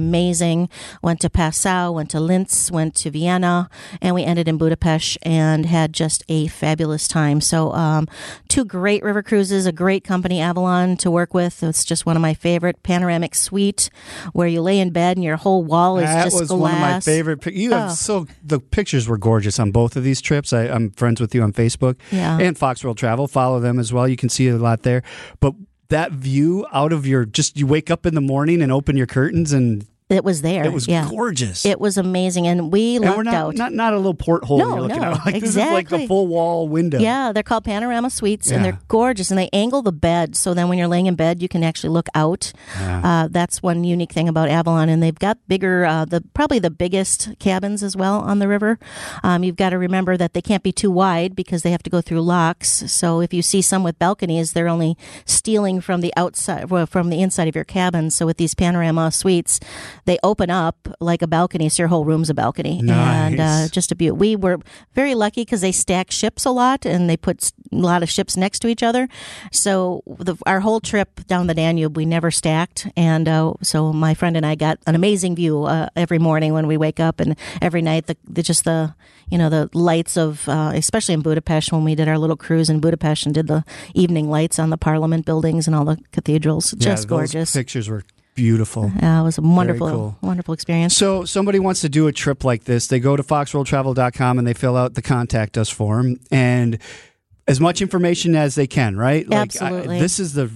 Went 1.01 1.19
to 1.21 1.29
Passau, 1.29 1.91
went 1.91 2.09
to 2.11 2.19
Linz, 2.19 2.71
went 2.71 2.95
to 2.95 3.11
Vienna, 3.11 3.69
and 4.01 4.15
we 4.15 4.23
ended 4.23 4.47
in 4.47 4.57
Budapest 4.57 5.17
and 5.23 5.65
had 5.65 5.93
just 5.93 6.23
a 6.29 6.47
fabulous 6.47 7.07
time. 7.07 7.41
So, 7.41 7.71
um, 7.73 8.07
two 8.47 8.65
great 8.65 9.03
river 9.03 9.21
cruises, 9.23 9.65
a 9.65 9.71
great 9.71 10.03
company, 10.03 10.39
Avalon, 10.41 10.97
to 10.97 11.11
work 11.11 11.33
with. 11.33 11.61
It's 11.63 11.83
just 11.85 12.05
one 12.05 12.15
of 12.15 12.21
my 12.21 12.33
favorite 12.33 12.81
panoramic 12.83 13.35
suite 13.35 13.89
where 14.33 14.47
you 14.47 14.61
lay 14.61 14.79
in 14.79 14.91
bed 14.91 15.17
and 15.17 15.23
your 15.23 15.37
whole 15.37 15.63
wall 15.63 15.97
is 15.97 16.03
just 16.03 16.13
glass. 16.13 16.23
That 16.23 16.29
just 16.29 16.39
was 16.39 16.49
glass. 16.49 16.59
one 16.61 16.73
of 16.73 16.79
my 16.81 16.99
favorite. 16.99 17.45
You 17.53 17.71
have 17.71 17.91
Oh. 17.91 17.93
so 17.93 18.27
the 18.43 18.59
pictures 18.59 19.07
were 19.07 19.17
gorgeous 19.17 19.59
on 19.59 19.71
both 19.71 19.95
of 19.95 20.03
these 20.03 20.21
trips. 20.21 20.53
I, 20.53 20.63
I'm 20.67 20.91
friends 20.91 21.19
with 21.21 21.33
you 21.35 21.41
on 21.43 21.53
Facebook 21.53 21.95
Yeah. 22.11 22.37
and 22.39 22.57
Fox 22.57 22.83
World 22.83 22.97
Travel. 22.97 23.27
Follow 23.27 23.59
them 23.59 23.79
as 23.79 23.91
well. 23.93 24.07
You 24.07 24.17
can 24.17 24.29
see 24.29 24.47
a 24.47 24.57
lot 24.57 24.83
there. 24.83 25.01
But 25.39 25.53
that 25.89 26.11
view 26.11 26.67
out 26.71 26.93
of 26.93 27.07
your 27.07 27.25
just 27.25 27.57
you 27.57 27.65
wake 27.65 27.89
up 27.89 28.05
in 28.05 28.13
the 28.13 28.21
morning 28.21 28.61
and 28.61 28.71
open 28.71 28.95
your 28.95 29.07
curtains 29.07 29.51
and 29.51 29.85
It 30.09 30.23
was 30.23 30.41
there. 30.41 30.65
it 30.65 30.73
was 30.73 30.87
yeah. 30.87 31.07
gorgeous. 31.07 31.65
It 31.67 31.79
was 31.79 31.95
amazing, 31.95 32.47
and 32.47 32.71
we 32.73 32.95
and 32.95 33.05
we're 33.05 33.21
not, 33.21 33.33
out. 33.35 33.55
not 33.55 33.73
not 33.73 33.93
a 33.93 33.97
little 33.97 34.15
porthole 34.15 34.57
No, 34.57 34.69
you're 34.69 34.81
looking 34.81 35.01
no, 35.01 35.11
at. 35.11 35.25
Like 35.25 35.41
this 35.41 35.51
is 35.51 35.57
like 35.57 35.89
the 35.89 36.07
full 36.07 36.25
wall 36.25 36.67
window. 36.67 36.97
yeah, 36.97 37.31
they're 37.31 37.43
called 37.43 37.63
panorama 37.63 38.09
suites, 38.09 38.49
and 38.49 38.65
they're 38.65 38.79
gorgeous. 38.87 39.29
And 39.29 39.37
they 39.37 39.49
angle 39.53 39.83
the 39.83 39.91
bed, 39.91 40.35
so 40.35 40.55
then 40.55 40.67
when 40.67 40.79
you're 40.79 40.87
laying 40.87 41.05
in 41.05 41.13
bed, 41.13 41.43
you 41.43 41.47
can 41.47 41.63
actually 41.63 41.91
look 41.91 42.07
out. 42.15 42.51
Uh, 42.79 43.27
that's 43.29 43.61
one 43.61 43.83
unique 43.83 44.11
thing 44.11 44.27
about 44.27 44.49
Avalon, 44.49 44.89
and 44.89 45.03
they've 45.03 45.19
got 45.19 45.37
bigger, 45.47 45.85
uh, 45.85 46.05
the 46.05 46.21
probably 46.33 46.57
the 46.57 46.71
biggest 46.71 47.29
cabins 47.37 47.83
as 47.83 47.95
well 47.95 48.19
on 48.19 48.39
the 48.39 48.47
river. 48.47 48.79
Um, 49.21 49.43
you've 49.43 49.57
got 49.57 49.69
to 49.69 49.77
remember 49.77 50.17
that 50.17 50.33
they 50.33 50.41
can't 50.41 50.63
be 50.63 50.71
too 50.71 50.89
wide 50.89 51.35
because 51.35 51.61
they 51.61 51.69
have 51.71 51.83
to 51.83 51.89
go 51.91 52.01
through 52.01 52.21
locks. 52.21 52.69
So 52.91 53.21
if 53.21 53.31
you 53.31 53.43
see 53.43 53.61
some 53.61 53.83
with 53.83 53.99
balconies, 53.99 54.53
they're 54.53 54.67
only 54.67 54.97
stealing 55.25 55.81
from 55.81 56.01
the 56.01 56.11
outside, 56.17 56.71
well, 56.71 56.87
from 56.87 57.11
the 57.11 57.21
inside 57.21 57.47
of 57.47 57.53
your 57.55 57.63
cabin. 57.63 58.09
So 58.09 58.25
with 58.25 58.37
these 58.37 58.55
panorama 58.55 59.11
suites, 59.11 59.59
they 60.09 60.17
open 60.23 60.49
up 60.49 60.87
like 60.99 61.21
a 61.21 61.27
balcony, 61.27 61.69
so 61.69 61.83
your 61.83 61.87
whole 61.87 62.03
room's 62.03 62.31
a 62.31 62.33
balcony, 62.33 62.81
and 62.95 63.39
uh, 63.39 63.67
just 63.67 63.91
a 63.91 63.95
beaut. 63.95 64.17
We 64.17 64.35
were 64.35 64.57
very 64.95 65.13
lucky 65.13 65.41
because 65.41 65.61
they 65.61 65.71
stack 65.71 66.09
ships 66.09 66.45
a 66.45 66.49
lot 66.49 66.83
and 66.83 67.07
they 67.07 67.15
put 67.15 67.51
a 67.71 67.75
lot 67.75 68.01
of 68.01 68.09
ships 68.09 68.35
next 68.35 68.59
to 68.61 68.67
each 68.67 68.81
other. 68.81 69.07
So 69.51 70.01
the, 70.07 70.35
our 70.47 70.61
whole 70.61 70.79
trip 70.79 71.27
down 71.27 71.45
the 71.45 71.53
Danube, 71.53 71.95
we 71.95 72.07
never 72.07 72.31
stacked, 72.31 72.87
and 72.97 73.29
uh, 73.29 73.53
so 73.61 73.93
my 73.93 74.15
friend 74.15 74.35
and 74.35 74.45
I 74.47 74.55
got 74.55 74.79
an 74.87 74.95
amazing 74.95 75.35
view 75.35 75.65
uh, 75.65 75.89
every 75.95 76.17
morning 76.17 76.53
when 76.53 76.65
we 76.65 76.75
wake 76.75 76.99
up, 76.99 77.19
and 77.19 77.35
every 77.61 77.83
night 77.83 78.07
the, 78.07 78.17
the 78.27 78.41
just 78.41 78.63
the 78.63 78.95
you 79.29 79.37
know 79.37 79.49
the 79.49 79.69
lights 79.73 80.17
of 80.17 80.49
uh, 80.49 80.71
especially 80.73 81.13
in 81.13 81.21
Budapest 81.21 81.71
when 81.71 81.83
we 81.83 81.93
did 81.93 82.07
our 82.07 82.17
little 82.17 82.37
cruise 82.37 82.67
in 82.67 82.79
Budapest 82.79 83.27
and 83.27 83.35
did 83.35 83.45
the 83.45 83.63
evening 83.93 84.27
lights 84.27 84.57
on 84.57 84.71
the 84.71 84.77
Parliament 84.77 85.27
buildings 85.27 85.67
and 85.67 85.75
all 85.75 85.85
the 85.85 85.97
cathedrals, 86.11 86.73
Yeah, 86.73 86.95
just 86.95 87.07
gorgeous. 87.07 87.53
Pictures 87.53 87.87
were 87.87 88.03
beautiful. 88.39 88.85
Uh, 88.85 89.19
it 89.19 89.23
was 89.23 89.37
a 89.37 89.41
wonderful, 89.41 89.89
cool. 89.89 90.17
wonderful 90.21 90.53
experience. 90.53 90.95
So 90.95 91.25
somebody 91.25 91.59
wants 91.59 91.81
to 91.81 91.89
do 91.89 92.07
a 92.07 92.11
trip 92.13 92.43
like 92.43 92.63
this, 92.63 92.87
they 92.87 92.99
go 92.99 93.15
to 93.15 93.23
foxworldtravel.com 93.23 94.39
and 94.39 94.47
they 94.47 94.53
fill 94.53 94.77
out 94.77 94.93
the 94.95 95.01
contact 95.01 95.57
us 95.57 95.69
form 95.69 96.19
and 96.31 96.79
as 97.47 97.59
much 97.59 97.81
information 97.81 98.35
as 98.35 98.55
they 98.55 98.67
can, 98.67 98.95
right? 98.95 99.27
Like, 99.27 99.37
I- 99.37 99.41
Absolutely. 99.41 99.99
this 99.99 100.19
is 100.19 100.33
the 100.33 100.49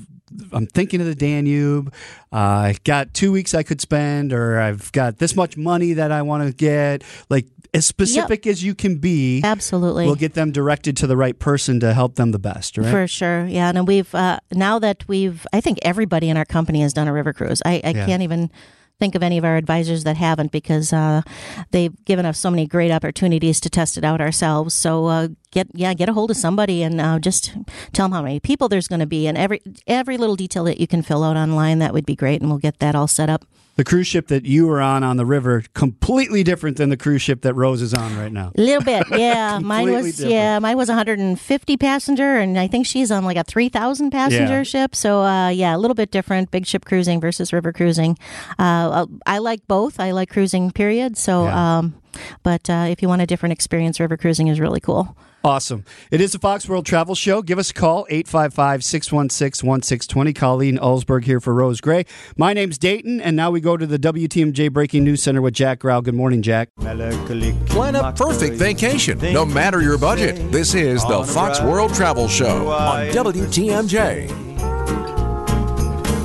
I'm 0.52 0.66
thinking 0.66 1.00
of 1.00 1.06
the 1.08 1.16
Danube. 1.16 1.94
Uh, 2.32 2.38
I 2.38 2.76
got 2.84 3.14
two 3.14 3.32
weeks 3.32 3.54
I 3.54 3.62
could 3.62 3.80
spend, 3.80 4.34
or 4.34 4.60
I've 4.60 4.92
got 4.92 5.20
this 5.20 5.36
much 5.36 5.58
money 5.58 5.94
that 5.94 6.12
I 6.12 6.24
want 6.24 6.48
to 6.48 6.54
get. 6.56 7.04
Like 7.30 7.46
as 7.74 7.86
specific 7.86 8.46
as 8.46 8.64
you 8.64 8.76
can 8.76 8.98
be, 8.98 9.42
Absolutely. 9.44 10.06
we'll 10.06 10.16
get 10.16 10.34
them 10.36 10.52
directed 10.52 10.96
to 10.98 11.08
the 11.08 11.18
right 11.18 11.38
person 11.40 11.80
to 11.80 11.94
help 11.94 12.16
them 12.16 12.32
the 12.32 12.40
best, 12.40 12.78
right? 12.78 12.90
For 12.92 13.08
sure, 13.08 13.46
yeah. 13.46 13.70
And 13.74 13.88
we've 13.88 14.14
uh, 14.14 14.40
now 14.52 14.80
that 14.80 15.08
we've, 15.08 15.46
I 15.54 15.60
think 15.62 15.80
everybody 15.82 16.30
in 16.30 16.38
our 16.38 16.46
company 16.46 16.82
has 16.82 16.94
done 16.94 17.08
a 17.08 17.14
river 17.14 17.34
cruise. 17.34 17.62
I, 17.66 17.82
I 17.84 17.90
Yeah. 17.90 18.06
can't 18.06 18.22
even 18.22 18.52
think 19.00 19.16
of 19.16 19.24
any 19.24 19.40
of 19.40 19.44
our 19.44 19.58
advisors 19.58 20.04
that 20.04 20.16
haven't 20.18 20.52
because 20.52 20.94
uh, 20.94 21.24
they've 21.72 21.94
given 22.06 22.28
us 22.28 22.38
so 22.38 22.52
many 22.52 22.68
great 22.68 22.92
opportunities 22.92 23.60
to 23.60 23.70
test 23.70 23.98
it 23.98 24.04
out 24.04 24.22
ourselves. 24.22 24.76
So 24.76 25.08
uh, 25.08 25.28
get 25.52 25.68
yeah, 25.74 25.96
get 25.96 26.10
a 26.10 26.14
hold 26.14 26.30
of 26.30 26.38
somebody 26.38 26.84
and 26.84 27.02
uh, 27.02 27.18
just 27.18 27.54
tell 27.92 28.06
them 28.06 28.12
how 28.14 28.22
many 28.22 28.40
people 28.40 28.70
there's 28.70 28.88
going 28.88 29.00
to 29.02 29.08
be 29.08 29.26
and 29.28 29.36
every 29.38 29.62
every 29.88 30.18
little 30.18 30.36
detail 30.36 30.64
that 30.66 30.80
you 30.80 30.86
can 30.88 31.02
fill 31.02 31.24
out 31.24 31.38
online. 31.38 31.80
That 31.80 31.92
would 31.94 32.06
be 32.06 32.16
great, 32.16 32.40
and 32.42 32.50
we'll 32.52 32.60
get 32.60 32.78
that 32.80 32.94
all 32.94 33.08
set 33.08 33.30
up. 33.32 33.46
The 33.76 33.84
cruise 33.84 34.06
ship 34.08 34.28
that 34.28 34.46
you 34.46 34.68
were 34.68 34.80
on 34.82 35.04
on 35.04 35.18
the 35.18 35.26
river 35.26 35.64
completely 35.74 36.44
different 36.44 36.78
than 36.78 36.90
the 36.90 36.98
cruise 36.98 37.22
ship 37.22 37.42
that 37.42 37.54
Rose 37.56 37.82
is 37.82 37.94
on 37.94 38.16
right 38.18 38.32
now. 38.32 38.52
A 38.56 38.62
little 38.62 38.84
bit, 38.84 39.04
yeah. 39.12 39.58
mine 39.64 39.92
was 39.92 40.12
different. 40.18 40.32
yeah, 40.32 40.60
mine 40.60 40.78
was 40.78 40.90
150 40.90 41.78
passenger, 41.78 42.36
and 42.38 42.60
I 42.60 42.68
think 42.68 42.86
she's 42.86 43.10
on 43.12 43.26
like 43.26 43.38
a 43.38 43.44
3,000 43.44 44.12
passenger 44.12 44.58
Yeah. 44.58 44.64
ship. 44.64 44.96
So 44.96 45.22
uh, 45.24 45.50
yeah, 45.50 45.76
a 45.76 45.80
little 45.80 45.96
bit 45.96 46.12
different. 46.12 46.52
Big 46.52 46.66
ship 46.68 46.86
cruising 46.86 47.20
versus 47.20 47.52
river 47.52 47.74
cruising. 47.74 48.18
Uh, 48.60 49.08
I 49.26 49.40
like 49.40 49.68
both. 49.68 50.00
I 50.00 50.12
like 50.12 50.30
cruising. 50.30 50.72
Period. 50.72 51.18
So, 51.18 51.46
Yeah. 51.46 51.78
um, 51.80 51.96
but 52.44 52.70
uh, 52.70 52.88
if 52.90 53.02
you 53.02 53.08
want 53.08 53.22
a 53.22 53.26
different 53.26 53.54
experience, 53.54 54.00
river 54.00 54.18
cruising 54.18 54.48
is 54.48 54.60
really 54.60 54.80
cool. 54.80 55.16
Awesome. 55.46 55.84
It 56.10 56.22
is 56.22 56.32
the 56.32 56.40
Fox 56.40 56.70
World 56.70 56.86
Travel 56.86 57.16
Show. 57.16 57.42
Give 57.42 57.60
us 57.60 57.72
a 57.72 57.74
call, 57.74 58.06
855 58.10 58.82
616 58.82 59.68
1620. 59.68 60.34
Colleen 60.34 60.78
Alsberg 60.78 61.26
here 61.26 61.42
for 61.42 61.54
Rose 61.54 61.82
Gray. 61.82 62.06
My 62.38 62.54
name's 62.54 62.78
Dayton, 62.78 63.20
and 63.20 63.36
now 63.36 63.52
we 63.52 63.60
go 63.60 63.76
to 63.76 63.86
the 63.86 64.00
WTMJ 64.00 64.72
Breaking 64.72 65.04
News 65.04 65.22
Center 65.22 65.42
with 65.42 65.54
Jack 65.54 65.80
Grau. 65.80 66.00
Good 66.00 66.16
morning, 66.16 66.42
Jack. 66.42 66.70
Plan 66.78 67.96
a 67.96 68.14
perfect 68.14 68.56
vacation, 68.56 69.20
no 69.34 69.46
matter 69.46 69.82
your 69.82 69.98
budget. 69.98 70.50
This 70.50 70.76
is 70.76 71.04
the 71.06 71.26
Fox 71.26 71.60
World 71.60 71.94
Travel 71.94 72.30
Show 72.30 72.70
on 72.70 73.08
WTMJ. 73.08 74.53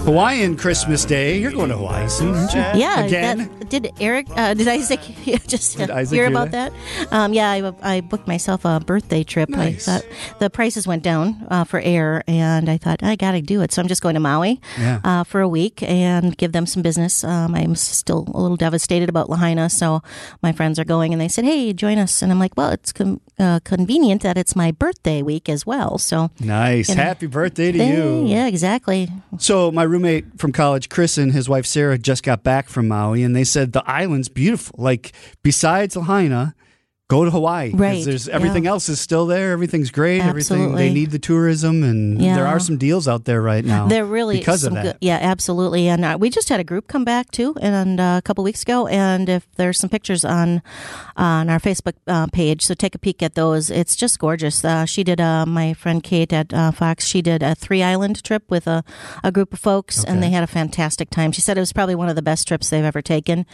Hawaiian 0.09 0.57
Christmas 0.57 1.05
Day. 1.05 1.39
You're 1.39 1.53
going 1.53 1.69
to 1.69 1.77
Hawaii 1.77 2.09
soon, 2.09 2.35
aren't 2.35 2.55
you? 2.55 2.61
Yeah. 2.81 3.05
Again? 3.05 3.39
that- 3.39 3.69
did 3.69 3.93
Eric? 4.01 4.27
Uh, 4.35 4.55
did 4.55 4.67
Isaac 4.67 5.01
just 5.47 5.77
Did 5.77 5.91
Isaac 5.91 6.17
hear 6.17 6.27
about 6.27 6.53
that? 6.53 6.73
Um, 7.11 7.35
yeah, 7.35 7.51
I, 7.51 7.73
I 7.83 8.01
booked 8.01 8.27
myself 8.27 8.65
a 8.65 8.81
birthday 8.81 9.23
trip. 9.23 9.51
Nice. 9.51 9.87
I 9.87 9.99
thought 9.99 10.39
the 10.39 10.49
prices 10.49 10.87
went 10.87 11.03
down 11.03 11.47
uh, 11.51 11.65
for 11.65 11.79
air, 11.81 12.25
and 12.27 12.71
I 12.71 12.79
thought 12.79 13.03
I 13.03 13.17
got 13.17 13.33
to 13.33 13.43
do 13.43 13.61
it. 13.61 13.71
So 13.71 13.83
I'm 13.83 13.89
just 13.89 14.01
going 14.01 14.15
to 14.15 14.21
Maui 14.21 14.59
Yeah. 14.79 15.01
uh, 15.05 15.25
for 15.25 15.43
a 15.43 15.49
week 15.49 15.83
and 15.83 16.35
give 16.39 16.53
them 16.53 16.65
some 16.65 16.81
business. 16.81 17.23
Um, 17.23 17.55
I'm 17.55 17.75
still 17.75 18.25
a 18.33 18.41
little 18.41 18.57
devastated 18.57 19.11
about 19.11 19.29
Lahaina, 19.29 19.69
so 19.69 20.03
my 20.43 20.53
friends 20.53 20.79
are 20.79 20.85
going, 20.87 21.13
and 21.13 21.21
they 21.21 21.29
said, 21.29 21.45
"Hey, 21.45 21.75
join 21.75 21.99
us." 21.99 22.23
And 22.23 22.33
I'm 22.33 22.39
like, 22.39 22.57
"Well, 22.57 22.71
it's 22.71 22.93
com- 22.95 23.21
uh, 23.39 23.61
convenient 23.65 24.23
that 24.23 24.37
it's 24.37 24.55
my 24.57 24.71
birthday 24.71 25.23
week 25.23 25.49
as 25.49 25.65
well." 25.67 25.99
So. 25.99 26.31
Nice. 26.41 26.89
You 26.89 26.97
know, 26.97 27.03
Happy 27.03 27.27
birthday 27.27 27.73
to 27.73 27.79
you. 27.79 28.27
Yeah, 28.27 28.47
exactly. 28.47 29.09
So, 29.39 29.71
my 29.71 29.83
roommate 29.83 30.39
from 30.39 30.53
college, 30.53 30.89
Chris, 30.89 31.19
and 31.19 31.33
his 31.33 31.49
wife 31.49 31.67
Sarah 31.67 31.99
just 31.99 32.23
got 32.23 32.43
back 32.43 32.69
from 32.69 32.89
Maui, 32.89 33.23
and 33.23 33.35
they 33.35 33.45
said 33.45 33.73
the 33.73 33.89
island's 33.89 34.29
beautiful. 34.29 34.77
Like, 34.79 35.13
besides 35.43 35.97
Lahaina, 35.97 36.55
go 37.09 37.25
to 37.25 37.31
Hawaii. 37.31 37.71
Right, 37.73 38.05
There's 38.05 38.29
everything 38.29 38.65
yeah. 38.65 38.71
else 38.71 38.91
is 38.91 39.01
still 39.01 39.25
there. 39.27 39.53
Everything's 39.53 39.91
great. 39.91 40.21
Everything 40.21 40.75
they 40.75 40.93
need 40.93 41.11
the 41.11 41.19
tourism, 41.19 41.83
and 41.83 42.21
Yeah. 42.21 42.37
there 42.37 42.47
are 42.47 42.61
some 42.61 42.77
deals 42.77 43.09
out 43.09 43.25
there 43.25 43.41
right 43.41 43.65
now. 43.65 43.89
There 43.89 44.05
really 44.05 44.39
because 44.39 44.63
of 44.65 44.75
that. 44.75 44.83
good, 44.83 44.97
yeah, 45.01 45.19
absolutely. 45.21 45.89
And 45.89 46.05
uh, 46.05 46.19
we 46.21 46.29
just 46.29 46.51
had 46.51 46.61
a 46.61 46.65
group 46.65 46.87
come 46.87 47.05
back 47.05 47.31
too, 47.31 47.57
and 47.63 47.99
uh, 47.99 48.17
a 48.19 48.23
couple 48.23 48.45
weeks 48.45 48.63
ago. 48.63 48.87
And 48.89 49.29
if 49.29 49.47
there's 49.57 49.79
some 49.81 49.89
pictures 49.89 50.23
on 50.25 50.61
on 51.17 51.49
our 51.49 51.59
Facebook 51.59 51.95
uh, 52.07 52.27
page, 52.27 52.67
so 52.67 52.75
take 52.75 52.95
a 52.95 52.99
peek 52.99 53.23
at 53.23 53.35
those. 53.35 53.71
It's 53.71 53.97
just 53.97 54.19
gorgeous. 54.19 54.63
Uh, 54.63 54.85
she 54.85 55.03
did 55.03 55.19
uh, 55.21 55.47
my 55.47 55.73
friend 55.73 56.03
Kate 56.03 56.33
at 56.33 56.53
uh, 56.53 56.73
Fox. 56.73 57.07
She 57.07 57.23
did 57.23 57.43
a 57.43 57.55
three 57.55 57.83
island 57.83 58.23
trip 58.23 58.43
with 58.51 58.67
a, 58.67 58.85
a 59.25 59.33
group 59.33 59.55
of 59.55 59.59
folks, 59.61 60.05
and 60.05 60.23
they 60.23 60.29
had 60.31 60.45
a 60.45 60.47
fantastic 60.47 61.09
time. 61.09 61.33
She 61.33 61.41
said 61.41 61.57
it 61.57 61.61
was 61.61 61.73
probably 61.73 61.95
one 61.95 62.11
of 62.11 62.17
the 62.17 62.23
best 62.23 62.47
trips 62.47 62.69
they've 62.69 62.85
ever 62.85 63.01
taken, 63.01 63.47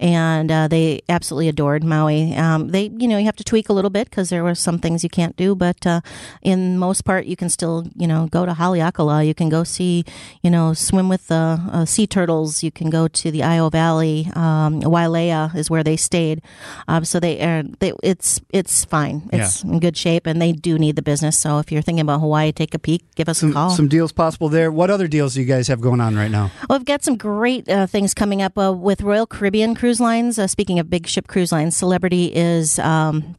and 0.00 0.50
uh, 0.50 0.66
they 0.68 1.02
absolutely 1.10 1.48
adored 1.48 1.84
Maui. 1.84 2.34
Um, 2.34 2.68
they 2.68 2.88
you 3.02 3.08
know 3.08 3.18
you 3.18 3.26
have 3.26 3.36
to 3.42 3.44
tweak 3.44 3.68
a 3.68 3.72
little 3.72 3.90
bit 3.90 4.08
because 4.10 4.28
there 4.30 4.44
were 4.44 4.54
some 4.54 4.78
things 4.78 5.02
you 5.02 5.10
can't 5.10 5.36
do, 5.36 5.54
but 5.66 5.86
uh, 5.86 6.00
in 6.42 6.78
most 6.78 7.04
part 7.04 7.26
you 7.26 7.36
can 7.36 7.48
still 7.48 7.86
you 7.96 8.06
know 8.06 8.28
go 8.30 8.46
to 8.46 8.52
Haleakala. 8.52 9.26
You 9.26 9.34
can 9.34 9.48
go 9.48 9.64
see 9.64 10.04
you 10.42 10.50
know 10.50 10.72
swim 10.74 11.08
with 11.08 11.26
the 11.28 11.44
uh, 11.76 11.84
sea 11.84 12.06
turtles. 12.06 12.62
You 12.62 12.70
can 12.70 12.88
go 12.90 13.08
to 13.08 13.30
the 13.30 13.40
Iao 13.40 13.70
Valley. 13.70 14.30
Um, 14.34 14.80
Wailea 14.82 15.54
is 15.56 15.70
where 15.70 15.82
they 15.82 15.96
stayed, 15.96 16.42
um, 16.88 17.04
so 17.04 17.18
they, 17.20 17.40
are, 17.40 17.62
they 17.80 17.92
it's 18.02 18.40
it's 18.50 18.84
fine. 18.84 19.28
It's 19.32 19.64
in 19.64 19.80
good 19.80 19.96
shape, 19.96 20.26
and 20.26 20.40
they 20.40 20.52
do 20.52 20.78
need 20.78 20.96
the 20.96 21.02
business. 21.02 21.36
So 21.38 21.58
if 21.58 21.72
you're 21.72 21.82
thinking 21.82 22.02
about 22.06 22.20
Hawaii, 22.20 22.52
take 22.52 22.74
a 22.74 22.78
peek. 22.78 23.02
Give 23.14 23.28
us 23.28 23.38
a 23.38 23.40
Some, 23.40 23.52
call. 23.52 23.70
some 23.70 23.88
deals 23.88 24.12
possible 24.12 24.48
there. 24.48 24.70
What 24.70 24.90
other 24.90 25.08
deals 25.08 25.34
do 25.34 25.40
you 25.40 25.46
guys 25.46 25.68
have 25.68 25.80
going 25.80 26.00
on 26.00 26.14
right 26.16 26.30
now? 26.30 26.50
Well, 26.68 26.78
we've 26.78 26.86
got 26.86 27.02
some 27.02 27.16
great 27.16 27.68
uh, 27.68 27.86
things 27.86 28.14
coming 28.14 28.40
up 28.42 28.56
uh, 28.56 28.72
with 28.72 29.02
Royal 29.02 29.26
Caribbean 29.26 29.74
Cruise 29.74 30.00
Lines. 30.00 30.38
Uh, 30.38 30.46
speaking 30.46 30.78
of 30.78 30.88
big 30.88 31.06
ship 31.06 31.26
cruise 31.26 31.50
lines, 31.52 31.76
Celebrity 31.76 32.26
is. 32.34 32.78
Um, 32.92 33.36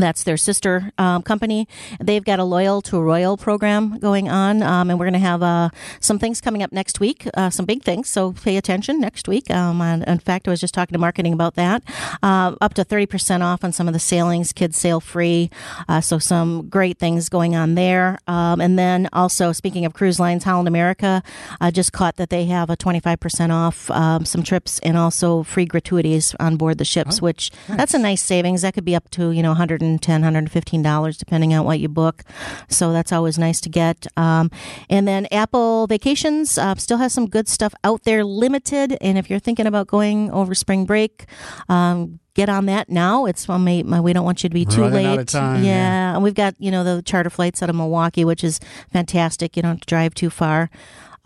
that's 0.00 0.24
their 0.24 0.36
sister 0.36 0.92
um, 0.98 1.22
company. 1.22 1.68
They've 2.00 2.24
got 2.24 2.38
a 2.38 2.44
loyal 2.44 2.82
to 2.82 3.00
royal 3.00 3.36
program 3.36 3.98
going 3.98 4.28
on, 4.28 4.62
um, 4.62 4.90
and 4.90 4.98
we're 4.98 5.06
going 5.06 5.12
to 5.14 5.18
have 5.18 5.42
uh, 5.42 5.70
some 6.00 6.18
things 6.18 6.40
coming 6.40 6.62
up 6.62 6.72
next 6.72 7.00
week, 7.00 7.28
uh, 7.34 7.50
some 7.50 7.66
big 7.66 7.82
things. 7.82 8.08
So 8.08 8.32
pay 8.32 8.56
attention 8.56 9.00
next 9.00 9.28
week. 9.28 9.50
Um, 9.50 9.80
and 9.80 10.04
in 10.04 10.18
fact, 10.18 10.48
I 10.48 10.50
was 10.50 10.60
just 10.60 10.74
talking 10.74 10.94
to 10.94 10.98
marketing 10.98 11.32
about 11.32 11.54
that. 11.54 11.82
Uh, 12.22 12.54
up 12.60 12.74
to 12.74 12.84
thirty 12.84 13.06
percent 13.06 13.42
off 13.42 13.64
on 13.64 13.72
some 13.72 13.88
of 13.88 13.94
the 13.94 14.00
sailings, 14.00 14.52
kids 14.52 14.76
sail 14.76 15.00
free. 15.00 15.50
Uh, 15.88 16.00
so 16.00 16.18
some 16.18 16.68
great 16.68 16.98
things 16.98 17.28
going 17.28 17.54
on 17.54 17.74
there. 17.74 18.18
Um, 18.26 18.60
and 18.60 18.78
then 18.78 19.08
also 19.12 19.52
speaking 19.52 19.84
of 19.84 19.92
cruise 19.94 20.20
lines, 20.20 20.44
Holland 20.44 20.68
America 20.68 21.22
uh, 21.60 21.70
just 21.70 21.92
caught 21.92 22.16
that 22.16 22.30
they 22.30 22.46
have 22.46 22.70
a 22.70 22.76
twenty 22.76 23.00
five 23.00 23.20
percent 23.20 23.52
off 23.52 23.90
um, 23.90 24.24
some 24.24 24.42
trips 24.42 24.78
and 24.80 24.96
also 24.96 25.42
free 25.42 25.66
gratuities 25.66 26.34
on 26.40 26.56
board 26.56 26.78
the 26.78 26.84
ships, 26.84 27.20
which 27.22 27.50
that's 27.68 27.94
a 27.94 27.98
nice 27.98 28.22
savings. 28.22 28.62
That 28.62 28.74
could 28.74 28.84
be 28.84 28.94
up 28.94 29.10
to 29.10 29.30
you 29.30 29.42
know 29.42 29.54
110 29.88 30.20
115 30.20 30.82
dollars 30.82 31.16
depending 31.16 31.54
on 31.54 31.64
what 31.64 31.80
you 31.80 31.88
book. 31.88 32.22
So 32.68 32.92
that's 32.92 33.12
always 33.12 33.38
nice 33.38 33.60
to 33.62 33.68
get. 33.68 34.06
Um, 34.16 34.50
and 34.90 35.08
then 35.08 35.26
apple 35.32 35.86
vacations 35.86 36.58
uh, 36.58 36.74
still 36.76 36.98
has 36.98 37.12
some 37.12 37.28
good 37.28 37.48
stuff 37.48 37.74
out 37.84 38.04
there 38.04 38.24
limited. 38.24 38.96
And 39.00 39.16
if 39.16 39.30
you're 39.30 39.38
thinking 39.38 39.66
about 39.66 39.86
going 39.86 40.30
over 40.30 40.54
spring 40.54 40.84
break 40.84 41.26
um, 41.68 42.20
get 42.34 42.48
on 42.48 42.66
that 42.66 42.88
now. 42.88 43.26
It's 43.26 43.48
well, 43.48 43.58
may, 43.58 43.82
we 43.82 44.12
don't 44.12 44.24
want 44.24 44.42
you 44.44 44.48
to 44.48 44.54
be 44.54 44.64
too 44.64 44.82
Running 44.82 45.16
late. 45.16 45.28
time, 45.28 45.64
yeah. 45.64 45.70
yeah. 45.70 46.14
and 46.14 46.22
we've 46.22 46.34
got 46.34 46.54
you 46.58 46.70
know 46.70 46.84
the 46.84 47.02
charter 47.02 47.30
flights 47.30 47.62
out 47.62 47.70
of 47.70 47.76
milwaukee 47.76 48.24
which 48.24 48.44
is 48.44 48.60
fantastic. 48.92 49.56
You 49.56 49.62
don't 49.62 49.72
have 49.72 49.80
to 49.80 49.86
drive 49.86 50.14
too 50.14 50.30
far 50.30 50.70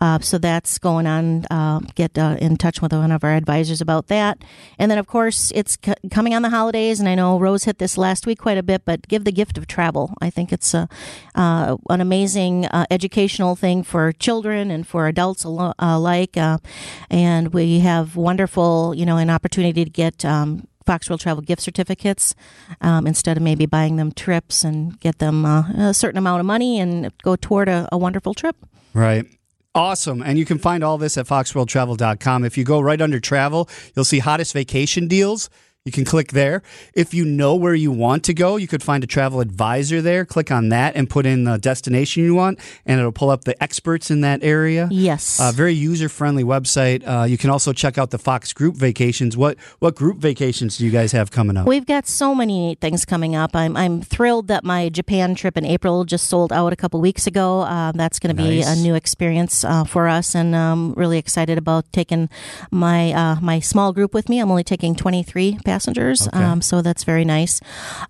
uh, 0.03 0.19
so 0.19 0.37
that's 0.37 0.79
going 0.79 1.07
on. 1.07 1.45
Uh, 1.49 1.79
get 1.95 2.17
uh, 2.17 2.35
in 2.41 2.57
touch 2.57 2.81
with 2.81 2.91
one 2.91 3.09
of 3.09 3.23
our 3.23 3.35
advisors 3.35 3.79
about 3.79 4.07
that. 4.07 4.43
And 4.77 4.91
then, 4.91 4.97
of 4.97 5.07
course, 5.07 5.49
it's 5.55 5.77
c- 5.81 5.93
coming 6.11 6.35
on 6.35 6.41
the 6.41 6.49
holidays. 6.49 6.99
And 6.99 7.07
I 7.07 7.15
know 7.15 7.39
Rose 7.39 7.63
hit 7.63 7.77
this 7.77 7.97
last 7.97 8.27
week 8.27 8.37
quite 8.37 8.57
a 8.57 8.63
bit, 8.63 8.83
but 8.83 9.07
give 9.07 9.23
the 9.23 9.31
gift 9.31 9.57
of 9.57 9.65
travel. 9.65 10.13
I 10.19 10.29
think 10.29 10.51
it's 10.51 10.73
a, 10.73 10.89
uh, 11.35 11.77
an 11.89 12.01
amazing 12.01 12.65
uh, 12.65 12.85
educational 12.91 13.55
thing 13.55 13.81
for 13.81 14.11
children 14.11 14.71
and 14.71 14.85
for 14.85 15.07
adults 15.07 15.45
alike. 15.45 16.35
Uh, 16.35 16.57
and 17.09 17.53
we 17.53 17.79
have 17.79 18.17
wonderful, 18.17 18.93
you 18.93 19.05
know, 19.05 19.15
an 19.15 19.29
opportunity 19.29 19.85
to 19.85 19.89
get. 19.89 20.25
Um, 20.25 20.67
Fox 20.85 21.09
World 21.09 21.21
Travel 21.21 21.41
gift 21.41 21.61
certificates 21.61 22.35
um, 22.81 23.07
instead 23.07 23.37
of 23.37 23.43
maybe 23.43 23.65
buying 23.65 23.95
them 23.95 24.11
trips 24.11 24.65
and 24.65 24.99
get 24.99 25.19
them 25.19 25.45
uh, 25.45 25.63
a 25.77 25.93
certain 25.93 26.17
amount 26.17 26.41
of 26.41 26.45
money 26.45 26.77
and 26.77 27.09
go 27.23 27.37
toward 27.37 27.69
a, 27.69 27.87
a 27.89 27.97
wonderful 27.97 28.33
trip. 28.33 28.57
Right. 28.93 29.25
Awesome. 29.75 30.21
And 30.21 30.37
you 30.37 30.45
can 30.45 30.59
find 30.59 30.83
all 30.83 30.99
this 30.99 31.17
at 31.17 31.25
foxworldtravel.com. 31.25 32.45
If 32.45 32.57
you 32.57 32.63
go 32.63 32.79
right 32.79 33.01
under 33.01 33.19
travel, 33.19 33.67
you'll 33.95 34.05
see 34.05 34.19
hottest 34.19 34.53
vacation 34.53 35.07
deals. 35.07 35.49
You 35.85 35.91
can 35.91 36.05
click 36.05 36.29
there. 36.31 36.61
If 36.93 37.13
you 37.13 37.25
know 37.25 37.55
where 37.55 37.75
you 37.75 37.91
want 37.91 38.23
to 38.23 38.33
go, 38.33 38.55
you 38.55 38.67
could 38.69 38.81
find 38.81 39.03
a 39.03 39.07
travel 39.07 39.41
advisor 39.41 40.01
there. 40.01 40.23
Click 40.23 40.49
on 40.49 40.69
that 40.69 40.95
and 40.95 41.09
put 41.09 41.25
in 41.25 41.43
the 41.43 41.57
destination 41.57 42.23
you 42.23 42.33
want, 42.35 42.57
and 42.85 43.01
it'll 43.01 43.11
pull 43.11 43.29
up 43.29 43.43
the 43.43 43.61
experts 43.61 44.09
in 44.09 44.21
that 44.21 44.45
area. 44.45 44.87
Yes. 44.89 45.41
Uh, 45.41 45.51
very 45.51 45.73
user 45.73 46.07
friendly 46.07 46.45
website. 46.45 47.05
Uh, 47.05 47.25
you 47.25 47.37
can 47.37 47.49
also 47.49 47.73
check 47.73 47.97
out 47.97 48.11
the 48.11 48.17
Fox 48.17 48.53
Group 48.53 48.77
Vacations. 48.77 49.35
What 49.35 49.57
what 49.79 49.93
group 49.95 50.19
vacations 50.19 50.77
do 50.77 50.85
you 50.85 50.89
guys 50.91 51.11
have 51.11 51.31
coming 51.31 51.57
up? 51.57 51.67
We've 51.67 51.85
got 51.85 52.07
so 52.07 52.33
many 52.33 52.77
things 52.79 53.03
coming 53.03 53.35
up. 53.35 53.53
I'm 53.53 53.75
I'm 53.75 54.01
thrilled 54.01 54.47
that 54.47 54.63
my 54.63 54.87
Japan 54.87 55.35
trip 55.35 55.57
in 55.57 55.65
April 55.65 56.05
just 56.05 56.27
sold 56.29 56.53
out 56.53 56.71
a 56.71 56.77
couple 56.77 57.01
weeks 57.01 57.27
ago. 57.27 57.59
Uh, 57.59 57.91
that's 57.91 58.19
going 58.19 58.33
to 58.33 58.41
be 58.41 58.59
Nice. 58.61 58.79
a 58.79 58.81
new 58.81 58.95
experience 58.95 59.65
uh, 59.65 59.83
for 59.83 60.07
us, 60.07 60.33
and 60.33 60.55
um, 60.55 60.93
really 60.95 61.17
excited 61.17 61.57
about 61.57 61.91
taking 61.91 62.29
my 62.71 63.11
uh, 63.11 63.35
my 63.41 63.59
small 63.59 63.91
group 63.91 64.13
with 64.13 64.29
me. 64.29 64.39
I'm 64.39 64.49
only 64.49 64.63
taking 64.63 64.95
23 64.95 65.57
passengers, 65.73 66.27
Okay. 66.27 66.43
um, 66.43 66.61
so 66.61 66.81
that's 66.81 67.03
very 67.03 67.25
nice. 67.25 67.59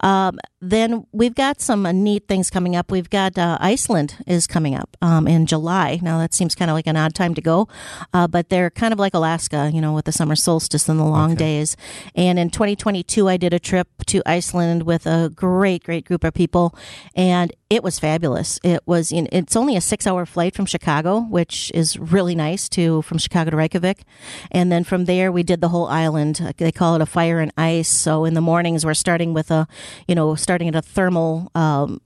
Um, 0.02 0.38
then 0.60 1.06
we've 1.12 1.36
got 1.36 1.62
some 1.62 1.84
neat 2.04 2.28
things 2.28 2.50
coming 2.50 2.76
up. 2.76 2.92
We've 2.92 3.10
got 3.10 3.38
uh, 3.38 3.58
Iceland 3.60 4.16
is 4.28 4.48
coming 4.48 4.76
up 4.76 4.96
um, 5.02 5.28
in 5.28 5.46
July. 5.46 6.00
Now 6.02 6.18
that 6.20 6.34
seems 6.34 6.56
kind 6.56 6.70
of 6.72 6.76
like 6.76 6.88
an 6.88 6.98
odd 6.98 7.14
time 7.14 7.34
to 7.36 7.42
go, 7.42 7.68
uh, 8.14 8.28
but 8.28 8.50
they're 8.50 8.70
kind 8.70 8.94
of 8.94 9.00
like 9.00 9.14
Alaska, 9.14 9.70
you 9.74 9.82
know, 9.82 9.94
with 9.94 10.06
the 10.06 10.12
summer 10.12 10.36
solstice 10.36 10.88
and 10.90 11.00
the 11.00 11.04
long 11.18 11.36
days. 11.36 11.76
And 12.16 12.38
in 12.40 12.50
2022, 12.50 13.28
I 13.30 13.38
did 13.38 13.54
a 13.54 13.60
trip 13.60 13.88
to 14.08 14.22
Iceland 14.26 14.84
with 14.84 15.06
a 15.06 15.30
great, 15.36 15.84
great 15.84 16.06
group 16.06 16.24
of 16.24 16.34
people, 16.34 16.76
and 17.16 17.52
it 17.70 17.84
was 17.84 18.00
fabulous. 18.00 18.60
It 18.64 18.82
was 18.86 19.12
in, 19.12 19.28
it's 19.32 19.56
only 19.56 19.76
a 19.76 19.82
six 19.82 20.06
hour 20.08 20.26
flight 20.26 20.54
from 20.56 20.66
Chicago, 20.66 21.22
which 21.22 21.72
is 21.74 21.98
really 21.98 22.36
nice 22.36 22.70
to 22.70 23.02
from 23.02 23.18
Chicago 23.18 23.52
to 23.52 23.58
Reykjavik, 23.58 24.04
and 24.52 24.72
then 24.72 24.84
from 24.84 25.06
there 25.06 25.32
we 25.32 25.44
did 25.44 25.60
the 25.62 25.70
whole 25.70 25.88
island. 25.88 26.36
They 26.58 26.72
call 26.72 26.96
it 26.96 27.02
a 27.02 27.06
fire 27.06 27.40
and 27.40 27.52
ice. 27.58 27.90
So 27.90 28.26
in 28.26 28.34
the 28.34 28.42
mornings 28.42 28.86
we're 28.86 28.94
starting 28.94 29.34
with 29.34 29.52
a, 29.52 29.68
you 30.08 30.16
know, 30.16 30.36
starting 30.36 30.68
at 30.68 30.76
a 30.76 30.82
thermal 30.82 31.52
um, 31.56 32.02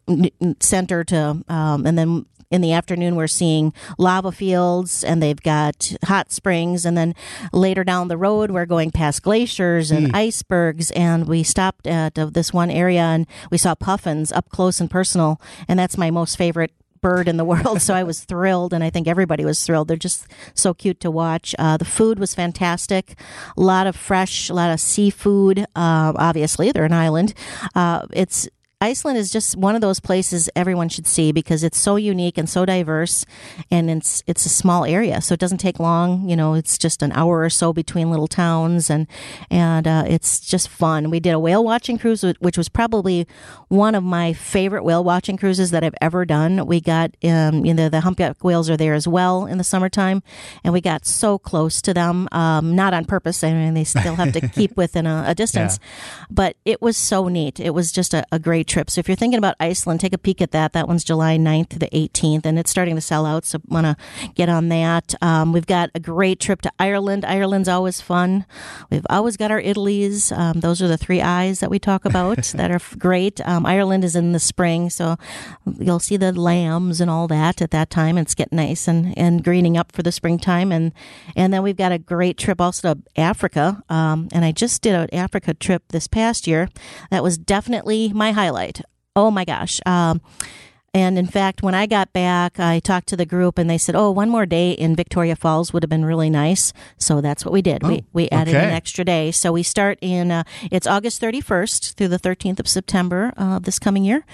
center 0.59 1.03
to, 1.05 1.43
um, 1.47 1.85
and 1.85 1.97
then 1.97 2.25
in 2.49 2.61
the 2.61 2.71
afternoon 2.71 3.15
we're 3.15 3.27
seeing 3.27 3.73
lava 3.97 4.31
fields 4.31 5.03
and 5.03 5.21
they've 5.21 5.41
got 5.41 5.93
hot 6.05 6.31
springs. 6.31 6.85
And 6.85 6.97
then 6.97 7.13
later 7.51 7.83
down 7.83 8.07
the 8.07 8.17
road 8.17 8.51
we're 8.51 8.65
going 8.65 8.91
past 8.91 9.21
glaciers 9.21 9.91
and 9.91 10.15
icebergs. 10.15 10.91
And 10.91 11.27
we 11.27 11.43
stopped 11.43 11.87
at 11.87 12.17
uh, 12.17 12.25
this 12.27 12.53
one 12.53 12.71
area 12.71 13.01
and 13.01 13.27
we 13.51 13.57
saw 13.57 13.75
puffins 13.75 14.31
up 14.31 14.49
close 14.49 14.79
and 14.79 14.89
personal. 14.89 15.41
And 15.67 15.77
that's 15.77 15.97
my 15.97 16.09
most 16.09 16.37
favorite 16.37 16.71
bird 17.01 17.27
in 17.27 17.37
the 17.37 17.45
world. 17.45 17.81
So 17.81 17.93
i 17.93 18.03
was 18.03 18.23
thrilled 18.23 18.73
and 18.73 18.83
i 18.83 18.89
think 18.89 19.07
everybody 19.07 19.45
was 19.45 19.63
thrilled. 19.63 19.87
They're 19.87 19.97
just 19.97 20.27
so 20.53 20.73
cute 20.73 20.99
to 21.01 21.11
watch. 21.11 21.55
Uh, 21.57 21.77
the 21.77 21.85
food 21.85 22.19
was 22.19 22.35
fantastic. 22.35 23.19
A 23.55 23.61
lot 23.61 23.87
of 23.87 23.95
fresh 23.95 24.49
a 24.49 24.53
lot 24.53 24.71
of 24.71 24.79
seafood 24.79 25.59
uh, 25.75 26.13
obviously 26.15 26.71
they're 26.71 26.85
an 26.85 26.93
island. 26.93 27.33
Uh, 27.75 28.05
it's 28.11 28.49
Iceland 28.79 29.17
is 29.17 29.31
just 29.31 29.57
one 29.57 29.73
of 29.73 29.81
those 29.81 29.99
places 29.99 30.51
everyone 30.55 30.87
should 30.87 31.07
see 31.07 31.31
because 31.31 31.63
it's 31.63 31.79
so 31.79 31.95
unique 31.95 32.37
and 32.37 32.47
so 32.47 32.63
diverse, 32.63 33.25
and 33.71 33.89
it's 33.89 34.21
it's 34.27 34.45
a 34.45 34.49
small 34.49 34.85
area, 34.85 35.19
so 35.19 35.33
it 35.33 35.39
doesn't 35.39 35.57
take 35.57 35.79
long. 35.79 36.29
You 36.29 36.35
know, 36.35 36.53
it's 36.53 36.77
just 36.77 37.01
an 37.01 37.11
hour 37.13 37.41
or 37.41 37.49
so 37.49 37.73
between 37.73 38.11
little 38.11 38.27
towns, 38.27 38.91
and 38.91 39.07
and 39.49 39.87
uh, 39.87 40.03
it's 40.07 40.39
just 40.39 40.69
fun. 40.69 41.09
We 41.09 41.19
did 41.19 41.31
a 41.31 41.39
whale 41.39 41.63
watching 41.63 41.97
cruise, 41.97 42.23
which 42.37 42.55
was 42.55 42.69
probably 42.69 43.25
one 43.67 43.95
of 43.95 44.03
my 44.03 44.33
favorite 44.33 44.83
whale 44.83 45.03
watching 45.03 45.37
cruises 45.37 45.71
that 45.71 45.83
I've 45.83 45.95
ever 45.99 46.23
done. 46.23 46.67
We 46.67 46.79
got 46.79 47.17
um, 47.23 47.65
you 47.65 47.73
know 47.73 47.89
the 47.89 48.01
humpback 48.01 48.43
whales 48.43 48.69
are 48.69 48.77
there 48.77 48.93
as 48.93 49.07
well 49.07 49.47
in 49.47 49.57
the 49.57 49.63
summertime, 49.63 50.21
and 50.63 50.71
we 50.71 50.81
got 50.81 51.03
so 51.03 51.39
close 51.39 51.81
to 51.81 51.95
them, 51.95 52.27
um, 52.31 52.75
not 52.75 52.93
on 52.93 53.05
purpose. 53.05 53.43
I 53.43 53.53
mean, 53.53 53.73
they 53.73 53.85
still 53.85 54.13
have 54.17 54.33
to 54.33 54.47
keep 54.49 54.77
within 54.77 55.07
a, 55.07 55.23
a 55.29 55.33
distance, 55.33 55.79
but 56.29 56.57
it 56.63 56.79
was 56.79 56.95
so 56.95 57.27
neat. 57.27 57.59
It 57.59 57.71
was 57.71 57.91
just 57.91 58.13
a, 58.13 58.23
a 58.31 58.37
great 58.37 58.66
trip. 58.67 58.89
So 58.89 58.99
if 58.99 59.07
you're 59.07 59.15
thinking 59.15 59.37
about 59.37 59.55
Iceland, 59.59 59.99
take 59.99 60.13
a 60.13 60.17
peek 60.17 60.41
at 60.41 60.51
that. 60.51 60.73
That 60.73 60.87
one's 60.87 61.03
July 61.03 61.37
9th 61.37 61.69
to 61.69 61.79
the 61.79 61.87
18th, 61.87 62.45
and 62.45 62.59
it's 62.59 62.69
starting 62.69 62.95
to 62.95 63.01
sell 63.01 63.25
out. 63.25 63.45
So 63.45 63.59
want 63.67 63.85
to 63.85 63.95
get 64.35 64.49
on 64.49 64.69
that. 64.69 65.15
Um, 65.21 65.53
we've 65.53 65.65
got 65.65 65.89
a 65.95 65.99
great 65.99 66.39
trip 66.39 66.61
to 66.61 66.71
Ireland. 66.79 67.25
Ireland's 67.25 67.69
always 67.69 68.01
fun. 68.01 68.45
We've 68.89 69.05
always 69.09 69.37
got 69.37 69.51
our 69.51 69.59
Italy's. 69.59 70.31
Um, 70.31 70.59
those 70.59 70.81
are 70.81 70.87
the 70.87 70.97
three 70.97 71.21
I's 71.21 71.59
that 71.59 71.69
we 71.69 71.79
talk 71.79 72.05
about 72.05 72.37
that 72.55 72.71
are 72.71 72.81
great. 72.97 73.45
Um, 73.47 73.65
Ireland 73.65 74.03
is 74.03 74.15
in 74.15 74.33
the 74.33 74.39
spring, 74.39 74.89
so 74.89 75.17
you'll 75.79 75.99
see 75.99 76.17
the 76.17 76.33
lambs 76.33 77.01
and 77.01 77.09
all 77.09 77.27
that 77.27 77.61
at 77.61 77.71
that 77.71 77.89
time. 77.89 78.17
It's 78.17 78.35
getting 78.35 78.57
nice 78.57 78.87
and, 78.87 79.17
and 79.17 79.43
greening 79.43 79.77
up 79.77 79.91
for 79.91 80.03
the 80.03 80.11
springtime. 80.11 80.71
And, 80.71 80.91
and 81.35 81.53
then 81.53 81.63
we've 81.63 81.77
got 81.77 81.91
a 81.91 81.97
great 81.97 82.37
trip 82.37 82.59
also 82.59 82.93
to 82.93 83.01
Africa. 83.15 83.83
Um, 83.89 84.27
and 84.31 84.43
I 84.43 84.51
just 84.51 84.81
did 84.81 84.93
an 84.93 85.13
Africa 85.13 85.53
trip 85.53 85.83
this 85.89 86.07
past 86.07 86.47
year. 86.47 86.69
That 87.11 87.23
was 87.23 87.37
definitely 87.37 88.11
my 88.13 88.31
highlight. 88.31 88.56
Oh 89.15 89.31
my 89.31 89.45
gosh. 89.45 89.79
Um, 89.85 90.21
And 90.97 91.15
in 91.15 91.27
fact, 91.27 91.61
when 91.61 91.75
I 91.75 91.85
got 91.85 92.11
back, 92.11 92.59
I 92.59 92.79
talked 92.79 93.07
to 93.09 93.15
the 93.15 93.25
group 93.25 93.59
and 93.59 93.69
they 93.69 93.77
said, 93.77 93.95
"Oh, 93.95 94.09
one 94.09 94.31
more 94.31 94.47
day 94.47 94.71
in 94.71 94.95
Victoria 94.95 95.35
Falls 95.35 95.71
would 95.71 95.83
have 95.83 95.91
been 95.91 96.03
really 96.03 96.31
nice." 96.31 96.73
So 96.97 97.21
that's 97.21 97.45
what 97.45 97.51
we 97.51 97.61
did. 97.61 97.83
we 97.83 98.03
we 98.13 98.27
added 98.29 98.55
okay. 98.55 98.65
an 98.65 98.71
extra 98.71 99.05
day. 99.05 99.29
So 99.29 99.51
we 99.51 99.61
start 99.61 99.99
in 100.01 100.31
uh, 100.31 100.43
it's 100.71 100.87
August 100.87 101.21
31st 101.21 101.93
through 101.93 102.07
the 102.07 102.17
13th 102.17 102.59
of 102.59 102.67
September 102.67 103.31
of 103.37 103.61
this 103.63 103.77
coming 103.77 104.05
year, 104.05 104.25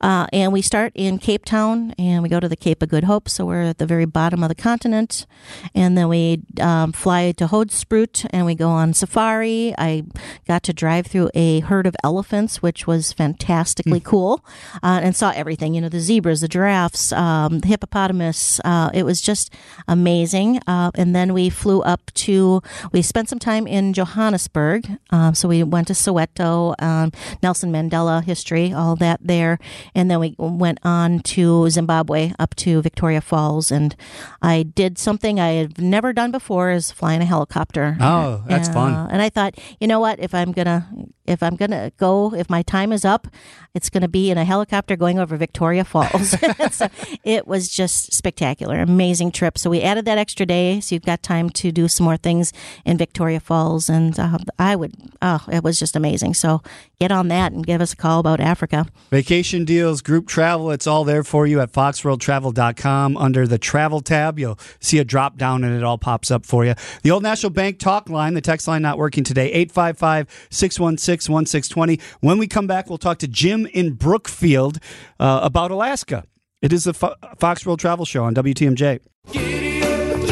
uh, 0.00 0.26
and 0.32 0.52
we 0.52 0.60
start 0.60 0.90
in 0.96 1.18
Cape 1.18 1.44
Town 1.44 1.94
and 1.96 2.24
we 2.24 2.28
go 2.28 2.40
to 2.40 2.48
the 2.48 2.56
Cape 2.56 2.82
of 2.82 2.88
Good 2.88 3.04
Hope. 3.04 3.28
So 3.28 3.46
we're 3.46 3.62
at 3.62 3.78
the 3.78 3.86
very 3.86 4.04
bottom 4.04 4.42
of 4.42 4.48
the 4.48 4.56
continent, 4.56 5.24
and 5.72 5.96
then 5.96 6.08
we 6.08 6.42
um, 6.60 6.90
fly 6.90 7.30
to 7.30 7.46
Hoedspruit 7.46 8.26
and 8.30 8.44
we 8.44 8.56
go 8.56 8.70
on 8.70 8.92
safari. 8.92 9.72
I 9.78 10.02
got 10.48 10.64
to 10.64 10.72
drive 10.72 11.06
through 11.06 11.30
a 11.34 11.60
herd 11.60 11.86
of 11.86 11.94
elephants, 12.02 12.60
which 12.60 12.88
was 12.88 13.12
fantastically 13.12 14.00
cool, 14.00 14.44
uh, 14.82 14.98
and 15.00 15.14
saw 15.14 15.30
everything. 15.30 15.74
You 15.74 15.82
know, 15.82 15.88
the 15.88 16.07
zebras, 16.08 16.40
the 16.40 16.48
giraffes, 16.48 17.12
um, 17.12 17.60
the 17.60 17.68
hippopotamus. 17.68 18.60
Uh, 18.64 18.88
it 18.94 19.04
was 19.04 19.20
just 19.30 19.46
amazing. 19.86 20.60
Uh, 20.66 20.90
and 20.94 21.14
then 21.16 21.32
we 21.38 21.50
flew 21.50 21.80
up 21.82 22.02
to. 22.26 22.62
We 22.92 23.02
spent 23.02 23.28
some 23.28 23.38
time 23.38 23.66
in 23.66 23.92
Johannesburg. 23.92 24.86
Um, 25.10 25.34
so 25.34 25.48
we 25.48 25.62
went 25.62 25.86
to 25.88 25.92
Soweto, 25.94 26.74
um, 26.82 27.12
Nelson 27.42 27.70
Mandela 27.72 28.22
history, 28.24 28.72
all 28.72 28.96
that 28.96 29.20
there, 29.22 29.58
and 29.94 30.10
then 30.10 30.18
we 30.20 30.34
went 30.38 30.78
on 30.82 31.20
to 31.34 31.68
Zimbabwe, 31.70 32.32
up 32.38 32.54
to 32.56 32.80
Victoria 32.82 33.20
Falls, 33.20 33.70
and 33.70 33.94
I 34.42 34.62
did 34.62 34.98
something 34.98 35.38
I 35.40 35.50
had 35.60 35.78
never 35.80 36.12
done 36.12 36.30
before, 36.30 36.70
is 36.70 36.90
flying 36.92 37.20
a 37.22 37.24
helicopter. 37.24 37.96
Oh, 38.00 38.42
that's 38.48 38.68
Uh, 38.68 38.72
fun. 38.72 38.92
And 39.10 39.20
I 39.22 39.28
thought, 39.28 39.54
you 39.80 39.86
know 39.86 40.00
what? 40.00 40.18
If 40.20 40.34
I'm 40.34 40.52
gonna, 40.52 40.86
if 41.26 41.42
I'm 41.42 41.56
gonna 41.56 41.90
go, 41.98 42.34
if 42.34 42.48
my 42.50 42.62
time 42.62 42.92
is 42.92 43.04
up, 43.04 43.26
it's 43.74 43.90
gonna 43.90 44.08
be 44.08 44.30
in 44.30 44.38
a 44.38 44.44
helicopter 44.44 44.96
going 44.96 45.18
over 45.18 45.36
Victoria 45.36 45.84
Falls. 45.88 46.36
so 46.70 46.88
it 47.24 47.46
was 47.46 47.68
just 47.68 48.12
spectacular, 48.12 48.78
amazing 48.78 49.32
trip. 49.32 49.58
So 49.58 49.70
we 49.70 49.82
added 49.82 50.04
that 50.04 50.18
extra 50.18 50.46
day, 50.46 50.80
so 50.80 50.94
you've 50.94 51.04
got 51.04 51.22
time 51.22 51.50
to 51.50 51.72
do 51.72 51.88
some 51.88 52.04
more 52.04 52.16
things 52.16 52.52
in 52.84 52.98
Victoria 52.98 53.40
Falls. 53.40 53.88
And 53.88 54.18
uh, 54.18 54.38
I 54.58 54.76
would, 54.76 54.94
oh, 55.22 55.44
it 55.50 55.64
was 55.64 55.78
just 55.78 55.96
amazing. 55.96 56.34
So 56.34 56.62
get 57.00 57.10
on 57.10 57.28
that 57.28 57.52
and 57.52 57.66
give 57.66 57.80
us 57.80 57.92
a 57.92 57.96
call 57.96 58.20
about 58.20 58.40
Africa. 58.40 58.86
Vacation 59.10 59.64
deals, 59.64 60.02
group 60.02 60.26
travel, 60.26 60.70
it's 60.70 60.86
all 60.86 61.04
there 61.04 61.24
for 61.24 61.46
you 61.46 61.60
at 61.60 61.72
foxworldtravel.com. 61.72 63.16
Under 63.16 63.46
the 63.46 63.58
travel 63.58 64.00
tab, 64.00 64.38
you'll 64.38 64.58
see 64.80 64.98
a 64.98 65.04
drop 65.04 65.36
down 65.36 65.64
and 65.64 65.74
it 65.74 65.82
all 65.82 65.98
pops 65.98 66.30
up 66.30 66.44
for 66.44 66.64
you. 66.64 66.74
The 67.02 67.10
Old 67.10 67.22
National 67.22 67.50
Bank 67.50 67.78
talk 67.78 68.08
line, 68.08 68.34
the 68.34 68.40
text 68.40 68.68
line 68.68 68.82
not 68.82 68.98
working 68.98 69.24
today, 69.24 69.50
855 69.52 70.48
616 70.50 71.32
1620. 71.32 72.00
When 72.20 72.38
we 72.38 72.46
come 72.46 72.66
back, 72.66 72.88
we'll 72.88 72.98
talk 72.98 73.18
to 73.18 73.28
Jim 73.28 73.66
in 73.66 73.94
Brookfield 73.94 74.78
uh, 75.18 75.40
about 75.42 75.70
Alaska. 75.70 76.24
It 76.60 76.72
is 76.72 76.84
the 76.84 76.94
Fo- 76.94 77.14
Fox 77.38 77.64
World 77.64 77.78
Travel 77.80 78.04
Show 78.04 78.24
on 78.24 78.34
WTMJ. 78.34 79.00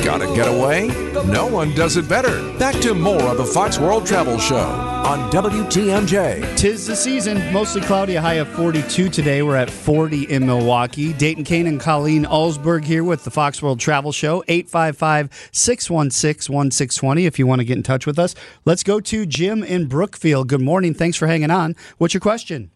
Got 0.05 0.19
to 0.19 0.27
get 0.37 0.47
away? 0.47 0.87
No 1.27 1.49
one 1.49 1.75
does 1.75 1.97
it 1.97 2.09
better. 2.09 2.57
Back 2.59 2.77
to 2.83 2.95
more 2.95 3.23
of 3.23 3.39
the 3.39 3.45
Fox 3.45 3.79
World 3.79 4.07
Travel 4.07 4.39
Show 4.39 4.57
on 4.57 5.31
WTMJ. 5.33 6.57
Tis 6.57 6.87
the 6.87 6.95
season. 6.95 7.53
Mostly 7.53 7.81
cloudy, 7.81 8.15
a 8.15 8.21
high 8.21 8.35
of 8.35 8.49
42 8.51 9.09
today. 9.09 9.43
We're 9.43 9.57
at 9.57 9.69
40 9.69 10.25
in 10.25 10.47
Milwaukee. 10.47 11.13
Dayton 11.13 11.43
Kane 11.43 11.67
and 11.67 11.81
Colleen 11.81 12.25
Alsberg 12.25 12.85
here 12.85 13.03
with 13.03 13.25
the 13.25 13.33
Fox 13.33 13.61
World 13.61 13.81
Travel 13.81 14.13
Show. 14.13 14.45
855 14.47 15.51
616 15.51 16.55
1620 16.55 17.27
if 17.27 17.39
you 17.41 17.47
want 17.49 17.59
to 17.61 17.65
get 17.65 17.77
in 17.77 17.83
touch 17.83 18.07
with 18.07 18.19
us. 18.19 18.37
Let's 18.65 18.85
go 18.85 19.01
to 19.01 19.27
Jim 19.27 19.65
in 19.65 19.87
Brookfield. 19.87 20.47
Good 20.49 20.61
morning. 20.61 20.95
Thanks 20.95 21.17
for 21.17 21.27
hanging 21.27 21.51
on. 21.51 21.75
What's 21.99 22.15
your 22.15 22.21
question? 22.21 22.71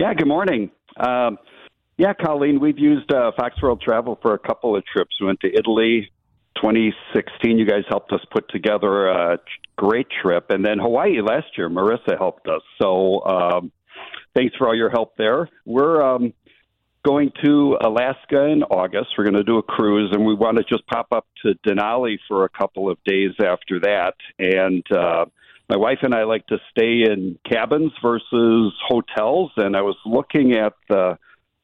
Yeah, 0.00 0.14
good 0.14 0.28
morning. 0.28 0.70
Um, 0.96 1.36
yeah, 1.98 2.14
Colleen, 2.14 2.58
we've 2.58 2.78
used 2.78 3.12
uh, 3.12 3.32
Fox 3.36 3.60
World 3.60 3.82
Travel 3.82 4.18
for 4.22 4.32
a 4.32 4.38
couple 4.38 4.74
of 4.74 4.82
trips. 4.86 5.10
We 5.20 5.26
went 5.26 5.40
to 5.40 5.48
Italy 5.48 6.10
2016. 6.56 7.58
You 7.58 7.66
guys 7.66 7.82
helped 7.86 8.10
us 8.10 8.20
put 8.32 8.48
together 8.48 9.08
a 9.08 9.38
great 9.76 10.06
trip. 10.22 10.46
And 10.48 10.64
then 10.64 10.78
Hawaii 10.78 11.20
last 11.20 11.48
year, 11.58 11.68
Marissa 11.68 12.16
helped 12.16 12.48
us. 12.48 12.62
So 12.80 13.22
um, 13.26 13.72
thanks 14.34 14.56
for 14.56 14.68
all 14.68 14.74
your 14.74 14.88
help 14.88 15.18
there. 15.18 15.50
We're 15.66 16.00
um, 16.00 16.32
going 17.04 17.30
to 17.44 17.76
Alaska 17.84 18.46
in 18.46 18.62
August. 18.62 19.08
We're 19.18 19.24
going 19.24 19.36
to 19.36 19.44
do 19.44 19.58
a 19.58 19.62
cruise, 19.62 20.12
and 20.14 20.24
we 20.24 20.34
want 20.34 20.56
to 20.56 20.64
just 20.64 20.86
pop 20.86 21.08
up 21.12 21.26
to 21.44 21.52
Denali 21.68 22.16
for 22.26 22.46
a 22.46 22.48
couple 22.48 22.90
of 22.90 22.96
days 23.04 23.32
after 23.38 23.78
that. 23.80 24.14
And 24.38 24.82
uh, 24.90 25.26
my 25.70 25.76
wife 25.76 25.98
and 26.02 26.12
I 26.14 26.24
like 26.24 26.46
to 26.48 26.58
stay 26.70 27.04
in 27.10 27.38
cabins 27.48 27.92
versus 28.02 28.72
hotels. 28.88 29.52
And 29.56 29.76
I 29.76 29.82
was 29.82 29.96
looking 30.04 30.52
at 30.52 30.74
the 30.88 31.16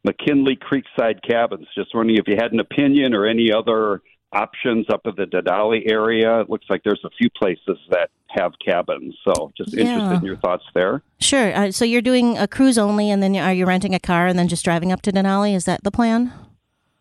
McKinley 0.04 0.56
Creekside 0.56 1.20
cabins. 1.28 1.66
Just 1.74 1.94
wondering 1.94 2.16
if 2.18 2.28
you 2.28 2.36
had 2.36 2.52
an 2.52 2.60
opinion 2.60 3.12
or 3.14 3.26
any 3.26 3.52
other 3.52 4.00
options 4.32 4.86
up 4.92 5.02
in 5.06 5.14
the 5.16 5.24
Denali 5.24 5.90
area. 5.90 6.40
It 6.40 6.48
looks 6.48 6.66
like 6.70 6.82
there's 6.84 7.02
a 7.04 7.10
few 7.18 7.28
places 7.30 7.78
that 7.90 8.10
have 8.28 8.52
cabins. 8.64 9.16
So 9.24 9.50
just 9.56 9.74
Yeah. 9.74 9.82
interested 9.82 10.18
in 10.20 10.24
your 10.24 10.36
thoughts 10.36 10.64
there. 10.74 11.02
Sure. 11.20 11.54
Uh, 11.56 11.70
so 11.72 11.84
you're 11.84 12.02
doing 12.02 12.38
a 12.38 12.46
cruise 12.46 12.78
only, 12.78 13.10
and 13.10 13.22
then 13.22 13.34
are 13.36 13.52
you 13.54 13.66
renting 13.66 13.94
a 13.94 13.98
car 14.00 14.26
and 14.28 14.38
then 14.38 14.46
just 14.46 14.64
driving 14.64 14.92
up 14.92 15.02
to 15.02 15.12
Denali? 15.12 15.54
Is 15.54 15.64
that 15.64 15.82
the 15.84 15.90
plan? 15.90 16.32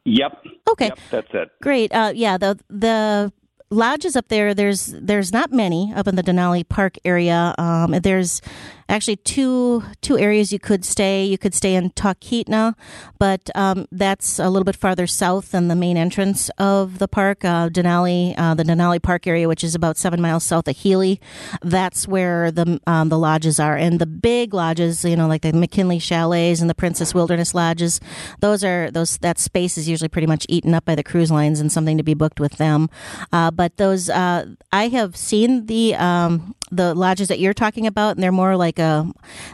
Yep. 0.05 0.45
Okay. 0.71 0.85
Yep, 0.87 0.99
that's 1.11 1.27
it. 1.33 1.49
Great. 1.61 1.91
Uh, 1.93 2.11
yeah, 2.15 2.37
the 2.37 2.57
the 2.69 3.31
lodges 3.69 4.15
up 4.15 4.27
there. 4.27 4.53
There's 4.53 4.87
there's 4.87 5.31
not 5.31 5.51
many 5.51 5.93
up 5.95 6.07
in 6.07 6.15
the 6.15 6.23
Denali 6.23 6.67
Park 6.67 6.97
area. 7.03 7.53
Um, 7.57 7.91
there's 7.91 8.41
actually 8.87 9.15
two 9.17 9.83
two 10.01 10.17
areas 10.17 10.53
you 10.53 10.59
could 10.59 10.85
stay. 10.85 11.25
You 11.25 11.37
could 11.37 11.53
stay 11.53 11.75
in 11.75 11.91
Talkeetna, 11.91 12.75
but 13.17 13.49
um, 13.55 13.87
that's 13.91 14.39
a 14.39 14.49
little 14.49 14.63
bit 14.63 14.75
farther 14.75 15.07
south 15.07 15.51
than 15.51 15.67
the 15.67 15.75
main 15.75 15.97
entrance 15.97 16.49
of 16.57 16.99
the 16.99 17.07
park. 17.07 17.43
Uh, 17.43 17.69
Denali, 17.69 18.35
uh, 18.37 18.53
the 18.53 18.63
Denali 18.63 19.01
Park 19.01 19.27
area, 19.27 19.47
which 19.47 19.63
is 19.63 19.75
about 19.75 19.97
seven 19.97 20.21
miles 20.21 20.43
south 20.43 20.67
of 20.67 20.77
Healy, 20.77 21.19
that's 21.61 22.07
where 22.07 22.51
the 22.51 22.79
um, 22.87 23.09
the 23.09 23.17
lodges 23.17 23.59
are. 23.59 23.75
And 23.75 23.99
the 23.99 24.05
big 24.05 24.53
lodges, 24.53 25.03
you 25.03 25.15
know, 25.15 25.27
like 25.27 25.41
the 25.41 25.53
McKinley 25.53 25.99
Chalets 25.99 26.61
and 26.61 26.69
the 26.69 26.75
Princess 26.75 27.13
Wilderness 27.13 27.53
Lodges, 27.53 27.99
those 28.39 28.63
are 28.63 28.91
those 28.91 29.17
that 29.19 29.39
space 29.39 29.77
is 29.77 29.89
usually 29.89 30.09
pretty 30.09 30.27
much 30.27 30.45
eaten 30.49 30.73
up 30.73 30.85
by 30.85 30.95
the 30.95 31.03
cruise 31.03 31.31
lines 31.31 31.59
and 31.59 31.71
something 31.71 31.97
to 31.97 32.03
be 32.03 32.13
booked 32.13 32.39
with 32.39 32.57
them. 32.57 32.89
Uh, 33.31 33.51
but 33.51 33.77
those, 33.77 34.09
uh, 34.09 34.45
I 34.71 34.87
have 34.89 35.15
seen 35.15 35.65
the 35.65 35.95
um, 35.95 36.55
the 36.71 36.93
lodges 36.93 37.27
that 37.27 37.39
you're 37.39 37.53
talking 37.53 37.87
about, 37.87 38.15
and 38.15 38.23
they're 38.23 38.31
more 38.31 38.55
like 38.55 38.74
a, 38.79 39.05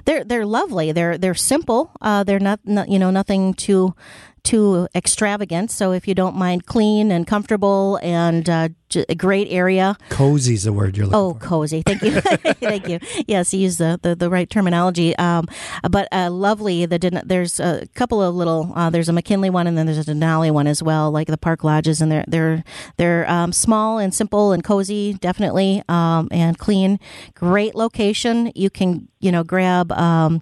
they're 0.06 0.24
they're 0.24 0.46
lovely. 0.46 0.92
They're 0.92 1.18
they're 1.18 1.36
simple. 1.36 1.92
Uh, 2.02 2.24
they're 2.24 2.40
not, 2.40 2.60
not 2.66 2.90
you 2.90 3.00
know 3.00 3.12
nothing 3.12 3.54
too 3.54 3.96
too 4.44 4.88
extravagant. 4.96 5.72
So 5.72 5.92
if 5.92 6.08
you 6.08 6.16
don't 6.16 6.36
mind 6.36 6.66
clean 6.66 7.12
and 7.12 7.28
comfortable 7.28 8.00
and 8.02 8.50
uh, 8.50 8.70
j- 8.90 9.06
a 9.08 9.16
great 9.16 9.48
area, 9.50 9.98
Cozy 10.10 10.54
is 10.56 10.64
the 10.64 10.74
word 10.74 10.98
you're 10.98 11.06
looking 11.08 11.20
for. 11.20 11.36
Oh, 11.38 11.40
for. 11.40 11.40
cozy. 11.46 11.82
Thank 11.84 12.02
you. 12.02 12.12
Thank 12.22 12.88
you. 12.90 13.00
Yes, 13.28 13.54
you 13.54 13.62
use 13.62 13.78
the, 13.78 14.00
the, 14.02 14.16
the 14.16 14.30
right 14.30 14.50
terminology. 14.50 15.16
Um, 15.18 15.48
but 15.90 16.08
uh, 16.12 16.30
lovely. 16.32 16.86
The 16.86 16.98
Den- 17.00 17.22
there's 17.26 17.60
a 17.60 17.88
couple 17.94 18.22
of 18.22 18.36
little. 18.36 18.72
Uh, 18.76 18.90
there's 18.90 19.10
a 19.10 19.14
McKinley 19.14 19.50
one, 19.50 19.68
and 19.68 19.78
then 19.78 19.86
there's 19.86 20.08
a 20.08 20.12
Denali 20.12 20.52
one 20.52 20.68
as 20.68 20.82
well, 20.82 21.12
like 21.12 21.28
the 21.28 21.38
park 21.38 21.64
lodges, 21.64 22.02
and 22.02 22.12
they're 22.12 22.26
they're 22.28 22.64
they're 22.98 23.30
um, 23.30 23.52
small 23.54 23.98
and 24.00 24.14
simple 24.14 24.52
and 24.52 24.64
cozy, 24.64 25.14
definitely, 25.14 25.84
um, 25.88 26.28
and 26.32 26.58
clean. 26.58 27.00
Great 27.36 27.76
location. 27.76 28.52
You 28.56 28.70
can 28.70 29.08
you 29.20 29.32
know 29.32 29.44
grab. 29.44 29.92
Um, 29.92 30.42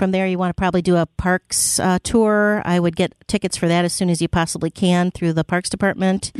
from 0.00 0.12
there, 0.12 0.26
you 0.26 0.38
want 0.38 0.48
to 0.48 0.54
probably 0.54 0.80
do 0.80 0.96
a 0.96 1.04
parks 1.04 1.78
uh, 1.78 1.98
tour. 2.02 2.62
I 2.64 2.80
would 2.80 2.96
get 2.96 3.12
tickets 3.28 3.54
for 3.54 3.68
that 3.68 3.84
as 3.84 3.92
soon 3.92 4.08
as 4.08 4.22
you 4.22 4.28
possibly 4.28 4.70
can 4.70 5.10
through 5.10 5.34
the 5.34 5.44
parks 5.44 5.68
department 5.68 6.32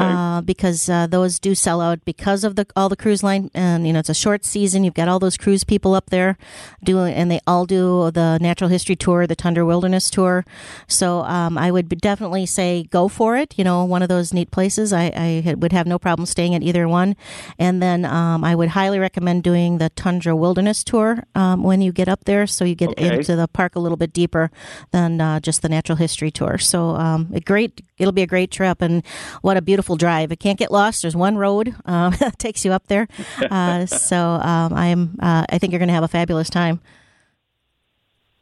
uh, 0.00 0.40
because 0.40 0.88
uh, 0.88 1.06
those 1.06 1.38
do 1.38 1.54
sell 1.54 1.82
out 1.82 2.02
because 2.06 2.42
of 2.42 2.56
the 2.56 2.66
all 2.74 2.88
the 2.88 2.96
cruise 2.96 3.22
line 3.22 3.50
and 3.54 3.86
you 3.86 3.92
know 3.92 3.98
it's 3.98 4.08
a 4.08 4.14
short 4.14 4.46
season. 4.46 4.82
You've 4.82 4.94
got 4.94 5.08
all 5.08 5.18
those 5.18 5.36
cruise 5.36 5.62
people 5.62 5.92
up 5.94 6.08
there 6.08 6.38
doing, 6.82 7.12
and 7.12 7.30
they 7.30 7.38
all 7.46 7.66
do 7.66 8.10
the 8.12 8.38
natural 8.40 8.70
history 8.70 8.96
tour, 8.96 9.26
the 9.26 9.36
Tundra 9.36 9.66
Wilderness 9.66 10.08
tour. 10.08 10.46
So 10.88 11.20
um, 11.20 11.58
I 11.58 11.70
would 11.70 11.88
definitely 12.00 12.46
say 12.46 12.84
go 12.84 13.08
for 13.08 13.36
it. 13.36 13.58
You 13.58 13.64
know, 13.64 13.84
one 13.84 14.02
of 14.02 14.08
those 14.08 14.32
neat 14.32 14.50
places. 14.50 14.94
I, 14.94 15.12
I 15.14 15.54
would 15.54 15.72
have 15.72 15.86
no 15.86 15.98
problem 15.98 16.24
staying 16.24 16.54
at 16.54 16.62
either 16.62 16.88
one, 16.88 17.14
and 17.58 17.82
then 17.82 18.06
um, 18.06 18.42
I 18.42 18.54
would 18.54 18.70
highly 18.70 18.98
recommend 18.98 19.42
doing 19.42 19.76
the 19.76 19.90
Tundra 19.90 20.34
Wilderness 20.34 20.82
tour 20.82 21.24
um, 21.34 21.62
when 21.62 21.82
you 21.82 21.92
get 21.92 22.08
up 22.08 22.24
there, 22.24 22.46
so 22.46 22.64
you 22.64 22.74
get 22.74 22.85
Okay. 22.90 23.16
into 23.16 23.36
the 23.36 23.48
park 23.48 23.76
a 23.76 23.78
little 23.78 23.96
bit 23.96 24.12
deeper 24.12 24.50
than 24.90 25.20
uh, 25.20 25.40
just 25.40 25.62
the 25.62 25.68
natural 25.68 25.96
history 25.96 26.30
tour. 26.30 26.58
So 26.58 26.90
um, 26.90 27.30
a 27.34 27.40
great, 27.40 27.82
it'll 27.98 28.12
be 28.12 28.22
a 28.22 28.26
great 28.26 28.50
trip, 28.50 28.82
and 28.82 29.04
what 29.42 29.56
a 29.56 29.62
beautiful 29.62 29.96
drive! 29.96 30.32
It 30.32 30.40
can't 30.40 30.58
get 30.58 30.70
lost. 30.70 31.02
There's 31.02 31.16
one 31.16 31.36
road 31.36 31.74
um, 31.84 32.14
that 32.20 32.38
takes 32.38 32.64
you 32.64 32.72
up 32.72 32.86
there. 32.88 33.08
Uh, 33.56 33.86
so 33.86 34.16
um, 34.16 34.72
I 34.74 34.86
am, 34.88 35.16
uh, 35.20 35.44
I 35.48 35.58
think 35.58 35.72
you're 35.72 35.78
going 35.78 35.88
to 35.88 35.94
have 35.94 36.02
a 36.02 36.08
fabulous 36.08 36.50
time. 36.50 36.80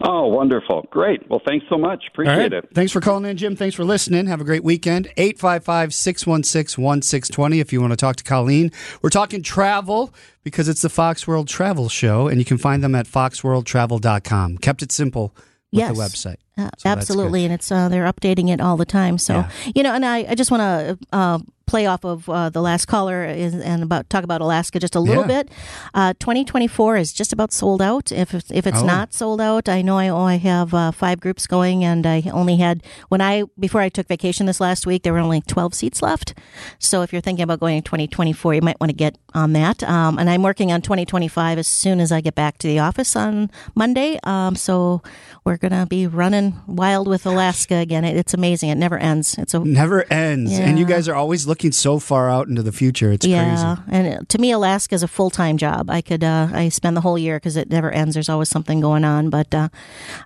Oh, 0.07 0.27
wonderful. 0.27 0.87
Great. 0.91 1.29
Well, 1.31 1.41
thanks 1.47 1.65
so 1.71 1.79
much. 1.79 2.05
Appreciate 2.13 2.37
right. 2.37 2.53
it. 2.53 2.69
Thanks 2.75 2.93
for 2.93 3.01
calling 3.01 3.25
in, 3.25 3.37
Jim. 3.39 3.57
Thanks 3.57 3.75
for 3.75 3.85
listening. 3.85 4.27
Have 4.27 4.41
a 4.41 4.45
great 4.45 4.63
weekend. 4.63 5.07
855 5.17 5.95
616 5.95 6.83
1620 6.85 7.61
if 7.61 7.73
you 7.73 7.81
want 7.81 7.93
to 7.93 7.97
talk 7.97 8.17
to 8.17 8.25
Colleen. 8.25 8.71
We're 9.01 9.09
talking 9.11 9.43
travel 9.43 10.13
because 10.43 10.69
it's 10.69 10.83
the 10.83 10.91
Fox 10.91 11.27
World 11.27 11.49
Travel 11.49 11.89
Show, 11.89 12.29
and 12.29 12.39
you 12.39 12.45
can 12.45 12.59
find 12.59 12.85
them 12.85 12.95
at 12.95 13.07
foxworldtravel.com. 13.07 14.59
Kept 14.59 14.83
it 14.83 14.93
simple, 14.93 15.35
with 15.73 15.79
Yes. 15.81 15.97
the 15.97 16.03
website. 16.03 16.37
Uh, 16.57 16.69
So 16.77 16.89
that's 16.89 17.09
absolutely, 17.11 17.45
and 17.45 17.53
it's 17.55 17.73
uh, 17.73 17.89
they're 17.89 18.05
updating 18.11 18.49
it 18.53 18.61
all 18.61 18.77
the 18.77 18.85
time. 18.85 19.19
So 19.19 19.35
Yeah. 19.35 19.51
you 19.75 19.83
know, 19.83 19.95
and 19.95 20.05
I, 20.05 20.19
I 20.29 20.35
just 20.35 20.51
want 20.51 20.61
to 20.61 20.99
uh, 21.13 21.39
play 21.67 21.87
off 21.87 22.05
of 22.05 22.29
uh, 22.29 22.51
the 22.51 22.61
last 22.61 22.87
caller 22.87 23.25
is, 23.25 23.55
and 23.55 23.83
about 23.83 24.09
talk 24.11 24.23
about 24.25 24.41
Alaska 24.41 24.79
just 24.79 24.95
a 24.95 25.01
little 25.01 25.23
Yeah. 25.23 25.43
bit. 25.43 25.51
Uh, 25.95 26.13
2024 26.21 26.97
is 26.97 27.13
just 27.13 27.33
about 27.33 27.53
sold 27.53 27.81
out. 27.81 28.13
If 28.13 28.35
it's, 28.35 28.51
if 28.51 28.67
it's 28.67 28.83
Oh. 28.83 28.87
not 28.87 29.15
sold 29.15 29.41
out, 29.41 29.69
I 29.69 29.81
know 29.83 29.97
I, 29.99 30.09
oh, 30.09 30.25
I 30.25 30.37
have 30.37 30.75
uh, 30.75 30.91
five 30.91 31.21
groups 31.21 31.47
going, 31.47 31.85
and 31.85 32.07
I 32.07 32.23
only 32.33 32.57
had 32.57 32.83
when 33.09 33.21
I 33.21 33.45
before 33.59 33.81
I 33.81 33.89
took 33.89 34.09
vacation 34.09 34.47
this 34.47 34.61
last 34.61 34.87
week, 34.87 35.03
there 35.05 35.13
were 35.13 35.19
only 35.21 35.41
12 35.41 35.75
seats 35.75 36.03
left. 36.03 36.35
So 36.79 37.03
if 37.03 37.13
you're 37.13 37.23
thinking 37.23 37.43
about 37.45 37.61
going 37.61 37.77
in 37.79 37.83
2024, 37.83 38.55
you 38.55 38.61
might 38.63 38.79
want 38.81 38.91
to 38.91 38.97
get 38.97 39.17
on 39.35 39.53
that. 39.55 39.83
Um, 39.85 40.19
and 40.19 40.29
I'm 40.29 40.43
working 40.43 40.71
on 40.73 40.83
2025 40.83 41.59
as 41.59 41.67
soon 41.67 41.99
as 42.01 42.13
I 42.13 42.21
get 42.21 42.35
back 42.35 42.59
to 42.59 42.67
the 42.69 42.79
office 42.79 43.17
on 43.17 43.51
Monday. 43.75 44.19
Um, 44.25 44.55
so 44.57 45.03
we're 45.45 45.57
gonna 45.57 45.87
be 45.87 46.07
running 46.07 46.61
wild 46.67 47.09
with 47.09 47.25
Alaska 47.27 47.77
again. 47.77 48.05
It, 48.05 48.17
it's 48.17 48.35
amazing. 48.35 48.69
It 48.71 48.77
never 48.77 48.99
ends. 48.99 49.37
It's 49.39 49.55
a 49.55 49.61
Never 49.61 50.05
ends, 50.13 50.53
and 50.53 50.79
you 50.79 50.85
guys 50.85 51.09
are 51.09 51.15
always 51.15 51.47
looking 51.47 51.54
so 51.75 51.99
far 51.99 52.31
out 52.31 52.49
into 52.49 52.63
the 52.63 52.73
future. 52.73 53.13
It's 53.13 53.27
yeah, 53.27 53.77
crazy. 53.77 53.97
and 53.97 54.29
to 54.29 54.39
me, 54.39 54.51
Alaska 54.51 54.95
is 54.95 55.03
a 55.03 55.09
full 55.09 55.31
time 55.31 55.57
job. 55.57 55.91
I 55.91 56.01
could 56.01 56.25
uh, 56.25 56.49
I 56.53 56.69
spend 56.69 56.97
the 56.97 57.01
whole 57.01 57.19
year 57.19 57.37
because 57.37 57.57
it 57.57 57.71
never 57.71 57.91
ends. 57.91 58.15
There's 58.15 58.29
always 58.29 58.49
something 58.49 58.81
going 58.81 59.05
on. 59.05 59.31
But 59.31 59.55
uh, 59.55 59.69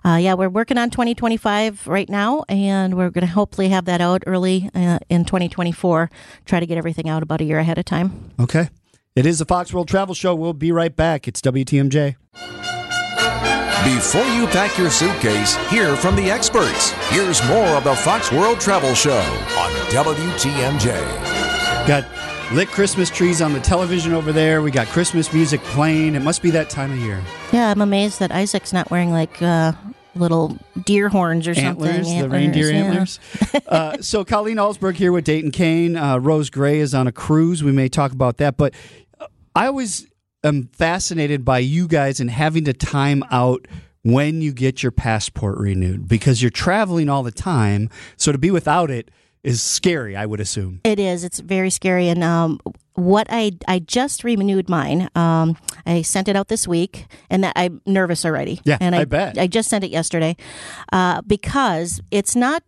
uh, 0.05 0.15
yeah, 0.15 0.33
we're 0.33 0.49
working 0.49 0.77
on 0.77 0.89
2025 0.89 1.87
right 1.87 2.09
now, 2.09 2.43
and 2.49 2.95
we're 2.95 3.09
going 3.09 3.25
to 3.25 3.31
hopefully 3.31 3.69
have 3.69 3.85
that 3.85 4.01
out 4.01 4.23
early 4.27 4.69
uh, 4.73 4.99
in 5.09 5.25
2024. 5.25 6.09
Try 6.45 6.59
to 6.59 6.65
get 6.65 6.77
everything 6.77 7.09
out 7.09 7.23
about 7.23 7.41
a 7.41 7.43
year 7.43 7.59
ahead 7.59 7.77
of 7.77 7.85
time. 7.85 8.31
Okay. 8.39 8.69
It 9.15 9.25
is 9.25 9.39
the 9.39 9.45
Fox 9.45 9.73
World 9.73 9.87
Travel 9.87 10.15
Show. 10.15 10.35
We'll 10.35 10.53
be 10.53 10.71
right 10.71 10.95
back. 10.95 11.27
It's 11.27 11.41
WTMJ. 11.41 12.15
Before 13.85 14.25
you 14.25 14.45
pack 14.47 14.77
your 14.77 14.89
suitcase, 14.89 15.55
hear 15.69 15.95
from 15.95 16.17
the 16.17 16.29
experts. 16.29 16.91
Here's 17.09 17.41
more 17.47 17.65
of 17.77 17.85
the 17.85 17.95
Fox 17.95 18.29
World 18.29 18.59
Travel 18.59 18.93
Show 18.93 19.17
on 19.17 19.71
WTMJ. 19.89 21.87
Got 21.87 22.05
lit 22.51 22.67
Christmas 22.67 23.09
trees 23.09 23.41
on 23.41 23.53
the 23.53 23.59
television 23.61 24.13
over 24.13 24.33
there. 24.33 24.61
We 24.61 24.69
got 24.69 24.87
Christmas 24.87 25.33
music 25.33 25.61
playing. 25.61 26.15
It 26.15 26.21
must 26.21 26.41
be 26.41 26.51
that 26.51 26.69
time 26.69 26.91
of 26.91 26.97
year. 26.97 27.21
Yeah, 27.53 27.71
I'm 27.71 27.79
amazed 27.79 28.19
that 28.19 28.33
Isaac's 28.33 28.73
not 28.73 28.91
wearing 28.91 29.11
like 29.11 29.41
uh, 29.41 29.71
little 30.13 30.57
deer 30.83 31.07
horns 31.07 31.47
or 31.47 31.51
Antlers, 31.51 32.05
something. 32.05 32.21
the 32.21 32.29
reindeer 32.29 32.71
yeah. 32.71 32.79
antlers. 32.79 33.19
uh, 33.67 34.01
so, 34.01 34.25
Colleen 34.25 34.57
Alsberg 34.57 34.95
here 34.95 35.13
with 35.13 35.23
Dayton 35.23 35.51
Kane. 35.51 35.95
Uh, 35.95 36.17
Rose 36.17 36.49
Gray 36.49 36.79
is 36.79 36.93
on 36.93 37.07
a 37.07 37.13
cruise. 37.13 37.63
We 37.63 37.71
may 37.71 37.87
talk 37.87 38.11
about 38.11 38.37
that. 38.37 38.57
But 38.57 38.73
uh, 39.21 39.27
I 39.55 39.67
always 39.67 40.08
am 40.43 40.69
fascinated 40.73 41.43
by 41.43 41.59
you 41.59 41.87
guys 41.87 42.19
and 42.19 42.29
having 42.29 42.65
to 42.65 42.73
time 42.73 43.23
out 43.31 43.67
when 44.03 44.41
you 44.41 44.53
get 44.53 44.81
your 44.81 44.91
passport 44.91 45.57
renewed 45.57 46.07
because 46.07 46.41
you're 46.41 46.49
traveling 46.49 47.09
all 47.09 47.23
the 47.23 47.31
time. 47.31 47.89
So, 48.17 48.31
to 48.31 48.37
be 48.37 48.51
without 48.51 48.89
it 48.89 49.11
is 49.43 49.61
scary, 49.61 50.15
I 50.15 50.25
would 50.25 50.39
assume. 50.39 50.81
It 50.83 50.99
is. 50.99 51.23
It's 51.23 51.39
very 51.39 51.69
scary. 51.69 52.09
And 52.09 52.23
um, 52.23 52.59
what 52.93 53.27
I 53.29 53.51
I 53.67 53.79
just 53.79 54.23
renewed 54.23 54.69
mine. 54.69 55.09
Um, 55.15 55.57
I 55.85 56.01
sent 56.01 56.27
it 56.27 56.35
out 56.35 56.47
this 56.47 56.67
week, 56.67 57.05
and 57.29 57.43
that, 57.43 57.53
I'm 57.55 57.81
nervous 57.85 58.25
already. 58.25 58.61
Yeah, 58.63 58.77
and 58.79 58.95
I 58.95 59.05
bet. 59.05 59.37
I 59.37 59.47
just 59.47 59.69
sent 59.69 59.83
it 59.83 59.91
yesterday 59.91 60.35
uh, 60.91 61.21
because 61.21 62.01
it's 62.11 62.35
not. 62.35 62.63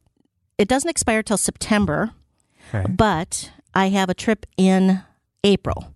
It 0.58 0.68
doesn't 0.68 0.90
expire 0.90 1.24
till 1.24 1.38
September, 1.38 2.12
Okay. 2.74 2.90
but 2.92 3.52
I 3.74 3.90
have 3.90 4.10
a 4.10 4.14
trip 4.14 4.46
in 4.58 5.02
April. 5.44 5.91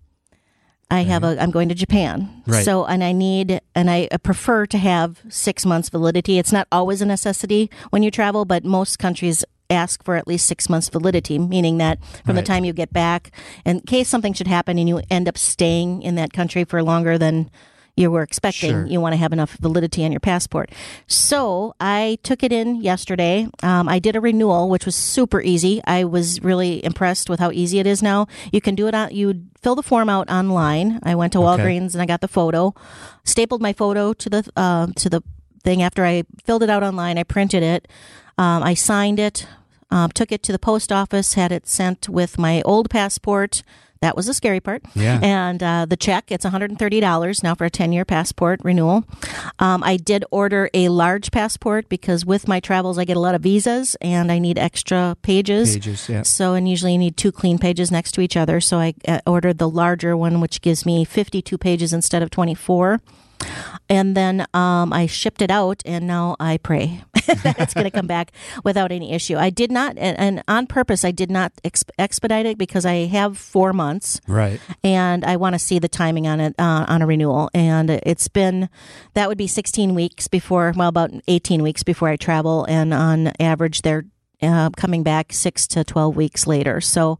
I 0.90 1.00
have 1.02 1.24
a. 1.24 1.40
I'm 1.42 1.50
going 1.50 1.68
to 1.68 1.74
Japan. 1.74 2.42
Right. 2.46 2.64
So, 2.64 2.84
and 2.84 3.02
I 3.02 3.10
need, 3.12 3.60
and 3.74 3.90
I 3.90 4.08
prefer 4.22 4.66
to 4.66 4.78
have 4.78 5.20
six 5.28 5.66
months 5.66 5.88
validity. 5.88 6.38
It's 6.38 6.52
not 6.52 6.68
always 6.70 7.02
a 7.02 7.06
necessity 7.06 7.70
when 7.90 8.02
you 8.04 8.10
travel, 8.10 8.44
but 8.44 8.64
most 8.64 8.98
countries 8.98 9.44
ask 9.68 10.04
for 10.04 10.14
at 10.14 10.28
least 10.28 10.46
six 10.46 10.68
months 10.68 10.88
validity, 10.88 11.40
meaning 11.40 11.78
that 11.78 11.98
from 12.24 12.36
Right. 12.36 12.42
the 12.42 12.46
time 12.46 12.64
you 12.64 12.72
get 12.72 12.92
back, 12.92 13.32
in 13.64 13.80
case 13.80 14.08
something 14.08 14.32
should 14.32 14.46
happen 14.46 14.78
and 14.78 14.88
you 14.88 15.00
end 15.10 15.26
up 15.28 15.36
staying 15.36 16.02
in 16.02 16.14
that 16.14 16.32
country 16.32 16.62
for 16.62 16.80
longer 16.84 17.18
than 17.18 17.50
you 17.96 18.10
were 18.10 18.22
expecting, 18.22 18.70
Sure. 18.70 18.86
you 18.86 19.00
want 19.00 19.14
to 19.14 19.16
have 19.16 19.32
enough 19.32 19.52
validity 19.60 20.04
on 20.04 20.12
your 20.12 20.20
passport. 20.20 20.70
So 21.06 21.74
I 21.80 22.18
took 22.22 22.42
it 22.42 22.52
in 22.52 22.82
yesterday. 22.82 23.48
Um, 23.62 23.88
I 23.88 23.98
did 23.98 24.16
a 24.16 24.20
renewal, 24.20 24.68
which 24.68 24.84
was 24.84 24.94
super 24.94 25.40
easy. 25.40 25.80
I 25.86 26.04
was 26.04 26.42
really 26.42 26.84
impressed 26.84 27.30
with 27.30 27.40
how 27.40 27.50
easy 27.52 27.78
it 27.78 27.86
is 27.86 28.02
now. 28.02 28.26
You 28.52 28.60
can 28.60 28.74
do 28.74 28.86
it 28.86 28.94
on, 28.94 29.14
you 29.14 29.44
fill 29.62 29.74
the 29.74 29.82
form 29.82 30.08
out 30.10 30.28
online. 30.30 31.00
I 31.04 31.14
went 31.14 31.32
to 31.32 31.38
Okay. 31.38 31.62
Walgreens 31.62 31.94
and 31.94 32.02
I 32.02 32.06
got 32.06 32.20
the 32.20 32.28
photo, 32.28 32.74
stapled 33.24 33.62
my 33.62 33.72
photo 33.72 34.12
to 34.12 34.28
the, 34.28 34.50
uh, 34.56 34.88
to 34.96 35.08
the 35.08 35.22
thing 35.64 35.82
after 35.82 36.04
I 36.04 36.24
filled 36.44 36.62
it 36.62 36.70
out 36.70 36.82
online. 36.82 37.16
I 37.18 37.22
printed 37.22 37.62
it. 37.62 37.88
Um, 38.36 38.62
I 38.62 38.74
signed 38.74 39.18
it, 39.18 39.46
um, 39.90 40.10
took 40.10 40.30
it 40.30 40.42
to 40.42 40.52
the 40.52 40.58
post 40.58 40.92
office, 40.92 41.32
had 41.34 41.50
it 41.50 41.66
sent 41.66 42.08
with 42.10 42.38
my 42.38 42.60
old 42.62 42.90
passport. 42.90 43.62
That 44.06 44.14
was 44.14 44.26
the 44.26 44.34
scary 44.34 44.60
part. 44.60 44.84
Yeah. 44.94 45.18
And 45.20 45.60
uh, 45.60 45.84
the 45.84 45.96
check, 45.96 46.30
it's 46.30 46.44
$130 46.44 47.42
now 47.42 47.56
for 47.56 47.64
a 47.64 47.70
10 47.70 47.90
year 47.90 48.04
passport 48.04 48.60
renewal. 48.62 49.04
Um, 49.58 49.82
I 49.82 49.96
did 49.96 50.24
order 50.30 50.70
a 50.72 50.90
large 50.90 51.32
passport 51.32 51.88
because 51.88 52.24
with 52.24 52.46
my 52.46 52.60
travels, 52.60 52.98
I 52.98 53.04
get 53.04 53.16
a 53.16 53.20
lot 53.20 53.34
of 53.34 53.42
visas 53.42 53.96
and 54.00 54.30
I 54.30 54.38
need 54.38 54.60
extra 54.60 55.16
pages. 55.22 55.74
Pages, 55.74 56.08
yeah. 56.08 56.22
So, 56.22 56.54
and 56.54 56.68
usually 56.68 56.92
you 56.92 56.98
need 56.98 57.16
two 57.16 57.32
clean 57.32 57.58
pages 57.58 57.90
next 57.90 58.12
to 58.12 58.20
each 58.20 58.36
other. 58.36 58.60
So 58.60 58.78
I 58.78 58.94
uh, 59.08 59.18
ordered 59.26 59.58
the 59.58 59.68
larger 59.68 60.16
one, 60.16 60.40
which 60.40 60.62
gives 60.62 60.86
me 60.86 61.04
52 61.04 61.58
pages 61.58 61.92
instead 61.92 62.22
of 62.22 62.30
24. 62.30 63.00
And 63.88 64.16
then 64.16 64.46
um, 64.54 64.92
I 64.92 65.06
shipped 65.06 65.42
it 65.42 65.50
out, 65.50 65.82
and 65.84 66.06
now 66.06 66.36
I 66.38 66.58
pray 66.58 67.02
that 67.42 67.56
it's 67.58 67.74
going 67.74 67.84
to 67.84 67.90
come 67.90 68.06
back 68.06 68.32
without 68.64 68.92
any 68.92 69.12
issue. 69.12 69.36
I 69.36 69.50
did 69.50 69.70
not, 69.70 69.96
and, 69.98 70.18
and 70.18 70.42
on 70.48 70.66
purpose, 70.66 71.04
I 71.04 71.10
did 71.10 71.30
not 71.30 71.52
ex- 71.64 71.84
expedite 71.98 72.46
it 72.46 72.58
because 72.58 72.86
I 72.86 73.06
have 73.06 73.36
four 73.38 73.72
months 73.72 74.20
Right. 74.26 74.60
and 74.82 75.24
I 75.24 75.36
want 75.36 75.54
to 75.54 75.58
see 75.58 75.78
the 75.78 75.88
timing 75.88 76.26
on 76.26 76.40
it 76.40 76.54
uh, 76.58 76.86
on 76.88 77.02
a 77.02 77.06
renewal. 77.06 77.50
And 77.54 77.90
it's 77.90 78.28
been 78.28 78.68
that 79.14 79.28
would 79.28 79.38
be 79.38 79.46
16 79.46 79.94
weeks 79.94 80.28
before, 80.28 80.72
well, 80.76 80.88
about 80.88 81.10
18 81.28 81.62
weeks 81.62 81.82
before 81.82 82.08
I 82.08 82.16
travel, 82.16 82.64
and 82.68 82.94
on 82.94 83.32
average, 83.40 83.82
they're 83.82 84.04
uh, 84.42 84.70
coming 84.70 85.02
back 85.02 85.32
six 85.32 85.66
to 85.68 85.84
12 85.84 86.16
weeks 86.16 86.46
later. 86.46 86.80
So. 86.80 87.18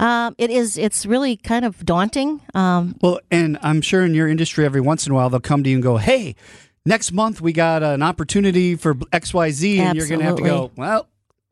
Um, 0.00 0.34
it 0.38 0.50
is. 0.50 0.76
It's 0.76 1.06
really 1.06 1.36
kind 1.36 1.64
of 1.64 1.86
daunting. 1.86 2.40
Um, 2.52 2.96
Well, 3.00 3.20
and 3.30 3.56
I'm 3.62 3.80
sure 3.80 4.04
in 4.04 4.12
your 4.12 4.26
industry, 4.26 4.64
every 4.64 4.80
once 4.80 5.06
in 5.06 5.12
a 5.12 5.14
while, 5.14 5.30
they'll 5.30 5.38
come 5.38 5.62
to 5.62 5.70
you 5.70 5.76
and 5.76 5.82
go, 5.84 5.98
hey, 5.98 6.34
next 6.86 7.12
month 7.12 7.40
we 7.40 7.52
got 7.52 7.82
an 7.82 8.02
opportunity 8.02 8.76
for 8.76 8.94
XYZ. 8.94 9.78
And 9.78 9.96
you're 9.96 10.06
going 10.08 10.20
to 10.20 10.26
have 10.26 10.36
to 10.36 10.42
go, 10.42 10.70
well, 10.76 11.08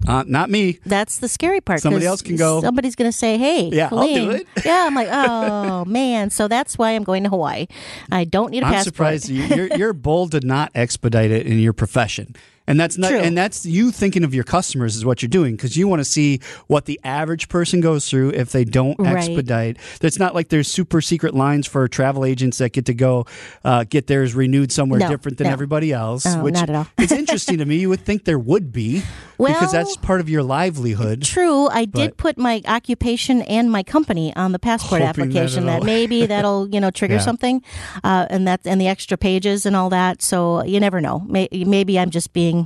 uh, 0.07 0.25
not 0.27 0.51
me. 0.51 0.81
that's 0.85 1.19
the 1.19 1.29
scary 1.29 1.61
part. 1.61 1.81
Somebody 1.81 2.07
else 2.07 2.23
can 2.23 2.37
go. 2.37 2.61
Somebody's 2.61 2.97
going 2.97 3.11
to 3.11 3.17
say, 3.17 3.39
"Hey, 3.39 3.69
Yeah, 3.69 3.89
I'll 3.93 4.03
do 4.07 4.31
it." 4.31 4.47
yeah, 4.65 4.85
I'm 4.87 4.95
like, 4.97 5.09
oh 5.11 5.85
man. 5.85 6.31
So 6.31 6.49
that's 6.49 6.77
why 6.77 6.91
I'm 6.91 7.05
going 7.05 7.23
to 7.23 7.29
Hawaii. 7.29 7.67
I 8.11 8.25
don't 8.25 8.51
need 8.51 8.63
a 8.63 8.67
I'm 8.67 8.73
passport. 8.73 8.95
surprised 8.95 9.29
you, 9.29 9.43
you're, 9.57 9.77
you're 9.77 9.93
bold 9.93 10.33
to 10.33 10.41
not 10.41 10.73
expedite 10.75 11.31
it 11.31 11.47
in 11.47 11.59
your 11.61 11.73
profession. 11.73 12.35
And 12.73 12.81
that's 12.81 12.97
not, 12.97 13.11
True. 13.11 13.19
and 13.19 13.37
that's 13.37 13.67
you 13.67 13.91
thinking 13.93 14.25
of 14.25 14.33
your 14.35 14.45
customers 14.45 14.97
is 14.97 15.05
what 15.05 15.21
you're 15.21 15.29
doing 15.29 15.57
because 15.57 15.77
you 15.77 15.87
want 15.89 16.01
to 16.01 16.07
see 16.07 16.41
what 16.69 16.87
the 16.87 16.99
average 17.05 17.51
person 17.51 17.83
goes 17.83 18.09
through 18.09 18.31
if 18.31 18.51
they 18.51 18.65
don't 18.65 18.99
Right. 18.99 19.19
expedite. 19.19 19.77
It's 20.01 20.19
not 20.19 20.35
like 20.35 20.49
there's 20.49 20.69
super 20.69 21.03
secret 21.03 21.35
lines 21.35 21.67
for 21.67 21.87
travel 21.87 22.25
agents 22.25 22.57
that 22.59 22.73
get 22.73 22.87
to 22.87 22.95
go 22.95 23.27
uh, 23.63 23.85
get 23.85 24.07
theirs 24.07 24.35
renewed 24.35 24.73
somewhere 24.73 25.01
No, 25.01 25.09
different 25.11 25.37
than 25.37 25.49
no. 25.49 25.53
everybody 25.53 25.93
else. 25.93 26.25
Oh, 26.25 26.43
which 26.43 26.55
not 26.55 26.71
at 26.71 26.75
all. 26.75 26.87
it's 26.99 27.13
interesting 27.13 27.59
to 27.59 27.67
me. 27.67 27.77
You 27.77 27.91
would 27.91 28.01
think 28.07 28.25
there 28.25 28.39
would 28.39 28.73
be 28.73 29.03
well, 29.37 29.53
because 29.53 29.73
that's 29.73 29.95
part 29.99 30.21
of 30.23 30.31
your 30.31 30.43
livelihood. 30.43 31.21
True, 31.25 31.69
I 31.69 31.85
did 31.85 32.17
put 32.17 32.39
my 32.39 32.63
occupation 32.67 33.43
and 33.43 33.71
my 33.71 33.83
company 33.83 34.35
on 34.35 34.53
the 34.53 34.59
passport 34.59 35.03
Hoping 35.03 35.29
that 35.29 35.37
application. 35.37 35.67
That, 35.67 35.83
maybe 35.83 36.25
that'll 36.25 36.69
you 36.69 36.81
know 36.81 36.91
trigger 36.91 37.17
Yeah. 37.17 37.21
something, 37.21 37.61
uh, 38.03 38.27
and 38.31 38.49
that 38.49 38.61
and 38.65 38.81
the 38.81 38.87
extra 38.89 39.19
pages 39.19 39.67
and 39.67 39.77
all 39.77 39.91
that. 39.91 40.23
So 40.23 40.65
you 40.65 40.81
never 40.81 41.03
know. 41.03 41.21
May, 41.27 41.49
maybe 41.53 41.99
I'm 41.99 42.09
just 42.11 42.33
being 42.33 42.62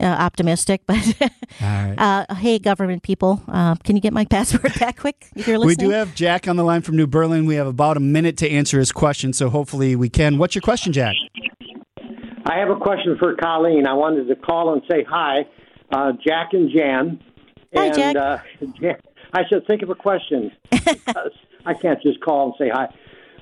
uh, 0.00 0.04
optimistic, 0.04 0.82
but 0.86 0.96
All 1.20 1.28
right. 1.60 1.94
uh, 1.98 2.34
hey, 2.34 2.58
government 2.58 3.02
people, 3.02 3.42
uh, 3.48 3.74
can 3.76 3.96
you 3.96 4.02
get 4.02 4.12
my 4.12 4.24
passport 4.30 4.78
back 4.78 4.98
quick 4.98 5.26
if 5.34 5.46
you're 5.46 5.60
We 5.60 5.74
do 5.74 5.90
have 5.90 6.14
Jack 6.14 6.48
on 6.48 6.56
the 6.56 6.64
line 6.64 6.82
from 6.82 6.96
New 6.96 7.06
Berlin. 7.06 7.46
We 7.46 7.54
have 7.56 7.66
about 7.66 7.96
a 7.96 8.00
minute 8.00 8.36
to 8.38 8.50
answer 8.50 8.78
his 8.78 8.92
question, 8.92 9.32
so 9.32 9.48
hopefully 9.48 9.96
we 9.96 10.08
can. 10.08 10.38
What's 10.38 10.54
your 10.54 10.62
question, 10.62 10.92
Jack? 10.92 11.14
I 12.44 12.58
have 12.58 12.70
a 12.70 12.76
question 12.76 13.16
for 13.18 13.34
Colleen. 13.34 13.86
I 13.86 13.94
wanted 13.94 14.28
to 14.28 14.36
call 14.36 14.72
and 14.72 14.82
say 14.88 15.04
hi, 15.08 15.46
uh, 15.90 16.12
Jack 16.26 16.50
and 16.52 16.70
Jan. 16.70 17.20
Hi, 17.74 17.86
and, 17.86 17.94
Jack. 17.94 18.16
Uh, 18.16 18.38
Jan, 18.80 18.96
I 19.32 19.42
should 19.48 19.66
think 19.66 19.82
of 19.82 19.90
a 19.90 19.94
question. 19.94 20.52
because 20.70 21.32
I 21.64 21.74
can't 21.74 22.00
just 22.02 22.20
call 22.20 22.46
and 22.46 22.54
say 22.58 22.70
hi. 22.72 22.86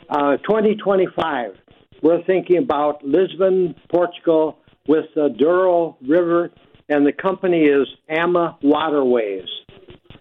Uh, 0.08 0.36
2025, 0.38 1.52
we're 2.02 2.22
thinking 2.24 2.58
about 2.58 3.04
Lisbon, 3.04 3.74
Portugal, 3.90 4.58
with 4.86 5.06
the 5.14 5.28
Douro 5.38 5.96
River, 6.06 6.50
and 6.88 7.06
the 7.06 7.12
company 7.12 7.62
is 7.64 7.86
Ama 8.08 8.58
Waterways. 8.62 9.48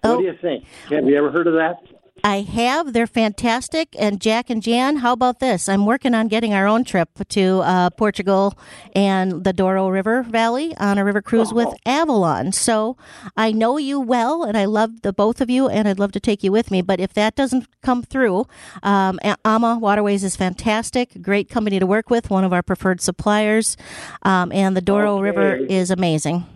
Oh. 0.04 0.18
do 0.18 0.24
you 0.24 0.34
think? 0.40 0.64
Have 0.90 1.06
you 1.06 1.16
ever 1.16 1.30
heard 1.30 1.46
of 1.46 1.54
that? 1.54 1.76
I 2.24 2.40
have. 2.40 2.94
They're 2.94 3.06
fantastic. 3.06 3.94
And 3.98 4.18
Jack 4.18 4.48
and 4.48 4.62
Jan, 4.62 4.96
how 4.96 5.12
about 5.12 5.40
this? 5.40 5.68
I'm 5.68 5.84
working 5.84 6.14
on 6.14 6.28
getting 6.28 6.54
our 6.54 6.66
own 6.66 6.82
trip 6.82 7.10
to 7.28 7.60
uh, 7.60 7.90
Portugal 7.90 8.56
and 8.94 9.44
the 9.44 9.52
Douro 9.52 9.90
River 9.90 10.22
Valley 10.22 10.74
on 10.78 10.96
a 10.96 11.04
river 11.04 11.20
cruise 11.20 11.52
with 11.52 11.68
Avalon. 11.84 12.52
So 12.52 12.96
I 13.36 13.52
know 13.52 13.76
you 13.76 14.00
well, 14.00 14.42
and 14.42 14.56
I 14.56 14.64
love 14.64 15.02
the 15.02 15.12
both 15.12 15.42
of 15.42 15.50
you, 15.50 15.68
and 15.68 15.86
I'd 15.86 15.98
love 15.98 16.12
to 16.12 16.20
take 16.20 16.42
you 16.42 16.50
with 16.50 16.70
me. 16.70 16.80
But 16.80 16.98
if 16.98 17.12
that 17.12 17.36
doesn't 17.36 17.68
come 17.82 18.02
through, 18.02 18.46
um, 18.82 19.20
AMA 19.44 19.78
Waterways 19.78 20.24
is 20.24 20.34
fantastic. 20.34 21.20
Great 21.20 21.50
company 21.50 21.78
to 21.78 21.86
work 21.86 22.08
with, 22.08 22.30
one 22.30 22.42
of 22.42 22.54
our 22.54 22.62
preferred 22.62 23.02
suppliers. 23.02 23.76
Um, 24.22 24.50
and 24.50 24.74
the 24.74 24.80
Douro 24.80 25.16
Okay. 25.16 25.22
River 25.24 25.56
is 25.56 25.90
amazing. 25.90 26.46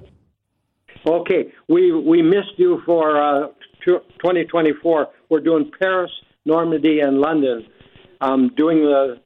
Okay, 1.06 1.52
we 1.68 1.92
we 1.92 2.22
missed 2.22 2.54
you 2.56 2.82
for 2.86 3.22
uh, 3.22 3.48
2024. 3.84 5.08
We're 5.28 5.40
doing 5.40 5.70
Paris, 5.78 6.10
Normandy, 6.44 7.00
and 7.00 7.20
London. 7.20 7.66
Um, 8.20 8.50
doing 8.56 8.78
the 8.78 9.20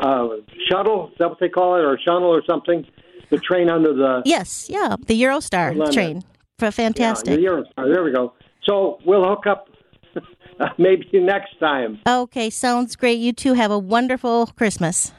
uh, 0.00 0.28
shuttle, 0.70 1.08
is 1.08 1.14
that 1.18 1.28
what 1.30 1.40
they 1.40 1.48
call 1.48 1.76
it, 1.76 1.80
or 1.84 1.98
shuttle 1.98 2.28
or 2.28 2.42
something? 2.48 2.86
The 3.30 3.38
train 3.38 3.68
under 3.68 3.92
the 3.92 4.22
Yes, 4.24 4.68
yeah, 4.70 4.96
the 5.06 5.20
Eurostar 5.20 5.74
London. 5.76 5.92
train. 5.92 6.24
Fantastic. 6.58 7.30
Yeah, 7.30 7.36
the 7.36 7.42
Eurostar. 7.42 7.92
There 7.92 8.04
we 8.04 8.12
go. 8.12 8.34
So 8.64 8.98
we'll 9.04 9.24
hook 9.24 9.46
up 9.46 9.68
maybe 10.78 11.08
next 11.14 11.58
time. 11.58 11.98
Okay, 12.06 12.50
sounds 12.50 12.94
great. 12.96 13.18
You 13.18 13.32
two 13.32 13.54
have 13.54 13.70
a 13.70 13.78
wonderful 13.78 14.46
Christmas. 14.56 15.12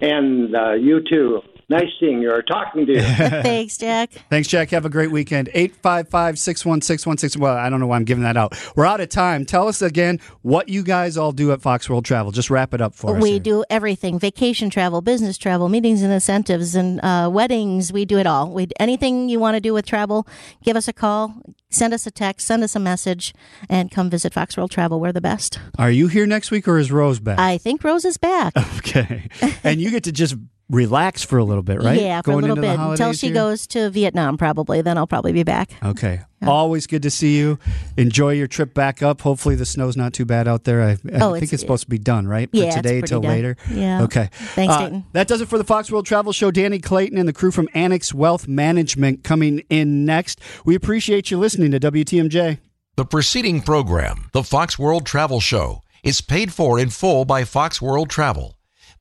And 0.00 0.54
uh, 0.54 0.72
you 0.74 1.00
too. 1.08 1.40
Nice 1.68 1.88
seeing 1.98 2.22
you 2.22 2.30
or 2.30 2.42
talking 2.42 2.86
to 2.86 2.92
you. 2.92 3.02
Thanks, 3.02 3.76
Jack. 3.76 4.12
Thanks, 4.30 4.46
Jack. 4.46 4.70
Have 4.70 4.84
a 4.84 4.88
great 4.88 5.10
weekend. 5.10 5.48
855 5.52 6.38
616 6.38 7.18
16. 7.18 7.42
Well, 7.42 7.56
I 7.56 7.68
don't 7.68 7.80
know 7.80 7.88
why 7.88 7.96
I'm 7.96 8.04
giving 8.04 8.22
that 8.22 8.36
out. 8.36 8.56
We're 8.76 8.86
out 8.86 9.00
of 9.00 9.08
time. 9.08 9.44
Tell 9.44 9.66
us 9.66 9.82
again 9.82 10.20
what 10.42 10.68
you 10.68 10.84
guys 10.84 11.16
all 11.16 11.32
do 11.32 11.50
at 11.50 11.60
Fox 11.60 11.90
World 11.90 12.04
Travel. 12.04 12.30
Just 12.30 12.50
wrap 12.50 12.72
it 12.72 12.80
up 12.80 12.94
for 12.94 13.16
us. 13.16 13.22
We 13.22 13.32
here. 13.32 13.40
do 13.40 13.64
everything 13.68 14.20
vacation 14.20 14.70
travel, 14.70 15.02
business 15.02 15.36
travel, 15.36 15.68
meetings 15.68 16.02
and 16.02 16.12
incentives, 16.12 16.76
and 16.76 17.00
uh, 17.02 17.28
weddings. 17.32 17.92
We 17.92 18.04
do 18.04 18.18
it 18.18 18.28
all. 18.28 18.52
We 18.52 18.68
Anything 18.78 19.28
you 19.28 19.40
want 19.40 19.56
to 19.56 19.60
do 19.60 19.74
with 19.74 19.86
travel, 19.86 20.24
give 20.62 20.76
us 20.76 20.86
a 20.86 20.92
call, 20.92 21.34
send 21.68 21.92
us 21.92 22.06
a 22.06 22.12
text, 22.12 22.46
send 22.46 22.62
us 22.62 22.76
a 22.76 22.80
message, 22.80 23.34
and 23.68 23.90
come 23.90 24.08
visit 24.08 24.32
Fox 24.32 24.56
World 24.56 24.70
Travel. 24.70 25.00
We're 25.00 25.10
the 25.10 25.20
best. 25.20 25.58
Are 25.78 25.90
you 25.90 26.06
here 26.06 26.26
next 26.26 26.52
week 26.52 26.68
or 26.68 26.78
is 26.78 26.92
Rose 26.92 27.18
back? 27.18 27.40
I 27.40 27.58
think 27.58 27.82
Rose 27.82 28.04
is 28.04 28.18
back. 28.18 28.52
okay. 28.76 29.28
and 29.64 29.80
you 29.80 29.90
get 29.90 30.04
to 30.04 30.12
just 30.12 30.36
relax 30.68 31.22
for 31.22 31.38
a 31.38 31.44
little 31.44 31.62
bit, 31.62 31.80
right? 31.82 32.00
Yeah, 32.00 32.20
for 32.22 32.32
Going 32.32 32.44
a 32.44 32.48
little 32.48 32.62
bit 32.62 32.78
until 32.78 33.12
she 33.12 33.28
here? 33.28 33.34
goes 33.34 33.66
to 33.68 33.88
Vietnam, 33.90 34.36
probably. 34.36 34.82
Then 34.82 34.98
I'll 34.98 35.06
probably 35.06 35.32
be 35.32 35.42
back. 35.44 35.70
Okay. 35.82 36.20
Always 36.46 36.86
good 36.86 37.02
to 37.02 37.10
see 37.10 37.36
you. 37.38 37.58
Enjoy 37.96 38.30
your 38.32 38.46
trip 38.46 38.74
back 38.74 39.02
up. 39.02 39.20
Hopefully 39.22 39.54
the 39.54 39.64
snow's 39.66 39.96
not 39.96 40.12
too 40.12 40.24
bad 40.24 40.46
out 40.46 40.64
there. 40.64 40.82
I, 40.82 40.90
I 40.90 40.94
Oh, 41.20 41.32
think 41.32 41.44
it's- 41.44 41.52
it's, 41.54 41.62
supposed 41.62 41.84
to 41.84 41.90
be 41.90 41.98
done, 41.98 42.28
right? 42.28 42.48
Yeah, 42.52 42.70
For 42.70 42.76
today 42.76 42.98
pretty 43.00 43.06
till 43.08 43.20
done. 43.20 43.30
later. 43.32 43.56
Yeah. 43.72 44.02
Okay. 44.02 44.28
Thanks, 44.54 44.74
Uh, 44.74 44.78
Dayton. 44.80 45.04
That 45.12 45.28
does 45.28 45.40
it 45.40 45.48
for 45.48 45.58
the 45.58 45.64
Fox 45.64 45.90
World 45.90 46.06
Travel 46.06 46.32
Show. 46.32 46.50
Danny 46.50 46.78
Clayton 46.78 47.16
and 47.18 47.28
the 47.28 47.32
crew 47.32 47.50
from 47.50 47.68
Annex 47.74 48.12
Wealth 48.14 48.46
Management 48.46 49.24
coming 49.24 49.62
in 49.70 50.04
next. 50.04 50.40
We 50.64 50.74
appreciate 50.74 51.30
you 51.30 51.38
listening 51.38 51.70
to 51.72 51.80
WTMJ. 51.80 52.58
The 52.96 53.04
preceding 53.04 53.60
program, 53.60 54.28
the 54.32 54.42
Fox 54.42 54.78
World 54.78 55.04
Travel 55.06 55.40
Show, 55.40 55.82
is 56.04 56.20
paid 56.20 56.52
for 56.52 56.78
in 56.78 56.90
full 56.90 57.24
by 57.24 57.44
Fox 57.44 57.80
World 57.82 58.08
Travel. 58.10 58.55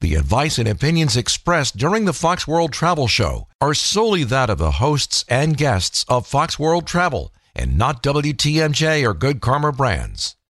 The 0.06 0.14
advice 0.14 0.60
and 0.60 0.68
opinions 0.68 1.18
expressed 1.18 1.78
during 1.78 2.06
the 2.06 2.14
Fox 2.14 2.48
World 2.48 2.72
Travel 2.72 3.08
Show 3.08 3.48
are 3.60 3.74
solely 3.74 4.24
that 4.26 4.52
of 4.52 4.60
the 4.60 4.74
hosts 4.74 5.26
and 5.28 5.58
guests 5.58 6.06
of 6.08 6.28
Fox 6.28 6.60
World 6.60 6.86
Travel 6.86 7.34
and 7.56 7.76
not 7.76 8.04
WTMJ 8.04 9.04
or 9.04 9.16
Good 9.16 9.42
Karma 9.42 9.72
Brands. 9.72 10.36